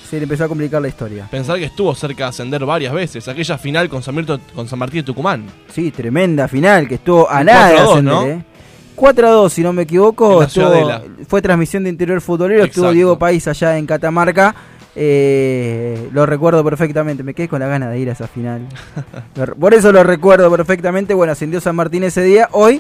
se 0.08 0.18
le 0.18 0.24
empezó 0.24 0.44
a 0.44 0.48
complicar 0.48 0.80
la 0.82 0.90
historia. 0.90 1.28
Pensar 1.32 1.58
que 1.58 1.66
estuvo 1.66 1.94
cerca 1.96 2.26
de 2.26 2.30
ascender 2.30 2.64
varias 2.66 2.94
veces. 2.94 3.28
Aquella 3.28 3.58
final 3.58 3.90
con 3.90 4.04
San, 4.04 4.14
Mirto- 4.16 4.40
con 4.54 4.68
San 4.68 4.78
Martín 4.78 5.00
de 5.02 5.04
Tucumán. 5.08 5.46
Sí, 5.74 5.90
tremenda 5.90 6.48
final, 6.48 6.88
que 6.88 6.96
estuvo 6.96 7.28
a 7.30 7.40
Un 7.40 7.46
nada 7.48 7.70
de 7.70 7.74
4 7.76 7.82
a 7.82 7.86
2, 7.86 7.94
ascender, 7.96 8.14
¿no? 8.14 8.26
¿eh? 8.28 8.44
4 8.96 9.28
a 9.28 9.32
2, 9.32 9.54
si 9.54 9.62
no 9.62 9.74
me 9.74 9.84
equivoco. 9.84 10.44
Estuvo- 10.44 10.90
fue 11.28 11.42
transmisión 11.42 11.84
de 11.84 11.90
interior 11.90 12.22
futbolero, 12.22 12.64
estuvo. 12.64 12.92
Diego 12.92 13.18
País 13.18 13.48
allá 13.48 13.78
en 13.78 13.86
Catamarca. 13.86 14.56
eh, 14.96 16.10
lo 16.12 16.26
recuerdo 16.26 16.64
perfectamente, 16.64 17.24
me 17.24 17.34
quedé 17.34 17.48
con 17.48 17.60
la 17.60 17.68
gana 17.68 17.90
de 17.90 17.98
ir 18.00 18.10
a 18.10 18.14
esa 18.14 18.28
final. 18.28 18.68
Por 19.60 19.74
eso 19.74 19.92
lo 19.92 20.04
recuerdo 20.04 20.52
perfectamente. 20.52 21.14
Bueno, 21.14 21.34
ascendió 21.34 21.60
San 21.62 21.76
Martín 21.76 22.04
ese 22.04 22.22
día. 22.22 22.48
Hoy, 22.52 22.80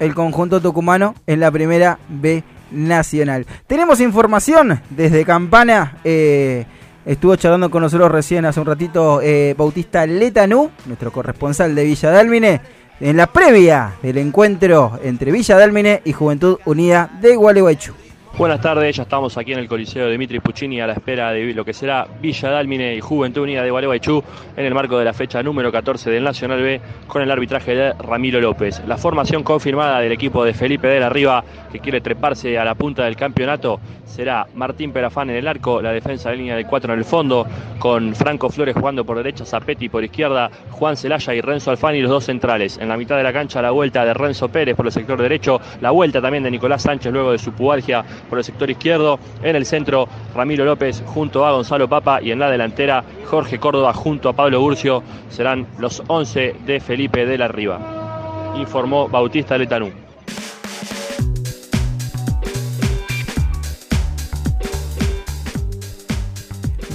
el 0.00 0.14
conjunto 0.14 0.60
tucumano 0.60 1.14
en 1.26 1.38
la 1.40 1.50
primera 1.52 1.98
B 2.08 2.42
nacional. 2.72 3.46
Tenemos 3.66 4.00
información 4.00 4.80
desde 4.90 5.24
Campana. 5.24 5.98
eh, 6.04 6.64
estuvo 7.06 7.34
charlando 7.36 7.70
con 7.70 7.82
nosotros 7.82 8.10
recién 8.10 8.44
hace 8.44 8.58
un 8.60 8.66
ratito 8.66 9.20
eh, 9.22 9.54
Bautista 9.56 10.06
Letanú, 10.06 10.70
nuestro 10.86 11.12
corresponsal 11.12 11.74
de 11.74 11.84
Villa 11.84 12.10
Dálmine, 12.10 12.60
en 13.00 13.16
la 13.16 13.26
previa 13.26 13.94
del 14.02 14.18
encuentro 14.18 14.98
entre 15.02 15.32
Villa 15.32 15.56
Dálmine 15.56 16.02
y 16.04 16.12
Juventud 16.12 16.58
Unida 16.64 17.10
de 17.20 17.36
Gualeguaychú. 17.36 18.01
Buenas 18.38 18.62
tardes, 18.62 18.96
ya 18.96 19.02
estamos 19.02 19.36
aquí 19.36 19.52
en 19.52 19.58
el 19.58 19.68
Coliseo 19.68 20.08
Dimitri 20.08 20.40
Puccini 20.40 20.80
a 20.80 20.86
la 20.86 20.94
espera 20.94 21.32
de 21.32 21.52
lo 21.52 21.66
que 21.66 21.74
será 21.74 22.06
Villa 22.22 22.48
Dálmine 22.48 22.94
y 22.94 23.00
Juventud 23.00 23.42
Unida 23.42 23.62
de 23.62 23.70
Gualeguaychú 23.70 24.24
en 24.56 24.64
el 24.64 24.72
marco 24.72 24.98
de 24.98 25.04
la 25.04 25.12
fecha 25.12 25.42
número 25.42 25.70
14 25.70 26.10
del 26.10 26.24
Nacional 26.24 26.62
B 26.62 26.80
con 27.06 27.20
el 27.20 27.30
arbitraje 27.30 27.74
de 27.74 27.92
Ramiro 27.92 28.40
López. 28.40 28.82
La 28.86 28.96
formación 28.96 29.42
confirmada 29.42 30.00
del 30.00 30.12
equipo 30.12 30.46
de 30.46 30.54
Felipe 30.54 30.88
de 30.88 31.00
la 31.00 31.10
Riva 31.10 31.44
que 31.70 31.80
quiere 31.80 32.00
treparse 32.00 32.58
a 32.58 32.64
la 32.64 32.74
punta 32.74 33.04
del 33.04 33.16
campeonato 33.16 33.78
será 34.06 34.46
Martín 34.54 34.92
Perafán 34.92 35.30
en 35.30 35.36
el 35.36 35.48
arco, 35.48 35.80
la 35.80 35.92
defensa 35.92 36.30
de 36.30 36.36
línea 36.36 36.56
de 36.56 36.66
4 36.66 36.92
en 36.92 36.98
el 36.98 37.04
fondo, 37.04 37.46
con 37.78 38.14
Franco 38.14 38.50
Flores 38.50 38.74
jugando 38.74 39.04
por 39.04 39.16
derecha, 39.16 39.46
Zapetti 39.46 39.88
por 39.88 40.04
izquierda, 40.04 40.50
Juan 40.70 40.96
Celaya 40.96 41.34
y 41.34 41.40
Renzo 41.40 41.70
Alfani 41.70 42.00
los 42.00 42.10
dos 42.10 42.24
centrales. 42.24 42.78
En 42.78 42.88
la 42.88 42.96
mitad 42.96 43.16
de 43.16 43.22
la 43.22 43.32
cancha 43.32 43.62
la 43.62 43.70
vuelta 43.70 44.04
de 44.04 44.12
Renzo 44.12 44.48
Pérez 44.48 44.76
por 44.76 44.86
el 44.86 44.92
sector 44.92 45.20
derecho, 45.20 45.60
la 45.80 45.90
vuelta 45.90 46.20
también 46.20 46.44
de 46.44 46.50
Nicolás 46.50 46.82
Sánchez 46.82 47.12
luego 47.12 47.32
de 47.32 47.38
su 47.38 47.52
pubalgia 47.52 48.04
por 48.28 48.38
el 48.38 48.44
sector 48.44 48.70
izquierdo. 48.70 49.18
En 49.42 49.56
el 49.56 49.66
centro, 49.66 50.08
Ramiro 50.34 50.64
López 50.64 51.02
junto 51.06 51.46
a 51.46 51.52
Gonzalo 51.52 51.88
Papa 51.88 52.20
y 52.22 52.30
en 52.30 52.38
la 52.38 52.50
delantera, 52.50 53.04
Jorge 53.26 53.58
Córdoba 53.58 53.92
junto 53.92 54.28
a 54.28 54.32
Pablo 54.32 54.60
Burcio 54.60 55.02
serán 55.30 55.66
los 55.78 56.02
11 56.06 56.56
de 56.66 56.80
Felipe 56.80 57.26
de 57.26 57.38
la 57.38 57.48
Riva. 57.48 58.54
Informó 58.56 59.08
Bautista 59.08 59.56
Letanú. 59.56 59.90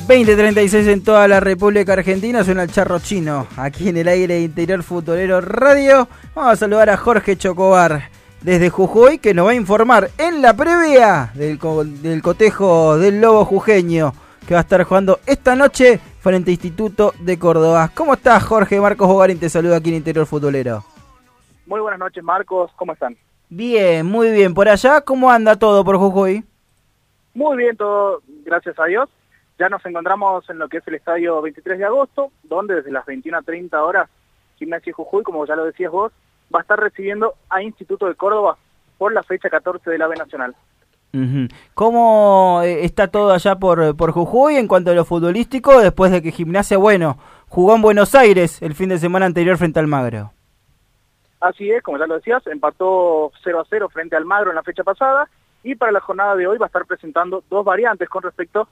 2036 0.07 0.88
en 0.88 1.03
toda 1.03 1.28
la 1.28 1.41
República 1.41 1.91
Argentina, 1.91 2.41
suena 2.41 2.63
el 2.63 2.71
charro 2.71 2.99
chino, 2.99 3.45
aquí 3.57 3.89
en 3.89 3.97
el 3.97 4.07
aire 4.07 4.39
Interior 4.39 4.82
Futbolero 4.82 5.41
Radio. 5.41 6.07
Vamos 6.34 6.53
a 6.53 6.55
saludar 6.55 6.89
a 6.89 6.95
Jorge 6.95 7.36
Chocobar 7.36 8.16
desde 8.41 8.69
Jujuy, 8.69 9.19
que 9.19 9.33
nos 9.33 9.47
va 9.47 9.51
a 9.51 9.55
informar 9.55 10.09
en 10.17 10.41
la 10.41 10.55
previa 10.55 11.31
del, 11.33 11.59
del 12.01 12.21
cotejo 12.21 12.97
del 12.97 13.21
Lobo 13.21 13.45
Jujeño, 13.45 14.13
que 14.47 14.53
va 14.53 14.59
a 14.59 14.63
estar 14.63 14.83
jugando 14.83 15.19
esta 15.25 15.55
noche 15.55 15.99
frente 16.19 16.51
a 16.51 16.53
Instituto 16.53 17.13
de 17.19 17.39
Córdoba. 17.39 17.89
¿Cómo 17.93 18.13
estás, 18.13 18.43
Jorge? 18.43 18.79
Marcos 18.79 19.07
Bogarín 19.07 19.39
te 19.39 19.49
saluda 19.49 19.77
aquí 19.77 19.89
en 19.89 19.95
Interior 19.95 20.25
Futbolero. 20.25 20.83
Muy 21.65 21.81
buenas 21.81 21.99
noches, 21.99 22.23
Marcos. 22.23 22.71
¿Cómo 22.75 22.93
están? 22.93 23.17
Bien, 23.49 24.05
muy 24.05 24.31
bien. 24.31 24.53
Por 24.53 24.67
allá, 24.67 25.01
¿cómo 25.01 25.31
anda 25.31 25.55
todo 25.57 25.83
por 25.83 25.97
Jujuy? 25.97 26.43
Muy 27.33 27.57
bien, 27.57 27.77
todo, 27.77 28.21
gracias 28.45 28.79
a 28.79 28.85
Dios. 28.85 29.09
Ya 29.59 29.69
nos 29.69 29.85
encontramos 29.85 30.49
en 30.49 30.59
lo 30.59 30.67
que 30.69 30.77
es 30.77 30.88
el 30.88 30.95
estadio 30.95 31.41
23 31.41 31.77
de 31.79 31.85
agosto, 31.85 32.31
donde 32.43 32.75
desde 32.75 32.91
las 32.91 33.05
21.30 33.05 33.73
horas, 33.75 34.09
Gimnasia 34.57 34.93
Jujuy, 34.93 35.23
como 35.23 35.45
ya 35.45 35.55
lo 35.55 35.65
decías 35.65 35.91
vos, 35.91 36.11
va 36.53 36.59
a 36.59 36.61
estar 36.61 36.79
recibiendo 36.79 37.35
a 37.49 37.61
Instituto 37.61 38.07
de 38.07 38.15
Córdoba 38.15 38.57
por 38.97 39.13
la 39.13 39.23
fecha 39.23 39.49
14 39.49 39.89
de 39.89 39.97
la 39.97 40.07
B 40.07 40.15
Nacional. 40.15 40.55
¿Cómo 41.73 42.61
eh, 42.63 42.85
está 42.85 43.07
todo 43.07 43.31
allá 43.31 43.55
por, 43.55 43.95
por 43.95 44.11
Jujuy 44.11 44.55
en 44.55 44.67
cuanto 44.67 44.91
a 44.91 44.93
lo 44.93 45.03
futbolístico 45.03 45.79
después 45.79 46.11
de 46.11 46.21
que 46.21 46.31
Gimnasia, 46.31 46.77
bueno, 46.77 47.17
jugó 47.47 47.75
en 47.75 47.81
Buenos 47.81 48.13
Aires 48.13 48.61
el 48.61 48.75
fin 48.75 48.89
de 48.89 48.99
semana 48.99 49.25
anterior 49.25 49.57
frente 49.57 49.79
al 49.79 49.87
Magro? 49.87 50.31
Así 51.39 51.71
es, 51.71 51.81
como 51.81 51.97
ya 51.97 52.07
lo 52.07 52.15
decías, 52.15 52.45
empató 52.47 53.31
0 53.43 53.59
a 53.61 53.65
0 53.69 53.89
frente 53.89 54.15
al 54.15 54.25
Magro 54.25 54.51
en 54.51 54.55
la 54.55 54.63
fecha 54.63 54.83
pasada 54.83 55.27
y 55.63 55.75
para 55.75 55.91
la 55.91 56.01
jornada 56.01 56.35
de 56.35 56.47
hoy 56.47 56.57
va 56.57 56.65
a 56.65 56.67
estar 56.67 56.85
presentando 56.85 57.43
dos 57.49 57.65
variantes 57.65 58.09
con 58.09 58.23
respecto 58.23 58.67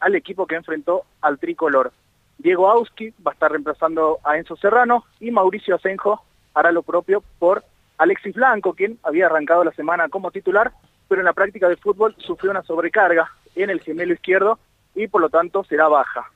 al 0.00 0.14
equipo 0.14 0.46
que 0.46 0.56
enfrentó 0.56 1.02
al 1.20 1.38
tricolor. 1.38 1.92
Diego 2.38 2.68
Auski 2.70 3.12
va 3.26 3.32
a 3.32 3.34
estar 3.34 3.50
reemplazando 3.50 4.18
a 4.22 4.36
Enzo 4.36 4.56
Serrano 4.56 5.04
y 5.20 5.30
Mauricio 5.30 5.74
Asenjo 5.74 6.22
hará 6.58 6.72
lo 6.72 6.82
propio 6.82 7.22
por 7.38 7.62
Alexis 7.98 8.34
Blanco, 8.34 8.74
quien 8.74 8.98
había 9.04 9.26
arrancado 9.26 9.62
la 9.64 9.72
semana 9.72 10.08
como 10.08 10.30
titular, 10.30 10.72
pero 11.08 11.20
en 11.20 11.24
la 11.24 11.32
práctica 11.32 11.68
de 11.68 11.76
fútbol 11.76 12.14
sufrió 12.18 12.50
una 12.50 12.62
sobrecarga 12.62 13.30
en 13.54 13.70
el 13.70 13.80
gemelo 13.80 14.12
izquierdo 14.12 14.58
y 14.94 15.06
por 15.06 15.20
lo 15.20 15.28
tanto 15.28 15.64
será 15.64 15.88
baja. 15.88 16.30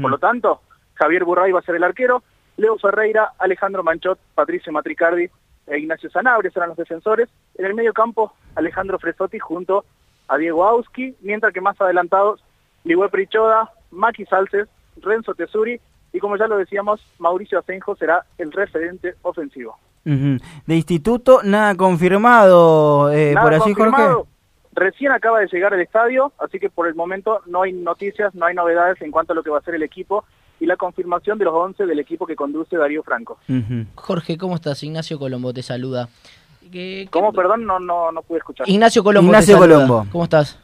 Por 0.00 0.12
lo 0.12 0.18
tanto, 0.18 0.60
Javier 0.94 1.24
Burray 1.24 1.50
va 1.50 1.58
a 1.58 1.62
ser 1.62 1.74
el 1.74 1.82
arquero, 1.82 2.22
Leo 2.56 2.78
Ferreira, 2.78 3.32
Alejandro 3.38 3.82
Manchot, 3.82 4.18
Patricio 4.34 4.72
Matricardi 4.72 5.28
e 5.66 5.78
Ignacio 5.78 6.08
Sanabria 6.10 6.52
serán 6.52 6.68
los 6.68 6.78
defensores. 6.78 7.28
En 7.56 7.66
el 7.66 7.74
medio 7.74 7.92
campo, 7.92 8.32
Alejandro 8.54 9.00
Fresotti 9.00 9.40
junto 9.40 9.84
a 10.28 10.36
Diego 10.36 10.64
Auski, 10.64 11.16
mientras 11.20 11.52
que 11.52 11.60
más 11.60 11.80
adelantados, 11.80 12.44
Ligüe 12.84 13.08
Prichoda, 13.08 13.72
Maki 13.90 14.24
Salces, 14.26 14.68
Renzo 15.00 15.34
Tesuri 15.34 15.80
Y 16.12 16.18
como 16.20 16.36
ya 16.36 16.46
lo 16.46 16.56
decíamos, 16.58 17.00
Mauricio 17.18 17.58
Asenjo 17.58 17.96
será 17.96 18.24
el 18.38 18.52
referente 18.52 19.14
ofensivo. 19.22 19.76
De 20.04 20.74
instituto, 20.74 21.40
nada 21.44 21.74
confirmado 21.76 23.10
eh, 23.12 23.32
Nada 23.34 23.48
por 23.50 23.58
confirmado. 23.58 24.14
Jorge. 24.14 24.28
Recién 24.74 25.12
acaba 25.12 25.38
de 25.40 25.46
llegar 25.52 25.74
al 25.74 25.80
estadio, 25.80 26.32
así 26.38 26.58
que 26.58 26.70
por 26.70 26.86
el 26.88 26.94
momento 26.94 27.40
no 27.46 27.62
hay 27.62 27.72
noticias, 27.72 28.34
no 28.34 28.46
hay 28.46 28.54
novedades 28.54 29.00
en 29.02 29.10
cuanto 29.10 29.32
a 29.32 29.36
lo 29.36 29.42
que 29.42 29.50
va 29.50 29.58
a 29.58 29.62
ser 29.62 29.74
el 29.74 29.82
equipo 29.82 30.24
y 30.60 30.66
la 30.66 30.76
confirmación 30.76 31.38
de 31.38 31.44
los 31.44 31.54
11 31.54 31.84
del 31.86 31.98
equipo 31.98 32.26
que 32.26 32.34
conduce 32.36 32.76
Darío 32.76 33.02
Franco. 33.02 33.38
Jorge, 33.94 34.38
¿cómo 34.38 34.54
estás? 34.54 34.82
Ignacio 34.82 35.18
Colombo 35.18 35.52
te 35.52 35.62
saluda. 35.62 36.08
¿Qué- 36.70 37.06
¿Cómo? 37.10 37.32
Perdón, 37.32 37.66
no, 37.66 37.78
no, 37.78 38.10
no 38.12 38.22
pude 38.22 38.38
escuchar. 38.38 38.68
Ignacio 38.68 39.04
Colombo 39.04 39.30
Ignacio. 39.30 39.58
Colombo. 39.58 40.06
¿Cómo 40.10 40.24
estás? 40.24 40.58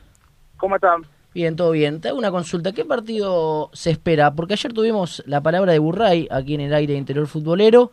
¿Cómo 0.57 0.75
están? 0.77 1.03
Bien, 1.35 1.57
todo 1.57 1.73
bien. 1.73 2.01
Te 2.01 2.09
hago 2.09 2.19
una 2.19 2.31
consulta. 2.31 2.73
¿Qué 2.73 2.85
partido 2.85 3.71
se 3.73 3.91
espera? 3.91 4.35
Porque 4.35 4.55
ayer 4.55 4.73
tuvimos 4.73 5.23
la 5.27 5.43
palabra 5.43 5.73
de 5.73 5.79
Burray 5.79 6.27
aquí 6.31 6.55
en 6.55 6.63
el 6.63 6.75
aire 6.75 6.95
interior 6.95 7.27
futbolero 7.27 7.93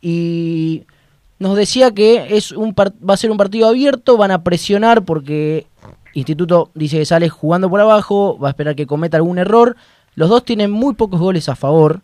y 0.00 0.86
nos 1.38 1.56
decía 1.56 1.92
que 1.92 2.36
es 2.36 2.52
un 2.52 2.74
va 2.74 3.14
a 3.14 3.16
ser 3.16 3.30
un 3.30 3.36
partido 3.36 3.68
abierto, 3.68 4.16
van 4.16 4.30
a 4.30 4.42
presionar 4.42 5.04
porque 5.04 5.66
Instituto 6.14 6.70
dice 6.74 6.98
que 6.98 7.04
sale 7.04 7.28
jugando 7.28 7.68
por 7.68 7.80
abajo, 7.80 8.38
va 8.38 8.48
a 8.48 8.50
esperar 8.50 8.76
que 8.76 8.86
cometa 8.86 9.16
algún 9.16 9.38
error. 9.38 9.76
Los 10.14 10.30
dos 10.30 10.44
tienen 10.44 10.70
muy 10.70 10.94
pocos 10.94 11.20
goles 11.20 11.48
a 11.48 11.56
favor. 11.56 12.00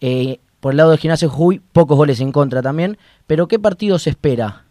Eh, 0.00 0.38
por 0.60 0.72
el 0.72 0.76
lado 0.76 0.92
de 0.92 0.98
Gimnasia 0.98 1.28
Jujuy, 1.28 1.60
pocos 1.72 1.96
goles 1.96 2.20
en 2.20 2.30
contra 2.30 2.62
también. 2.62 2.98
Pero 3.26 3.48
¿qué 3.48 3.58
partido 3.58 3.98
se 3.98 4.10
espera? 4.10 4.64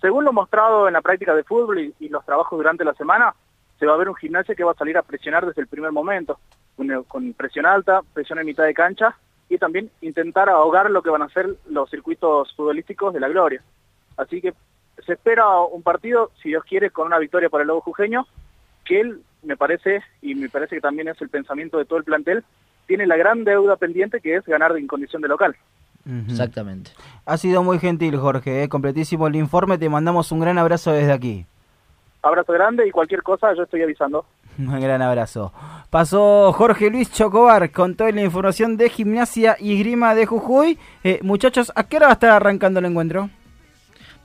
Según 0.00 0.24
lo 0.24 0.32
mostrado 0.32 0.86
en 0.88 0.94
la 0.94 1.00
práctica 1.00 1.34
de 1.34 1.44
fútbol 1.44 1.94
y 1.98 2.08
los 2.08 2.24
trabajos 2.24 2.58
durante 2.58 2.84
la 2.84 2.94
semana, 2.94 3.34
se 3.80 3.86
va 3.86 3.94
a 3.94 3.96
ver 3.96 4.10
un 4.10 4.14
gimnasio 4.14 4.54
que 4.54 4.62
va 4.62 4.72
a 4.72 4.76
salir 4.76 4.98
a 4.98 5.02
presionar 5.02 5.46
desde 5.46 5.62
el 5.62 5.66
primer 5.66 5.90
momento, 5.90 6.38
con, 7.08 7.32
presión 7.32 7.64
alta, 7.64 8.02
presión 8.12 8.38
en 8.38 8.46
mitad 8.46 8.64
de 8.64 8.74
cancha 8.74 9.16
y 9.48 9.56
también 9.56 9.90
intentar 10.02 10.50
ahogar 10.50 10.90
lo 10.90 11.02
que 11.02 11.08
van 11.08 11.22
a 11.22 11.28
ser 11.30 11.56
los 11.68 11.88
circuitos 11.90 12.54
futbolísticos 12.54 13.14
de 13.14 13.20
la 13.20 13.28
gloria. 13.28 13.62
Así 14.18 14.42
que 14.42 14.52
se 15.04 15.14
espera 15.14 15.48
un 15.60 15.82
partido, 15.82 16.30
si 16.42 16.50
Dios 16.50 16.62
quiere, 16.64 16.90
con 16.90 17.06
una 17.06 17.18
victoria 17.18 17.48
para 17.48 17.62
el 17.62 17.68
Lobo 17.68 17.80
Jujeño, 17.80 18.26
que 18.84 19.00
él, 19.00 19.22
me 19.42 19.56
parece, 19.56 20.02
y 20.20 20.34
me 20.34 20.50
parece 20.50 20.76
que 20.76 20.82
también 20.82 21.08
es 21.08 21.20
el 21.22 21.30
pensamiento 21.30 21.78
de 21.78 21.86
todo 21.86 21.98
el 21.98 22.04
plantel, 22.04 22.44
tiene 22.86 23.06
la 23.06 23.16
gran 23.16 23.44
deuda 23.44 23.76
pendiente 23.76 24.20
que 24.20 24.36
es 24.36 24.44
ganar 24.44 24.76
en 24.76 24.86
condición 24.86 25.22
de 25.22 25.28
local. 25.28 25.56
Exactamente. 26.28 26.90
Ha 27.24 27.36
sido 27.38 27.62
muy 27.62 27.78
gentil, 27.78 28.16
Jorge. 28.16 28.62
eh, 28.62 28.68
Completísimo 28.68 29.26
el 29.26 29.36
informe. 29.36 29.78
Te 29.78 29.88
mandamos 29.88 30.32
un 30.32 30.40
gran 30.40 30.58
abrazo 30.58 30.92
desde 30.92 31.12
aquí. 31.12 31.46
Abrazo 32.22 32.52
grande 32.52 32.86
y 32.86 32.90
cualquier 32.90 33.22
cosa 33.22 33.54
yo 33.54 33.62
estoy 33.62 33.82
avisando. 33.82 34.24
Un 34.58 34.80
gran 34.80 35.02
abrazo. 35.02 35.52
Pasó 35.90 36.52
Jorge 36.52 36.90
Luis 36.90 37.10
Chocobar 37.10 37.70
con 37.70 37.94
toda 37.94 38.12
la 38.12 38.22
información 38.22 38.76
de 38.76 38.90
gimnasia 38.90 39.56
y 39.58 39.78
grima 39.78 40.14
de 40.14 40.26
Jujuy. 40.26 40.78
Eh, 41.02 41.18
muchachos, 41.22 41.72
¿a 41.74 41.84
qué 41.84 41.96
hora 41.96 42.06
va 42.06 42.12
a 42.12 42.14
estar 42.14 42.30
arrancando 42.30 42.80
el 42.80 42.86
encuentro? 42.86 43.30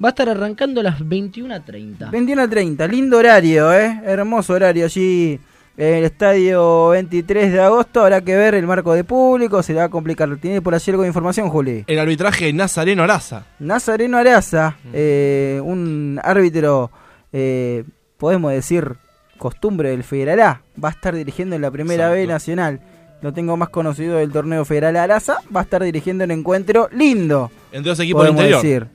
Va 0.04 0.10
a 0.10 0.12
estar 0.12 0.28
arrancando 0.28 0.82
a 0.82 0.84
las 0.84 1.00
21.30. 1.00 2.12
21.30, 2.12 2.89
lindo 2.89 3.18
horario, 3.18 3.74
¿eh? 3.74 4.02
Hermoso 4.04 4.54
horario 4.54 4.86
allí 4.86 5.39
en 5.78 5.93
el 5.96 6.04
estadio 6.04 6.89
23 6.89 7.54
de 7.54 7.62
agosto. 7.62 8.02
Habrá 8.02 8.20
que 8.22 8.36
ver 8.36 8.56
el 8.56 8.68
marco 8.68 8.93
de 8.93 9.06
público, 9.06 9.64
se 9.64 9.74
le 9.74 9.80
va 9.80 9.86
a 9.86 9.89
complicar. 9.89 10.36
¿Tiene 10.38 10.62
por 10.62 10.76
allí 10.76 10.91
algo 10.91 11.04
de 11.04 11.08
información, 11.08 11.50
Juli? 11.50 11.86
El 11.88 12.00
arbitraje 12.00 12.52
Nazareno 12.52 13.04
Araza. 13.04 13.46
Nazareno 13.60 14.18
Araza, 14.18 14.76
eh, 14.93 15.62
un 15.64 16.20
árbitro, 16.22 16.91
eh, 17.38 17.83
podemos 18.17 18.53
decir, 18.53 18.93
costumbre 19.38 19.89
del 19.89 20.05
Federal 20.05 20.39
A, 20.39 20.61
va 20.81 20.88
a 20.88 20.91
estar 20.93 21.13
dirigiendo 21.13 21.55
en 21.57 21.61
la 21.61 21.69
primera 21.69 22.09
B 22.09 22.25
nacional. 22.25 22.79
Lo 23.21 23.33
tengo 23.33 23.57
más 23.57 23.67
conocido 23.69 24.17
del 24.17 24.31
torneo 24.31 24.63
Federal 24.63 24.95
Araza, 24.95 25.39
va 25.53 25.59
a 25.59 25.63
estar 25.63 25.83
dirigiendo 25.83 26.23
un 26.23 26.31
encuentro 26.31 26.88
lindo. 26.93 27.51
Entre 27.73 27.89
dos 27.89 27.99
equipos 27.99 28.23
del 28.23 28.31
interior. 28.31 28.61
decir. 28.61 28.88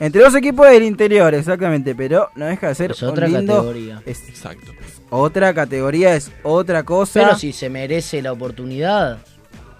Entre 0.00 0.20
dos 0.20 0.34
equipos 0.34 0.66
del 0.68 0.82
interior, 0.82 1.32
exactamente, 1.34 1.94
pero 1.94 2.28
no 2.34 2.46
deja 2.46 2.68
de 2.68 2.74
ser 2.74 2.90
Es 2.90 3.02
un 3.02 3.10
otra 3.10 3.28
lindo- 3.28 3.54
categoría. 3.54 4.02
es 4.04 4.28
Exacto. 4.28 4.72
otra 5.10 5.54
categoría, 5.54 6.14
es 6.16 6.32
otra 6.42 6.82
cosa. 6.82 7.20
Pero 7.22 7.36
si 7.38 7.52
se 7.52 7.70
merece 7.70 8.20
la 8.20 8.32
oportunidad, 8.32 9.18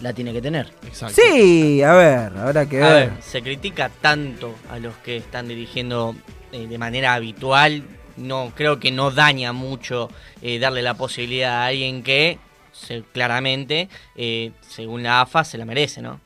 la 0.01 0.13
tiene 0.13 0.33
que 0.33 0.41
tener. 0.43 0.69
Sí, 1.11 1.83
a 1.83 1.93
ver, 1.95 2.33
habrá 2.39 2.67
que 2.69 2.83
A 2.83 2.89
ver. 2.95 3.11
ver, 3.11 3.23
se 3.23 3.43
critica 3.43 3.91
tanto 4.01 4.55
a 4.71 4.79
los 4.79 4.95
que 4.97 5.17
están 5.17 5.49
dirigiendo 5.49 6.15
eh, 6.57 6.67
de 6.67 6.79
manera 6.79 7.15
habitual. 7.15 7.83
No, 8.17 8.53
creo 8.57 8.81
que 8.81 8.91
no 8.91 9.11
daña 9.11 9.53
mucho 9.53 10.09
eh, 10.41 10.59
darle 10.59 10.83
la 10.83 10.95
posibilidad 10.95 11.53
a 11.63 11.67
alguien 11.67 12.03
que 12.03 12.39
se- 12.73 13.03
claramente, 13.13 13.89
eh, 14.17 14.53
según 14.67 15.03
la 15.03 15.21
AFA, 15.21 15.45
se 15.45 15.59
la 15.59 15.65
merece, 15.67 16.01
¿no? 16.03 16.21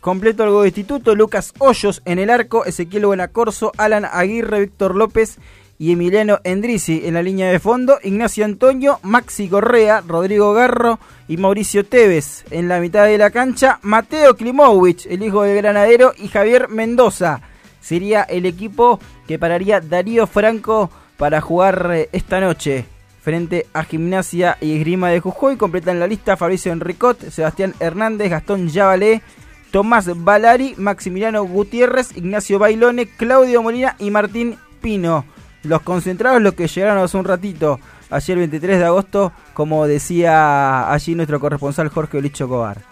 Completo 0.00 0.44
el 0.44 0.50
gol 0.50 0.62
de 0.64 0.68
instituto, 0.68 1.14
Lucas 1.14 1.52
Hoyos 1.58 2.02
en 2.04 2.18
el 2.18 2.28
arco, 2.30 2.64
Ezequiel 2.66 3.06
Buenacorso, 3.06 3.72
Alan 3.78 4.04
Aguirre, 4.04 4.60
Víctor 4.60 4.94
López 4.94 5.38
y 5.78 5.92
Emiliano 5.92 6.40
Endrisi 6.44 7.02
en 7.06 7.14
la 7.14 7.22
línea 7.22 7.50
de 7.50 7.58
fondo, 7.58 7.98
Ignacio 8.02 8.44
Antonio, 8.44 9.00
Maxi 9.02 9.48
Correa, 9.48 10.02
Rodrigo 10.06 10.52
Garro 10.52 10.98
y 11.26 11.38
Mauricio 11.38 11.86
Tevez 11.86 12.44
en 12.50 12.68
la 12.68 12.80
mitad 12.80 13.06
de 13.06 13.16
la 13.16 13.30
cancha, 13.30 13.78
Mateo 13.80 14.36
Klimowicz, 14.36 15.06
el 15.06 15.22
hijo 15.22 15.42
del 15.42 15.56
granadero, 15.56 16.12
y 16.18 16.28
Javier 16.28 16.68
Mendoza. 16.68 17.40
Sería 17.80 18.22
el 18.22 18.46
equipo 18.46 19.00
que 19.26 19.38
pararía 19.38 19.80
Darío 19.80 20.26
Franco 20.26 20.90
para 21.16 21.40
jugar 21.40 21.90
eh, 21.92 22.08
esta 22.12 22.40
noche 22.40 22.84
frente 23.22 23.66
a 23.72 23.84
Gimnasia 23.84 24.56
y 24.60 24.76
Esgrima 24.76 25.08
de 25.10 25.20
Jujuy. 25.20 25.56
Completan 25.56 26.00
la 26.00 26.06
lista 26.06 26.36
Fabricio 26.36 26.72
Enricot, 26.72 27.30
Sebastián 27.30 27.74
Hernández, 27.80 28.30
Gastón 28.30 28.68
Yabalé, 28.68 29.22
Tomás 29.70 30.10
Balari, 30.24 30.74
Maximiliano 30.76 31.44
Gutiérrez, 31.44 32.16
Ignacio 32.16 32.58
Bailone, 32.58 33.06
Claudio 33.06 33.62
Molina 33.62 33.96
y 33.98 34.10
Martín 34.10 34.56
Pino. 34.80 35.24
Los 35.62 35.82
concentrados, 35.82 36.40
los 36.40 36.54
que 36.54 36.68
llegaron 36.68 37.04
hace 37.04 37.16
un 37.18 37.24
ratito, 37.24 37.78
ayer 38.08 38.38
23 38.38 38.78
de 38.78 38.84
agosto, 38.84 39.32
como 39.52 39.86
decía 39.86 40.90
allí 40.90 41.14
nuestro 41.14 41.38
corresponsal 41.38 41.88
Jorge 41.88 42.22
Licho 42.22 42.48
Cobar. 42.48 42.82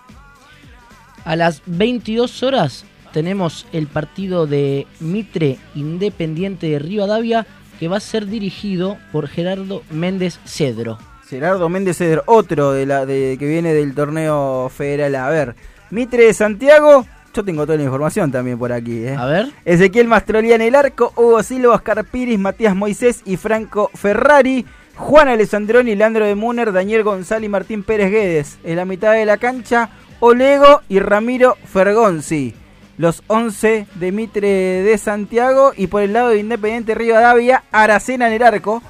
A 1.24 1.34
las 1.34 1.62
22 1.66 2.42
horas 2.42 2.84
tenemos 3.12 3.66
el 3.72 3.86
partido 3.86 4.46
de 4.46 4.86
Mitre 5.00 5.58
Independiente 5.74 6.68
de 6.68 6.78
Rivadavia 6.78 7.46
que 7.78 7.88
va 7.88 7.98
a 7.98 8.00
ser 8.00 8.26
dirigido 8.26 8.98
por 9.12 9.28
Gerardo 9.28 9.82
Méndez 9.90 10.40
Cedro. 10.44 10.98
Gerardo 11.28 11.68
Méndez 11.68 11.98
Cedro, 11.98 12.22
otro 12.26 12.72
de 12.72 12.86
la 12.86 13.06
de, 13.06 13.36
que 13.38 13.46
viene 13.46 13.74
del 13.74 13.94
torneo 13.94 14.70
federal. 14.74 15.14
A 15.14 15.28
ver, 15.28 15.54
Mitre 15.90 16.24
de 16.24 16.34
Santiago, 16.34 17.06
yo 17.34 17.44
tengo 17.44 17.66
toda 17.66 17.78
la 17.78 17.84
información 17.84 18.32
también 18.32 18.58
por 18.58 18.72
aquí. 18.72 19.04
¿eh? 19.04 19.14
A 19.14 19.26
ver. 19.26 19.52
Ezequiel 19.64 20.08
Mastrolía 20.08 20.54
en 20.54 20.62
el 20.62 20.74
arco, 20.74 21.12
Hugo 21.16 21.42
Silva, 21.42 21.74
Oscar 21.74 22.04
Piris, 22.04 22.38
Matías 22.38 22.74
Moisés 22.74 23.22
y 23.24 23.36
Franco 23.36 23.90
Ferrari. 23.94 24.64
Juan 24.96 25.28
Alessandroni, 25.28 25.94
Leandro 25.94 26.26
de 26.26 26.34
Muner, 26.34 26.72
Daniel 26.72 27.04
González 27.04 27.46
y 27.46 27.48
Martín 27.48 27.84
Pérez 27.84 28.10
Guedes. 28.10 28.58
En 28.64 28.74
la 28.74 28.84
mitad 28.84 29.12
de 29.12 29.24
la 29.24 29.36
cancha, 29.36 29.90
Olego 30.18 30.80
y 30.88 30.98
Ramiro 30.98 31.56
Fergonzi. 31.66 32.52
Los 32.98 33.22
11 33.28 33.86
de 33.94 34.12
Mitre 34.12 34.48
de 34.48 34.98
Santiago 34.98 35.72
y 35.76 35.86
por 35.86 36.02
el 36.02 36.12
lado 36.12 36.28
de 36.30 36.38
Independiente 36.38 36.94
Rivadavia, 36.94 37.62
Aracena 37.72 38.26
en 38.26 38.34
el 38.34 38.42
arco. 38.42 38.82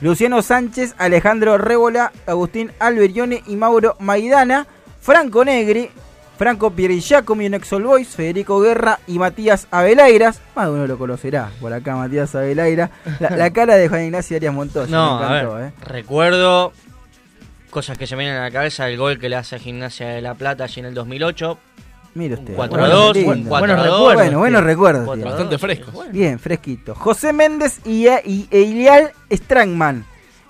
Luciano 0.00 0.42
Sánchez, 0.42 0.94
Alejandro 0.96 1.58
Rébola, 1.58 2.12
Agustín 2.26 2.70
Alberione 2.78 3.42
y 3.46 3.56
Mauro 3.56 3.96
Maidana. 3.98 4.66
Franco 5.00 5.44
Negri, 5.44 5.90
Franco 6.36 6.70
Pierigiacomi 6.70 7.46
en 7.46 7.54
Exol 7.54 7.82
Boys, 7.82 8.08
Federico 8.08 8.60
Guerra 8.60 9.00
y 9.08 9.18
Matías 9.18 9.66
Avelairas. 9.72 10.40
Más 10.54 10.66
de 10.66 10.72
uno 10.72 10.86
lo 10.86 10.98
conocerá 10.98 11.50
por 11.60 11.72
acá, 11.72 11.96
Matías 11.96 12.32
Avelaira. 12.36 12.90
La, 13.18 13.30
la 13.30 13.50
cara 13.52 13.74
de 13.76 13.88
Juan 13.88 14.04
Ignacio 14.04 14.36
Arias 14.36 14.54
Montoya. 14.54 14.88
No, 14.88 15.18
me 15.18 15.24
a 15.24 15.28
encantó, 15.40 15.54
ver, 15.56 15.64
¿eh? 15.68 15.72
recuerdo 15.84 16.72
cosas 17.70 17.98
que 17.98 18.06
se 18.06 18.14
me 18.14 18.22
vienen 18.22 18.38
a 18.40 18.44
la 18.44 18.50
cabeza, 18.52 18.88
el 18.88 18.96
gol 18.96 19.18
que 19.18 19.28
le 19.28 19.34
hace 19.36 19.56
a 19.56 19.58
Gimnasia 19.58 20.08
de 20.08 20.20
La 20.22 20.34
Plata 20.34 20.64
allí 20.64 20.78
en 20.80 20.86
el 20.86 20.94
2008. 20.94 21.58
Mire 22.14 22.34
usted. 22.34 22.54
4 22.54 22.84
a 22.84 22.88
2, 22.88 23.16
lindo. 23.16 23.48
4 23.50 23.72
a 23.74 23.86
2. 23.86 24.14
Bueno, 24.14 24.38
buenos 24.38 24.64
recuerdos. 24.64 25.20
Bastante 25.22 25.58
frescos. 25.58 25.94
Bien, 26.10 26.38
fresquito. 26.38 26.94
José 26.94 27.32
Méndez 27.32 27.80
y, 27.84 28.08
y 28.08 28.48
Eilial 28.50 29.12
Strangman. 29.32 30.04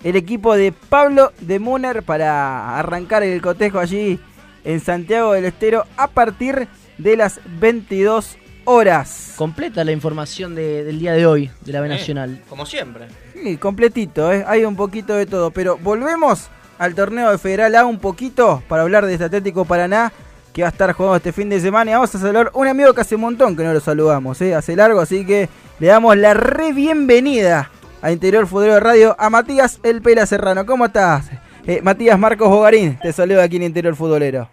El 0.05 0.17
equipo 0.17 0.55
de 0.55 0.73
Pablo 0.73 1.33
de 1.41 1.59
Muner 1.59 2.03
para 2.05 2.79
arrancar 2.79 3.23
el 3.25 3.41
cotejo 3.43 3.79
allí 3.81 4.19
en 4.65 4.81
Santiago 4.81 5.33
del 5.33 5.45
Estero 5.47 5.85
a 5.97 6.07
partir 6.07 6.69
de 6.99 7.17
las 7.17 7.41
22 7.61 8.39
horas. 8.65 9.35
Completa 9.37 9.83
la 9.85 9.93
información 9.93 10.55
de- 10.55 10.85
del 10.85 10.99
día 11.01 11.13
de 11.15 11.27
hoy 11.27 11.51
de 11.65 11.73
la 11.73 11.81
B 11.81 11.87
Eh, 11.87 11.91
Nacional. 11.91 12.43
Como 12.49 12.65
siempre. 12.65 13.07
Sí, 13.43 13.57
completito, 13.57 14.33
¿eh? 14.33 14.45
hay 14.47 14.65
un 14.65 14.77
poquito 14.77 15.15
de 15.15 15.27
todo. 15.27 15.51
Pero 15.51 15.77
volvemos 15.79 16.49
al 16.79 16.95
torneo 16.95 17.31
de 17.33 17.39
Federal 17.39 17.75
A 17.75 17.85
un 17.85 17.99
poquito 17.99 18.63
para 18.69 18.83
hablar 18.83 19.05
de 19.07 19.13
este 19.15 19.25
Atlético 19.25 19.65
Paraná 19.65 20.13
que 20.59 20.63
va 20.63 20.71
a 20.71 20.73
estar 20.73 20.93
jugando 20.93 21.17
este 21.19 21.33
fin 21.33 21.49
de 21.49 21.61
semana. 21.61 21.93
Y 21.93 21.95
vamos 21.95 22.13
a 22.13 22.19
saludar 22.19 22.51
un 22.53 22.67
amigo 22.67 22.93
que 22.93 23.03
hace 23.03 23.15
un 23.15 23.21
montón 23.21 23.57
que 23.57 23.63
no 23.63 23.73
lo 23.73 23.79
saludamos, 23.79 24.41
¿eh? 24.43 24.57
hace 24.57 24.75
largo, 24.75 24.99
así 24.99 25.25
que 25.25 25.49
le 25.79 25.87
damos 25.87 26.17
la 26.17 26.35
re 26.35 26.73
bienvenida 26.73 27.71
a 28.03 28.11
Interior 28.11 28.45
Futuro 28.45 28.81
Radio 28.81 29.15
a 29.21 29.31
Matías 29.31 29.79
El 29.85 30.03
Pela 30.03 30.27
Serrano. 30.27 30.67
¿Cómo 30.67 30.87
estás? 30.87 31.31
Eh, 31.65 31.81
Matías 31.81 32.19
Marcos 32.19 32.49
Bogarín, 32.49 32.99
te 32.99 33.13
saluda 33.13 33.45
aquí 33.45 33.55
en 33.55 33.63
Interior 33.63 33.95
Futbolero. 33.95 34.49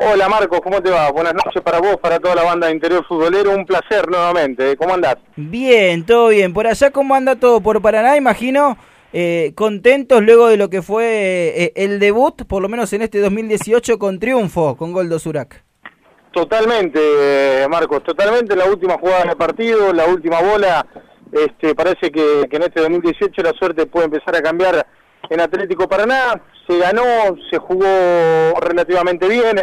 Hola 0.00 0.28
Marcos, 0.28 0.60
¿cómo 0.62 0.80
te 0.80 0.90
va? 0.90 1.10
Buenas 1.10 1.34
noches 1.34 1.62
para 1.64 1.80
vos, 1.80 1.96
para 1.96 2.20
toda 2.20 2.36
la 2.36 2.44
banda 2.44 2.68
de 2.68 2.74
Interior 2.74 3.04
Futbolero. 3.04 3.56
Un 3.56 3.66
placer 3.66 4.08
nuevamente. 4.08 4.76
¿Cómo 4.76 4.94
andás? 4.94 5.16
Bien, 5.34 6.06
todo 6.06 6.28
bien. 6.28 6.52
Por 6.52 6.68
allá, 6.68 6.92
¿cómo 6.92 7.16
anda 7.16 7.34
todo? 7.34 7.60
Por 7.60 7.82
Paraná, 7.82 8.16
imagino, 8.16 8.78
eh, 9.12 9.52
contentos 9.54 10.22
luego 10.22 10.48
de 10.48 10.56
lo 10.56 10.68
que 10.68 10.82
fue 10.82 11.54
eh, 11.56 11.72
el 11.76 11.98
debut, 11.98 12.44
por 12.46 12.62
lo 12.62 12.68
menos 12.68 12.92
en 12.92 13.02
este 13.02 13.20
2018, 13.20 13.98
con 13.98 14.18
triunfo, 14.18 14.76
con 14.76 14.92
Goldo 14.92 15.18
Surak. 15.18 15.64
Totalmente, 16.32 17.00
eh, 17.00 17.66
Marcos, 17.68 18.02
totalmente. 18.04 18.54
La 18.54 18.66
última 18.66 18.98
jugada 18.98 19.24
del 19.24 19.36
partido, 19.36 19.92
la 19.92 20.06
última 20.06 20.42
bola. 20.42 20.86
Este, 21.32 21.74
parece 21.74 22.10
que, 22.10 22.46
que 22.50 22.56
en 22.56 22.62
este 22.62 22.80
2018 22.80 23.42
la 23.42 23.52
suerte 23.52 23.86
puede 23.86 24.06
empezar 24.06 24.36
a 24.36 24.42
cambiar 24.42 24.86
en 25.30 25.40
Atlético 25.40 25.88
Paraná. 25.88 26.40
Se 26.66 26.78
ganó, 26.78 27.02
se 27.50 27.58
jugó 27.58 28.60
relativamente 28.60 29.26
bien. 29.26 29.58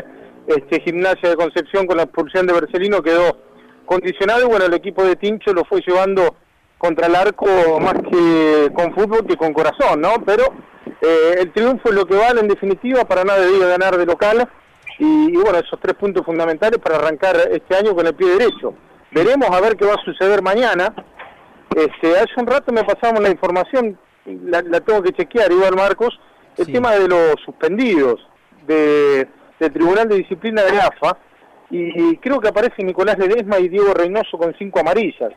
Este, 0.48 0.82
Gimnasia 0.82 1.30
de 1.30 1.36
Concepción 1.36 1.86
con 1.86 1.98
la 1.98 2.04
expulsión 2.04 2.46
de 2.46 2.54
Bercelino 2.54 3.02
quedó 3.02 3.38
condicionado 3.86 4.44
y 4.44 4.48
bueno, 4.48 4.66
el 4.66 4.74
equipo 4.74 5.04
de 5.04 5.16
Tincho 5.16 5.54
lo 5.54 5.64
fue 5.66 5.82
llevando 5.86 6.36
contra 6.78 7.08
el 7.08 7.16
arco 7.16 7.48
más 7.80 7.94
que 7.94 8.72
con 8.74 8.94
fútbol 8.94 9.26
que 9.26 9.38
con 9.38 9.54
corazón, 9.54 10.02
¿no? 10.02 10.14
Pero 10.26 10.44
eh, 11.02 11.36
el 11.40 11.52
triunfo 11.52 11.90
es 11.90 11.96
lo 11.96 12.06
que 12.06 12.16
vale 12.16 12.42
en 12.42 12.48
definitiva, 12.48 13.06
para 13.06 13.24
nada 13.24 13.40
debía 13.40 13.68
ganar 13.68 13.98
de 13.98 14.06
local 14.06 14.48
y, 15.00 15.34
y, 15.34 15.36
bueno, 15.36 15.60
esos 15.60 15.80
tres 15.80 15.96
puntos 15.96 16.26
fundamentales 16.26 16.80
para 16.80 16.98
arrancar 16.98 17.36
este 17.52 17.76
año 17.76 17.96
con 17.96 18.06
el 18.08 18.16
pie 18.16 18.30
derecho. 18.30 18.74
Veremos 19.12 19.50
a 19.50 19.62
ver 19.62 19.76
qué 19.76 19.86
va 19.86 19.94
a 19.94 20.06
suceder 20.06 20.42
mañana. 20.42 20.94
Este, 21.76 22.18
hace 22.18 22.34
un 22.38 22.48
rato 22.48 22.72
me 22.72 22.84
pasamos 22.84 23.22
la 23.22 23.30
información, 23.30 23.98
la, 24.26 24.62
la 24.62 24.80
tengo 24.80 25.02
que 25.02 25.12
chequear, 25.12 25.52
igual 25.52 25.76
Marcos, 25.76 26.18
el 26.58 26.72
tema 26.72 26.92
de 26.94 27.08
los 27.08 27.36
suspendidos 27.44 28.26
de, 28.66 29.28
del 29.60 29.74
Tribunal 29.74 30.08
de 30.08 30.16
Disciplina 30.16 30.64
de 30.64 30.80
AFA 30.80 31.18
y 31.70 32.18
creo 32.18 32.40
que 32.40 32.48
aparece 32.48 32.84
Nicolás 32.84 33.18
Ledesma 33.18 33.60
y 33.60 33.68
Diego 33.68 33.94
Reynoso 33.94 34.38
con 34.38 34.54
cinco 34.58 34.80
amarillas. 34.80 35.34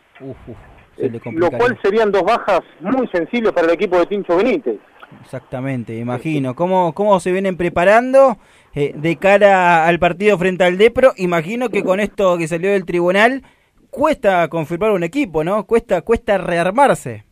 Eh, 0.99 1.21
lo 1.33 1.51
cual 1.51 1.79
serían 1.83 2.11
dos 2.11 2.23
bajas 2.25 2.61
muy 2.81 3.07
sensibles 3.09 3.53
para 3.53 3.69
el 3.69 3.75
equipo 3.75 3.99
de 3.99 4.07
Tincho 4.07 4.37
Benítez. 4.37 4.79
Exactamente, 5.23 5.97
imagino. 5.97 6.55
¿Cómo, 6.55 6.93
cómo 6.93 7.19
se 7.21 7.33
vienen 7.33 7.57
preparando 7.57 8.37
eh, 8.75 8.93
de 8.95 9.17
cara 9.17 9.87
al 9.87 9.99
partido 9.99 10.37
frente 10.39 10.65
al 10.65 10.77
Depro? 10.77 11.13
Imagino 11.17 11.71
que 11.71 11.83
con 11.83 12.01
esto 12.01 12.37
que 12.37 12.49
salió 12.49 12.71
del 12.71 12.85
tribunal 12.85 13.43
cuesta 13.91 14.49
confirmar 14.49 14.91
un 14.91 15.05
equipo, 15.05 15.45
¿no? 15.45 15.65
Cuesta, 15.65 16.03
cuesta 16.03 16.37
rearmarse. 16.39 17.25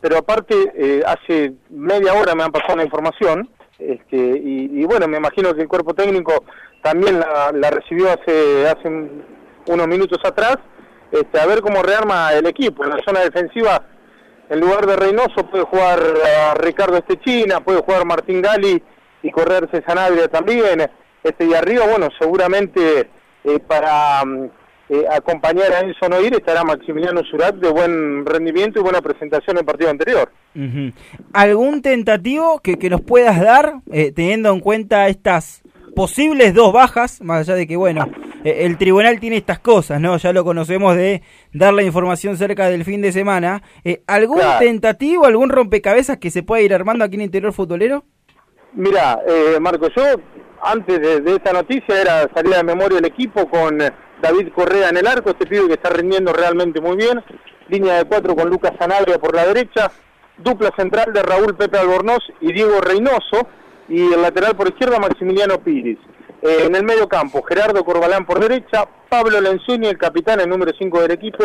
Pero 0.00 0.18
aparte, 0.18 0.54
eh, 0.74 1.02
hace 1.04 1.54
media 1.68 2.14
hora 2.14 2.34
me 2.34 2.44
han 2.44 2.52
pasado 2.52 2.76
la 2.76 2.84
información 2.84 3.50
este, 3.78 4.16
y, 4.16 4.80
y, 4.80 4.84
bueno, 4.84 5.08
me 5.08 5.16
imagino 5.16 5.54
que 5.54 5.62
el 5.62 5.68
cuerpo 5.68 5.94
técnico 5.94 6.44
también 6.82 7.18
la, 7.18 7.50
la 7.52 7.70
recibió 7.70 8.10
hace, 8.10 8.68
hace 8.68 8.88
un, 8.88 9.24
unos 9.66 9.88
minutos 9.88 10.18
atrás 10.24 10.58
este, 11.12 11.40
a 11.40 11.46
ver 11.46 11.60
cómo 11.60 11.82
rearma 11.82 12.32
el 12.32 12.46
equipo. 12.46 12.84
En 12.84 12.90
la 12.90 13.00
zona 13.04 13.20
defensiva, 13.20 13.82
en 14.48 14.60
lugar 14.60 14.86
de 14.86 14.96
Reynoso, 14.96 15.48
puede 15.50 15.64
jugar 15.64 16.00
a 16.00 16.54
Ricardo 16.54 16.96
Estechina, 16.96 17.60
puede 17.60 17.82
jugar 17.82 18.04
Martín 18.04 18.42
Gali 18.42 18.82
y 19.22 19.30
correrse 19.30 19.82
Sanabria 19.86 20.28
también. 20.28 20.90
Este, 21.22 21.46
y 21.46 21.54
arriba, 21.54 21.86
bueno, 21.86 22.08
seguramente 22.18 23.10
eh, 23.44 23.58
para 23.66 24.22
eh, 24.88 25.04
acompañar 25.10 25.72
a 25.72 25.80
Enzo 25.80 26.08
Noir 26.08 26.34
estará 26.34 26.64
Maximiliano 26.64 27.22
Surat 27.22 27.54
de 27.54 27.70
buen 27.70 28.26
rendimiento 28.26 28.80
y 28.80 28.82
buena 28.82 29.00
presentación 29.00 29.56
en 29.56 29.60
el 29.60 29.64
partido 29.64 29.88
anterior. 29.88 30.32
¿Algún 31.32 31.80
tentativo 31.80 32.58
que, 32.60 32.76
que 32.76 32.90
nos 32.90 33.00
puedas 33.00 33.40
dar, 33.40 33.74
eh, 33.92 34.10
teniendo 34.10 34.50
en 34.50 34.58
cuenta 34.58 35.06
estas 35.06 35.62
posibles 36.00 36.54
dos 36.54 36.72
bajas, 36.72 37.20
más 37.20 37.40
allá 37.40 37.56
de 37.56 37.66
que, 37.66 37.76
bueno, 37.76 38.08
eh, 38.42 38.60
el 38.64 38.78
tribunal 38.78 39.20
tiene 39.20 39.36
estas 39.36 39.58
cosas, 39.58 40.00
¿no? 40.00 40.16
Ya 40.16 40.32
lo 40.32 40.44
conocemos 40.44 40.96
de 40.96 41.20
dar 41.52 41.74
la 41.74 41.82
información 41.82 42.38
cerca 42.38 42.70
del 42.70 42.86
fin 42.86 43.02
de 43.02 43.12
semana. 43.12 43.62
Eh, 43.84 44.02
¿Algún 44.06 44.38
claro. 44.38 44.60
tentativo, 44.60 45.26
algún 45.26 45.50
rompecabezas 45.50 46.16
que 46.16 46.30
se 46.30 46.42
pueda 46.42 46.62
ir 46.62 46.72
armando 46.72 47.04
aquí 47.04 47.16
en 47.16 47.20
Interior 47.20 47.52
Futbolero? 47.52 48.04
Mira, 48.72 49.20
eh, 49.28 49.60
Marco, 49.60 49.88
yo 49.94 50.02
antes 50.62 51.02
de, 51.02 51.20
de, 51.20 51.34
esta 51.34 51.52
noticia 51.52 52.00
era 52.00 52.26
salida 52.34 52.56
de 52.56 52.64
memoria 52.64 52.96
el 52.96 53.04
equipo 53.04 53.46
con 53.50 53.76
David 54.22 54.54
Correa 54.54 54.88
en 54.88 54.96
el 54.96 55.06
arco, 55.06 55.28
este 55.28 55.44
pibe 55.44 55.66
que 55.66 55.74
está 55.74 55.90
rindiendo 55.90 56.32
realmente 56.32 56.80
muy 56.80 56.96
bien, 56.96 57.22
línea 57.68 57.98
de 57.98 58.04
cuatro 58.06 58.34
con 58.34 58.48
Lucas 58.48 58.72
Sanabria 58.78 59.18
por 59.18 59.34
la 59.34 59.46
derecha, 59.46 59.92
dupla 60.38 60.70
central 60.78 61.12
de 61.12 61.22
Raúl 61.22 61.54
Pepe 61.58 61.76
Albornoz 61.76 62.22
y 62.40 62.54
Diego 62.54 62.80
Reynoso, 62.80 63.48
y 63.90 64.12
el 64.12 64.22
lateral 64.22 64.56
por 64.56 64.68
izquierda 64.68 64.98
Maximiliano 64.98 65.58
Piris. 65.58 65.98
Eh, 66.42 66.64
en 66.66 66.74
el 66.74 66.84
medio 66.84 67.08
campo, 67.08 67.42
Gerardo 67.42 67.84
Corbalán 67.84 68.24
por 68.24 68.38
derecha, 68.38 68.88
Pablo 69.08 69.40
Lenzuni, 69.40 69.88
el 69.88 69.98
capitán, 69.98 70.40
el 70.40 70.48
número 70.48 70.72
5 70.78 71.02
del 71.02 71.10
equipo, 71.10 71.44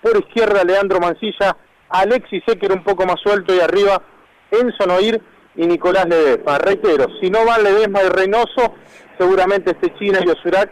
por 0.00 0.16
izquierda 0.16 0.62
Leandro 0.62 1.00
Mancilla, 1.00 1.56
Alexis 1.88 2.42
Ecker 2.46 2.70
un 2.70 2.84
poco 2.84 3.06
más 3.06 3.18
suelto 3.20 3.54
y 3.54 3.60
arriba 3.60 4.02
Enzo 4.50 4.86
Noir 4.86 5.20
y 5.56 5.66
Nicolás 5.66 6.06
Ledesma. 6.06 6.58
Reitero, 6.58 7.06
si 7.20 7.30
no 7.30 7.44
van 7.44 7.64
Ledesma 7.64 8.02
y 8.04 8.08
Reynoso, 8.08 8.74
seguramente 9.18 9.70
este 9.70 9.94
China 9.98 10.20
y 10.24 10.28
Osurac 10.28 10.70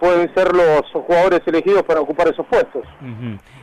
pueden 0.00 0.34
ser 0.34 0.52
los 0.52 0.82
jugadores 0.90 1.42
elegidos 1.46 1.82
para 1.84 2.00
ocupar 2.00 2.28
esos 2.28 2.46
puestos. 2.46 2.82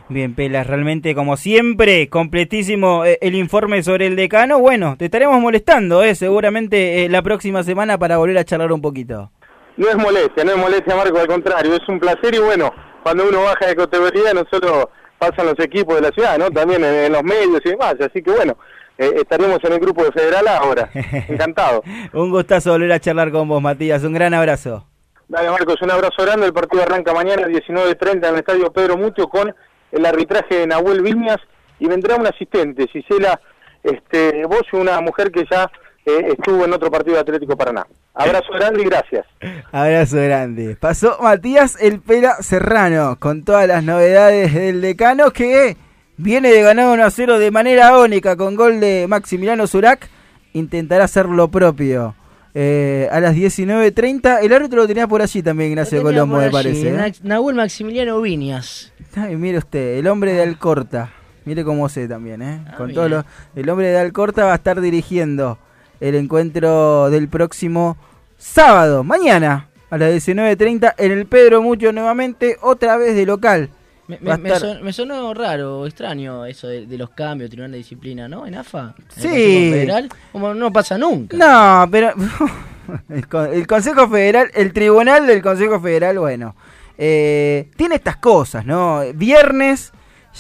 Bien, 0.10 0.34
Pelas, 0.34 0.66
realmente 0.66 1.14
como 1.14 1.38
siempre, 1.38 2.10
completísimo 2.10 3.06
eh, 3.06 3.20
el 3.22 3.36
informe 3.36 3.84
sobre 3.84 4.08
el 4.08 4.16
decano. 4.16 4.60
Bueno, 4.60 4.96
te 4.98 5.06
estaremos 5.06 5.40
molestando, 5.40 6.04
eh, 6.04 6.16
seguramente 6.16 7.06
eh, 7.06 7.10
la 7.10 7.22
próxima 7.22 7.62
semana 7.62 8.00
para 8.00 8.18
volver 8.18 8.40
a 8.40 8.44
charlar 8.44 8.72
un 8.72 8.82
poquito. 8.82 9.30
No 9.78 9.88
es 9.88 9.96
molestia, 9.96 10.44
no 10.44 10.52
es 10.52 10.58
molestia, 10.58 10.96
Marco, 10.96 11.20
al 11.20 11.28
contrario, 11.28 11.76
es 11.76 11.88
un 11.88 12.00
placer 12.00 12.34
y 12.34 12.40
bueno, 12.40 12.74
cuando 13.04 13.30
uno 13.30 13.44
baja 13.44 13.68
de 13.68 13.76
categoría 13.76 14.34
no 14.34 14.44
solo 14.52 14.90
pasan 15.20 15.46
los 15.46 15.60
equipos 15.60 15.96
de 15.96 16.02
la 16.02 16.10
ciudad, 16.10 16.40
¿no? 16.40 16.50
También 16.50 16.84
en, 16.84 16.96
en 16.96 17.12
los 17.12 17.24
medios 17.24 17.62
y 17.64 17.70
demás, 17.70 17.96
así 18.02 18.24
que 18.24 18.32
bueno, 18.32 18.58
eh, 18.98 19.14
estaremos 19.16 19.60
en 19.64 19.74
el 19.74 19.80
grupo 19.80 20.04
de 20.04 20.12
Federal 20.12 20.48
ahora. 20.48 20.90
Encantado. 21.30 21.84
un 22.14 22.32
gustazo 22.32 22.72
volver 22.72 22.92
a 22.94 23.00
charlar 23.00 23.32
con 23.32 23.48
vos, 23.48 23.62
Matías, 23.62 24.04
un 24.04 24.14
gran 24.14 24.34
abrazo. 24.34 24.86
Dale, 25.30 25.52
Marcos, 25.52 25.80
un 25.84 25.92
abrazo 25.92 26.24
grande. 26.24 26.48
El 26.48 26.54
partido 26.54 26.82
arranca 26.82 27.14
mañana 27.14 27.44
a 27.44 27.48
19.30 27.48 28.16
en 28.16 28.24
el 28.26 28.36
Estadio 28.36 28.74
Pedro 28.74 28.98
Mucho 28.98 29.28
con 29.28 29.54
el 29.92 30.06
arbitraje 30.06 30.56
de 30.56 30.68
Nahuel 30.68 31.02
Viñas 31.02 31.40
y 31.80 31.88
vendrá 31.88 32.16
un 32.16 32.28
asistente, 32.28 32.88
Gisela 32.88 33.40
este, 33.84 34.46
vos 34.46 34.64
una 34.74 35.00
mujer 35.02 35.32
que 35.32 35.46
ya 35.50 35.72
eh, 36.06 36.34
estuvo 36.38 36.66
en 36.66 36.74
otro 36.74 36.92
partido 36.92 37.16
de 37.16 37.22
Atlético 37.22 37.56
Paraná. 37.56 37.86
Abrazo 38.14 38.52
grande 38.54 38.82
y 38.82 38.86
gracias. 38.86 39.26
Abrazo 39.72 40.18
grande. 40.18 40.76
Pasó 40.76 41.18
Matías 41.22 41.82
El 41.82 42.02
Pela 42.02 42.36
Serrano 42.42 43.18
con 43.20 43.44
todas 43.44 43.68
las 43.68 43.84
novedades 43.84 44.54
del 44.54 44.82
decano 44.82 45.32
que 45.32 45.78
viene 46.18 46.52
de 46.52 46.62
ganar 46.62 46.88
1 46.88 47.04
a 47.04 47.10
0 47.10 47.40
de 47.40 47.52
manera 47.52 47.98
única 47.98 48.36
con 48.36 48.56
gol 48.56 48.80
de 48.80 49.06
Maximiliano 49.08 49.68
Zurac. 49.68 50.10
Intentará 50.54 51.06
hacer 51.06 51.28
lo 51.28 51.50
propio. 51.50 52.16
Eh, 52.54 53.08
a 53.12 53.20
las 53.20 53.36
19.30. 53.36 54.40
El 54.42 54.54
árbitro 54.54 54.82
lo 54.82 54.88
tenía 54.88 55.08
por 55.08 55.22
allí 55.22 55.44
también, 55.44 55.72
Ignacio 55.72 56.02
Colombo, 56.02 56.38
me 56.38 56.50
parece. 56.50 56.90
¿eh? 56.90 57.14
Nahuel 57.24 57.56
Maximiliano 57.56 58.20
Viñas. 58.22 58.92
Ay, 59.16 59.36
mire 59.36 59.58
usted, 59.60 59.98
el 59.98 60.08
hombre 60.08 60.34
de 60.34 60.42
Alcorta. 60.44 61.12
Mire 61.46 61.64
cómo 61.64 61.90
sé 61.90 62.08
también, 62.08 62.42
¿eh? 62.42 62.62
Ah, 62.68 62.76
Con 62.78 62.94
todo 62.94 63.10
lo, 63.10 63.26
el 63.56 63.70
hombre 63.70 63.88
de 63.88 63.98
Alcorta 64.00 64.46
va 64.46 64.54
a 64.54 64.56
estar 64.56 64.82
dirigiendo 64.82 65.58
el 66.00 66.16
encuentro 66.16 67.10
del 67.10 67.28
próximo 67.28 67.98
sábado, 68.38 69.04
mañana, 69.04 69.68
a 69.90 69.98
las 69.98 70.12
19.30, 70.12 70.94
en 70.98 71.12
el 71.12 71.26
Pedro 71.26 71.62
Mucho 71.62 71.92
nuevamente, 71.92 72.58
otra 72.62 72.98
vez 72.98 73.16
de 73.16 73.26
local. 73.26 73.70
Me, 74.10 74.18
me, 74.22 74.38
me, 74.40 74.60
son, 74.60 74.82
me, 74.82 74.92
sonó 74.92 75.36
raro, 75.36 75.86
extraño 75.86 76.44
eso 76.44 76.68
de, 76.68 76.88
de, 76.88 76.98
los 76.98 77.12
cambios, 77.12 77.52
tribunal 77.52 77.74
de 77.74 77.78
disciplina, 77.78 78.28
¿no? 78.28 78.48
En 78.48 78.56
AFA. 78.56 78.96
¿En 78.98 79.22
sí. 79.22 79.30
Federal, 79.30 80.10
como 80.32 80.52
no 80.56 80.74
pasa 80.74 80.98
nunca. 80.98 81.38
No, 81.38 81.88
pero 81.92 82.10
el, 83.10 83.28
el, 83.54 83.68
Consejo 83.68 84.10
Federal, 84.10 84.50
el 84.56 84.74
tribunal 84.74 85.28
del 85.28 85.44
Consejo 85.44 85.80
Federal, 85.80 86.18
bueno, 86.18 86.56
eh, 86.98 87.70
tiene 87.76 87.96
estas 87.96 88.16
cosas, 88.16 88.66
¿no? 88.66 89.02
Viernes, 89.14 89.92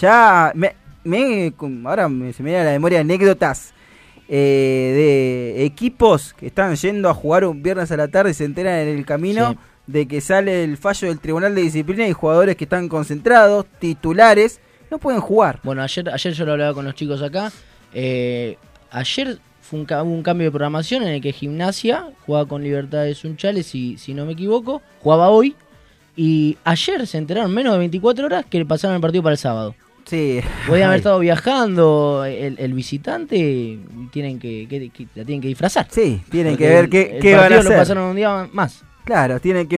ya, 0.02 0.52
me, 0.56 0.74
me 1.04 1.54
ahora 1.86 2.10
me, 2.10 2.34
se 2.34 2.42
me 2.42 2.50
viene 2.50 2.64
a 2.64 2.66
la 2.66 2.72
memoria 2.72 3.02
anécdotas 3.02 3.76
eh, 4.28 5.54
de 5.56 5.64
equipos 5.64 6.34
que 6.34 6.48
están 6.48 6.76
yendo 6.76 7.08
a 7.08 7.14
jugar 7.14 7.46
un 7.46 7.62
viernes 7.62 7.92
a 7.92 7.98
la 7.98 8.08
tarde 8.08 8.32
y 8.32 8.34
se 8.34 8.46
enteran 8.46 8.80
en 8.80 8.98
el 8.98 9.06
camino. 9.06 9.52
Sí 9.52 9.58
de 9.92 10.08
que 10.08 10.22
sale 10.22 10.64
el 10.64 10.78
fallo 10.78 11.08
del 11.08 11.20
Tribunal 11.20 11.56
de 11.56 11.64
Disciplina 11.64 12.08
y 12.08 12.14
jugadores 12.14 12.56
que 12.56 12.66
están 12.66 12.88
concentrados, 12.88 13.66
titulares, 13.80 14.60
no 14.92 15.00
pueden 15.00 15.20
jugar. 15.20 15.60
Bueno, 15.64 15.82
ayer, 15.82 16.08
ayer 16.10 16.34
yo 16.34 16.46
lo 16.46 16.52
hablaba 16.52 16.76
con 16.76 16.86
los 16.86 16.94
chicos 16.94 17.24
acá. 17.24 17.52
Eh, 17.92 18.58
ayer 18.92 19.40
fue 19.62 19.80
un, 19.80 19.86
hubo 19.86 20.14
un 20.14 20.22
cambio 20.22 20.46
de 20.46 20.52
programación 20.52 21.02
en 21.04 21.10
el 21.10 21.22
que 21.22 21.34
Gimnasia 21.34 22.08
jugaba 22.26 22.48
con 22.48 22.62
Libertad 22.62 23.04
de 23.04 23.16
Sunchales, 23.16 23.66
si, 23.66 23.98
si 23.98 24.14
no 24.14 24.28
me 24.28 24.34
equivoco, 24.34 24.84
jugaba 25.02 25.30
hoy. 25.30 25.56
Y 26.16 26.56
ayer 26.66 27.08
se 27.08 27.18
enteraron 27.18 27.52
menos 27.52 27.74
de 27.74 27.80
24 27.80 28.26
horas 28.28 28.46
que 28.46 28.60
le 28.60 28.66
pasaron 28.66 28.96
el 28.96 29.02
partido 29.02 29.24
para 29.24 29.34
el 29.34 29.40
sábado. 29.40 29.74
Sí. 30.06 30.40
Podían 30.68 30.90
haber 30.90 30.98
estado 31.00 31.18
viajando 31.18 32.26
el, 32.26 32.60
el 32.60 32.74
visitante, 32.74 33.80
tienen 34.12 34.38
que, 34.38 34.68
que, 34.70 34.90
que, 34.92 35.08
la 35.16 35.26
tienen 35.26 35.42
que 35.42 35.48
disfrazar. 35.48 35.88
Sí, 35.90 36.22
tienen 36.30 36.54
Porque 36.54 36.66
que 36.66 36.70
ver 36.70 36.90
qué, 36.90 37.16
el, 37.16 37.22
qué 37.24 37.32
el 37.32 37.38
van 37.38 37.54
a 37.54 37.56
hacer. 37.58 37.72
lo 37.72 37.78
pasaron 37.78 38.04
un 38.04 38.16
día 38.16 38.48
más. 38.52 38.84
Claro, 39.10 39.40
tienen 39.40 39.68
que... 39.68 39.79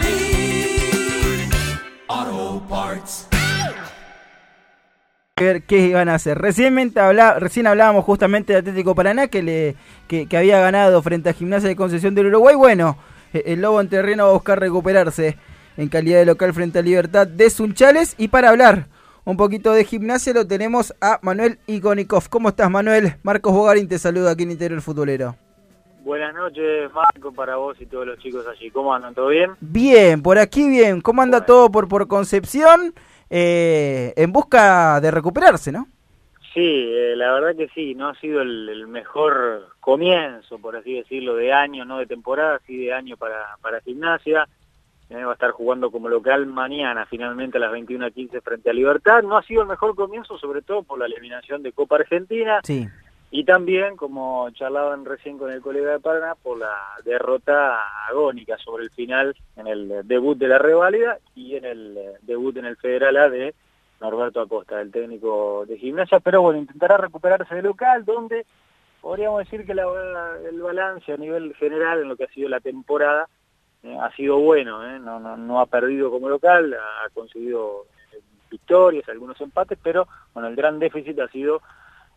ver 5.41 5.63
qué 5.63 5.87
iban 5.87 6.09
a 6.09 6.15
hacer. 6.15 6.37
Recientemente 6.37 7.01
recién 7.39 7.67
hablábamos 7.67 8.05
justamente 8.05 8.53
de 8.53 8.59
Atlético 8.59 8.95
Paraná 8.95 9.27
que, 9.27 9.43
le, 9.43 9.75
que, 10.07 10.27
que 10.27 10.37
había 10.37 10.59
ganado 10.59 11.01
frente 11.01 11.29
a 11.29 11.33
Gimnasia 11.33 11.69
de 11.69 11.75
Concepción 11.75 12.15
del 12.15 12.27
Uruguay. 12.27 12.55
Bueno, 12.55 12.97
eh, 13.33 13.43
el 13.47 13.61
Lobo 13.61 13.81
en 13.81 13.89
terreno 13.89 14.25
va 14.25 14.29
a 14.29 14.33
buscar 14.33 14.59
recuperarse 14.59 15.37
en 15.77 15.89
calidad 15.89 16.19
de 16.19 16.25
local 16.25 16.53
frente 16.53 16.79
a 16.79 16.81
Libertad 16.81 17.27
de 17.27 17.49
Sunchales. 17.49 18.15
Y 18.17 18.27
para 18.27 18.49
hablar 18.49 18.87
un 19.23 19.37
poquito 19.37 19.73
de 19.73 19.85
gimnasia 19.85 20.33
lo 20.33 20.47
tenemos 20.47 20.93
a 21.01 21.19
Manuel 21.21 21.59
Ikonikov. 21.67 22.29
¿Cómo 22.29 22.49
estás 22.49 22.69
Manuel? 22.69 23.15
Marcos 23.23 23.53
Bogarín 23.53 23.87
te 23.87 23.99
saluda 23.99 24.31
aquí 24.31 24.43
en 24.43 24.51
Interior 24.51 24.81
Futbolero. 24.81 25.35
Buenas 26.03 26.33
noches, 26.33 26.91
Marco, 26.93 27.31
para 27.31 27.57
vos 27.57 27.79
y 27.79 27.85
todos 27.85 28.07
los 28.07 28.17
chicos 28.17 28.43
allí. 28.47 28.71
¿Cómo 28.71 28.91
andan? 28.91 29.13
¿Todo 29.13 29.27
bien? 29.27 29.51
Bien, 29.59 30.23
por 30.23 30.39
aquí 30.39 30.67
bien. 30.67 30.99
¿Cómo 30.99 31.21
anda 31.21 31.45
todo 31.45 31.71
por, 31.71 31.87
por 31.87 32.07
Concepción? 32.07 32.95
Eh, 33.33 34.13
en 34.17 34.33
busca 34.33 34.99
de 34.99 35.09
recuperarse, 35.09 35.71
¿no? 35.71 35.87
Sí, 36.53 36.59
eh, 36.59 37.13
la 37.15 37.31
verdad 37.31 37.55
que 37.55 37.69
sí, 37.69 37.95
no 37.95 38.09
ha 38.09 38.15
sido 38.15 38.41
el, 38.41 38.67
el, 38.67 38.87
mejor 38.87 39.69
comienzo, 39.79 40.59
por 40.59 40.75
así 40.75 40.95
decirlo, 40.95 41.35
de 41.35 41.53
año, 41.53 41.85
no 41.85 41.99
de 41.99 42.07
temporada, 42.07 42.59
sí 42.67 42.75
de 42.75 42.93
año 42.93 43.15
para, 43.15 43.55
para 43.61 43.79
gimnasia. 43.79 44.45
Eh, 45.09 45.23
va 45.23 45.31
a 45.31 45.33
estar 45.33 45.51
jugando 45.51 45.91
como 45.91 46.09
local 46.09 46.45
mañana, 46.45 47.05
finalmente 47.05 47.57
a 47.57 47.61
las 47.61 47.71
21.15 47.71 48.41
frente 48.41 48.69
a 48.69 48.73
Libertad. 48.73 49.23
No 49.23 49.37
ha 49.37 49.43
sido 49.43 49.61
el 49.61 49.67
mejor 49.69 49.95
comienzo, 49.95 50.37
sobre 50.37 50.61
todo 50.61 50.83
por 50.83 50.99
la 50.99 51.05
eliminación 51.05 51.63
de 51.63 51.71
Copa 51.71 51.95
Argentina. 51.95 52.59
Sí. 52.63 52.87
Y 53.33 53.45
también, 53.45 53.95
como 53.95 54.49
charlaban 54.51 55.05
recién 55.05 55.37
con 55.37 55.49
el 55.51 55.61
colega 55.61 55.93
de 55.93 55.99
Paraná, 56.01 56.35
por 56.35 56.59
la 56.59 56.75
derrota 57.05 57.79
agónica 58.09 58.57
sobre 58.57 58.83
el 58.83 58.89
final 58.91 59.33
en 59.55 59.67
el 59.67 60.05
debut 60.05 60.37
de 60.37 60.49
la 60.49 60.57
reválida 60.57 61.17
y 61.33 61.55
en 61.55 61.63
el 61.63 61.97
debut 62.23 62.57
en 62.57 62.65
el 62.65 62.75
Federal 62.75 63.15
A 63.15 63.29
de 63.29 63.55
Norberto 64.01 64.41
Acosta, 64.41 64.81
el 64.81 64.91
técnico 64.91 65.65
de 65.65 65.77
gimnasia. 65.77 66.19
Pero 66.19 66.41
bueno, 66.41 66.59
intentará 66.59 66.97
recuperarse 66.97 67.55
de 67.55 67.61
local, 67.61 68.03
donde 68.03 68.45
podríamos 68.99 69.39
decir 69.39 69.65
que 69.65 69.75
la, 69.75 69.85
el 70.49 70.61
balance 70.61 71.13
a 71.13 71.17
nivel 71.17 71.55
general 71.55 72.01
en 72.01 72.09
lo 72.09 72.17
que 72.17 72.25
ha 72.25 72.33
sido 72.33 72.49
la 72.49 72.59
temporada 72.59 73.29
eh, 73.83 73.97
ha 73.97 74.13
sido 74.13 74.39
bueno. 74.39 74.85
Eh, 74.85 74.99
no, 74.99 75.21
no, 75.21 75.37
no 75.37 75.61
ha 75.61 75.67
perdido 75.67 76.11
como 76.11 76.27
local, 76.27 76.73
ha 76.73 77.09
conseguido 77.13 77.85
eh, 78.11 78.19
victorias, 78.49 79.07
algunos 79.07 79.39
empates, 79.39 79.79
pero 79.81 80.05
bueno, 80.33 80.49
el 80.49 80.55
gran 80.57 80.79
déficit 80.79 81.17
ha 81.19 81.29
sido 81.29 81.61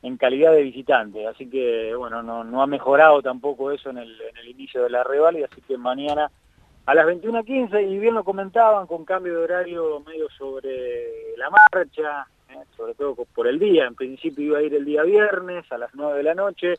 en 0.04 0.18
calidad 0.18 0.52
de 0.52 0.62
visitante, 0.62 1.26
así 1.26 1.48
que 1.48 1.94
bueno, 1.94 2.22
no, 2.22 2.62
ha 2.62 2.66
mejorado 2.66 3.22
tampoco 3.22 3.72
eso 3.72 3.88
en 3.88 3.96
el, 3.96 4.20
en 4.20 4.36
el 4.36 4.48
inicio 4.48 4.82
de 4.82 4.90
la 4.90 5.02
reválida, 5.02 5.48
así 5.50 5.62
que 5.62 5.78
mañana 5.78 6.30
a 6.84 6.94
las 6.94 7.06
21.15, 7.06 7.90
y 7.90 7.98
bien 7.98 8.14
lo 8.14 8.22
comentaban, 8.22 8.86
con 8.86 9.06
cambio 9.06 9.38
de 9.38 9.44
horario 9.44 10.00
medio 10.00 10.28
sobre 10.36 11.34
la 11.38 11.48
marcha, 11.48 12.26
eh, 12.50 12.58
sobre 12.76 12.92
todo 12.94 13.16
por 13.34 13.46
el 13.46 13.58
día, 13.58 13.86
en 13.86 13.94
principio 13.94 14.44
iba 14.44 14.58
a 14.58 14.62
ir 14.62 14.74
el 14.74 14.84
día 14.84 15.02
viernes 15.04 15.64
a 15.72 15.78
las 15.78 15.94
9 15.94 16.18
de 16.18 16.22
la 16.22 16.34
noche, 16.34 16.74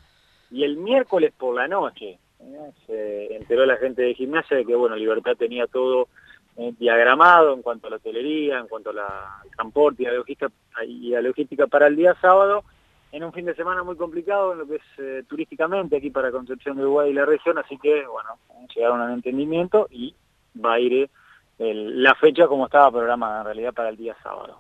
y 0.52 0.64
el 0.64 0.78
miércoles 0.78 1.34
por 1.36 1.56
la 1.56 1.68
noche, 1.68 2.20
eh, 2.40 2.72
se 2.86 3.36
enteró 3.36 3.66
la 3.66 3.78
gente 3.78 4.04
de 4.04 4.14
gimnasia 4.14 4.58
de 4.58 4.66
que 4.66 4.76
bueno, 4.76 4.96
Libertad 4.96 5.36
tenía 5.36 5.66
todo 5.66 6.10
eh, 6.58 6.74
diagramado 6.78 7.56
en 7.56 7.64
cuanto 7.64 7.88
a 7.88 7.90
la 7.90 7.96
hotelería, 7.96 8.60
en 8.60 8.68
cuanto 8.68 8.92
al 8.92 8.98
transporte 9.56 10.04
y 10.04 10.06
a 10.06 10.12
logística, 10.12 10.52
y 10.86 11.16
a 11.16 11.22
logística 11.22 11.66
para 11.66 11.88
el 11.88 11.96
día 11.96 12.16
sábado, 12.22 12.64
en 13.16 13.24
un 13.24 13.32
fin 13.32 13.46
de 13.46 13.56
semana 13.56 13.82
muy 13.82 13.96
complicado 13.96 14.52
en 14.52 14.60
lo 14.60 14.68
que 14.68 14.76
es 14.76 14.82
eh, 14.98 15.24
turísticamente 15.26 15.96
aquí 15.96 16.10
para 16.10 16.32
Concepción 16.32 16.76
de 16.76 16.84
Uruguay 16.84 17.12
y 17.12 17.14
la 17.14 17.26
región, 17.26 17.58
así 17.58 17.78
que 17.78 18.06
bueno, 18.06 18.32
llegaron 18.76 19.02
a 19.02 19.06
un 19.06 19.12
entendimiento 19.12 19.88
y 19.90 20.14
va 20.64 20.74
a 20.74 20.80
ir 20.82 21.10
el, 21.58 22.04
la 22.04 22.14
fecha 22.16 22.46
como 22.48 22.66
estaba 22.66 22.92
programada 22.92 23.40
en 23.40 23.46
realidad 23.46 23.74
para 23.74 23.88
el 23.88 23.96
día 23.96 24.18
sábado. 24.22 24.60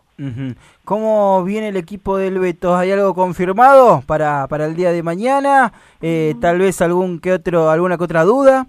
¿Cómo 0.85 1.43
viene 1.43 1.67
el 1.67 1.75
equipo 1.75 2.15
del 2.15 2.39
Beto? 2.39 2.77
¿Hay 2.77 2.91
algo 2.93 3.13
confirmado 3.13 4.01
para, 4.07 4.47
para 4.47 4.67
el 4.67 4.75
día 4.77 4.93
de 4.93 5.03
mañana? 5.03 5.73
Eh, 6.01 6.31
mm. 6.33 6.39
¿Tal 6.39 6.59
vez 6.59 6.81
algún 6.81 7.19
que 7.19 7.33
otro, 7.33 7.69
alguna 7.69 7.97
que 7.97 8.05
otra 8.05 8.23
duda? 8.23 8.67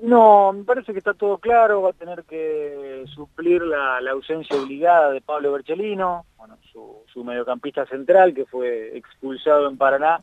No, 0.00 0.52
me 0.52 0.62
parece 0.64 0.92
que 0.92 0.98
está 0.98 1.12
todo 1.12 1.38
claro, 1.38 1.82
va 1.82 1.90
a 1.90 1.92
tener 1.92 2.22
que 2.24 3.04
suplir 3.14 3.62
la, 3.62 3.98
ausencia 4.10 4.56
obligada 4.56 5.10
de 5.10 5.20
Pablo 5.20 5.52
Berchelino, 5.52 6.24
bueno, 6.36 6.56
su, 6.72 7.02
su, 7.12 7.24
mediocampista 7.24 7.84
central 7.86 8.32
que 8.32 8.46
fue 8.46 8.96
expulsado 8.96 9.68
en 9.68 9.76
Paraná 9.76 10.20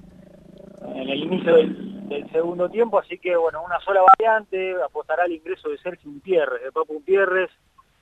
en 0.94 1.10
el 1.10 1.24
inicio 1.24 1.56
del, 1.56 2.30
segundo 2.32 2.70
tiempo, 2.70 3.00
así 3.00 3.18
que 3.18 3.36
bueno, 3.36 3.64
una 3.64 3.80
sola 3.80 4.02
variante, 4.18 4.76
apostará 4.82 5.24
al 5.24 5.32
ingreso 5.32 5.70
de 5.70 5.78
Sergio 5.80 6.10
Umpierres, 6.10 6.64
de 6.64 6.72
Papu 6.72 6.98
Umpierres, 6.98 7.50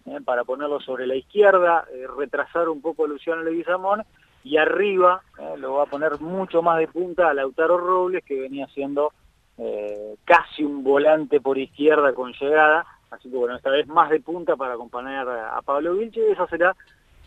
eh, 0.05 0.19
para 0.24 0.43
ponerlo 0.43 0.80
sobre 0.82 1.07
la 1.07 1.15
izquierda, 1.15 1.86
eh, 1.93 2.05
retrasar 2.17 2.67
un 2.67 2.82
poco 2.82 3.05
a 3.05 3.07
Luciano 3.07 3.41
Leguizamón, 3.43 4.03
y 4.43 4.57
arriba 4.57 5.21
eh, 5.39 5.55
lo 5.57 5.76
va 5.76 5.84
a 5.84 5.88
poner 5.88 6.19
mucho 6.19 6.61
más 6.61 6.80
de 6.80 6.88
punta 6.88 7.30
a 7.30 7.34
Lautaro 7.34 7.78
Robles, 7.78 8.24
que 8.26 8.41
venía 8.41 8.67
siendo 8.67 9.13
eh, 9.58 10.16
casi 10.26 10.64
un 10.64 10.84
volante 10.84 11.39
por 11.39 11.58
izquierda 11.58 12.14
con 12.14 12.34
llegada, 12.34 12.86
así 13.12 13.30
que 13.30 13.38
bueno, 13.38 13.56
esta 13.56 13.70
vez 13.70 13.88
más 13.88 14.10
de 14.10 14.20
punta 14.20 14.56
para 14.56 14.74
acompañar 14.74 15.28
a, 15.30 15.62
Pablo 15.62 15.95
Vilche, 15.95 16.22
y 16.28 16.32
esa 16.32 16.47
será 16.47 16.76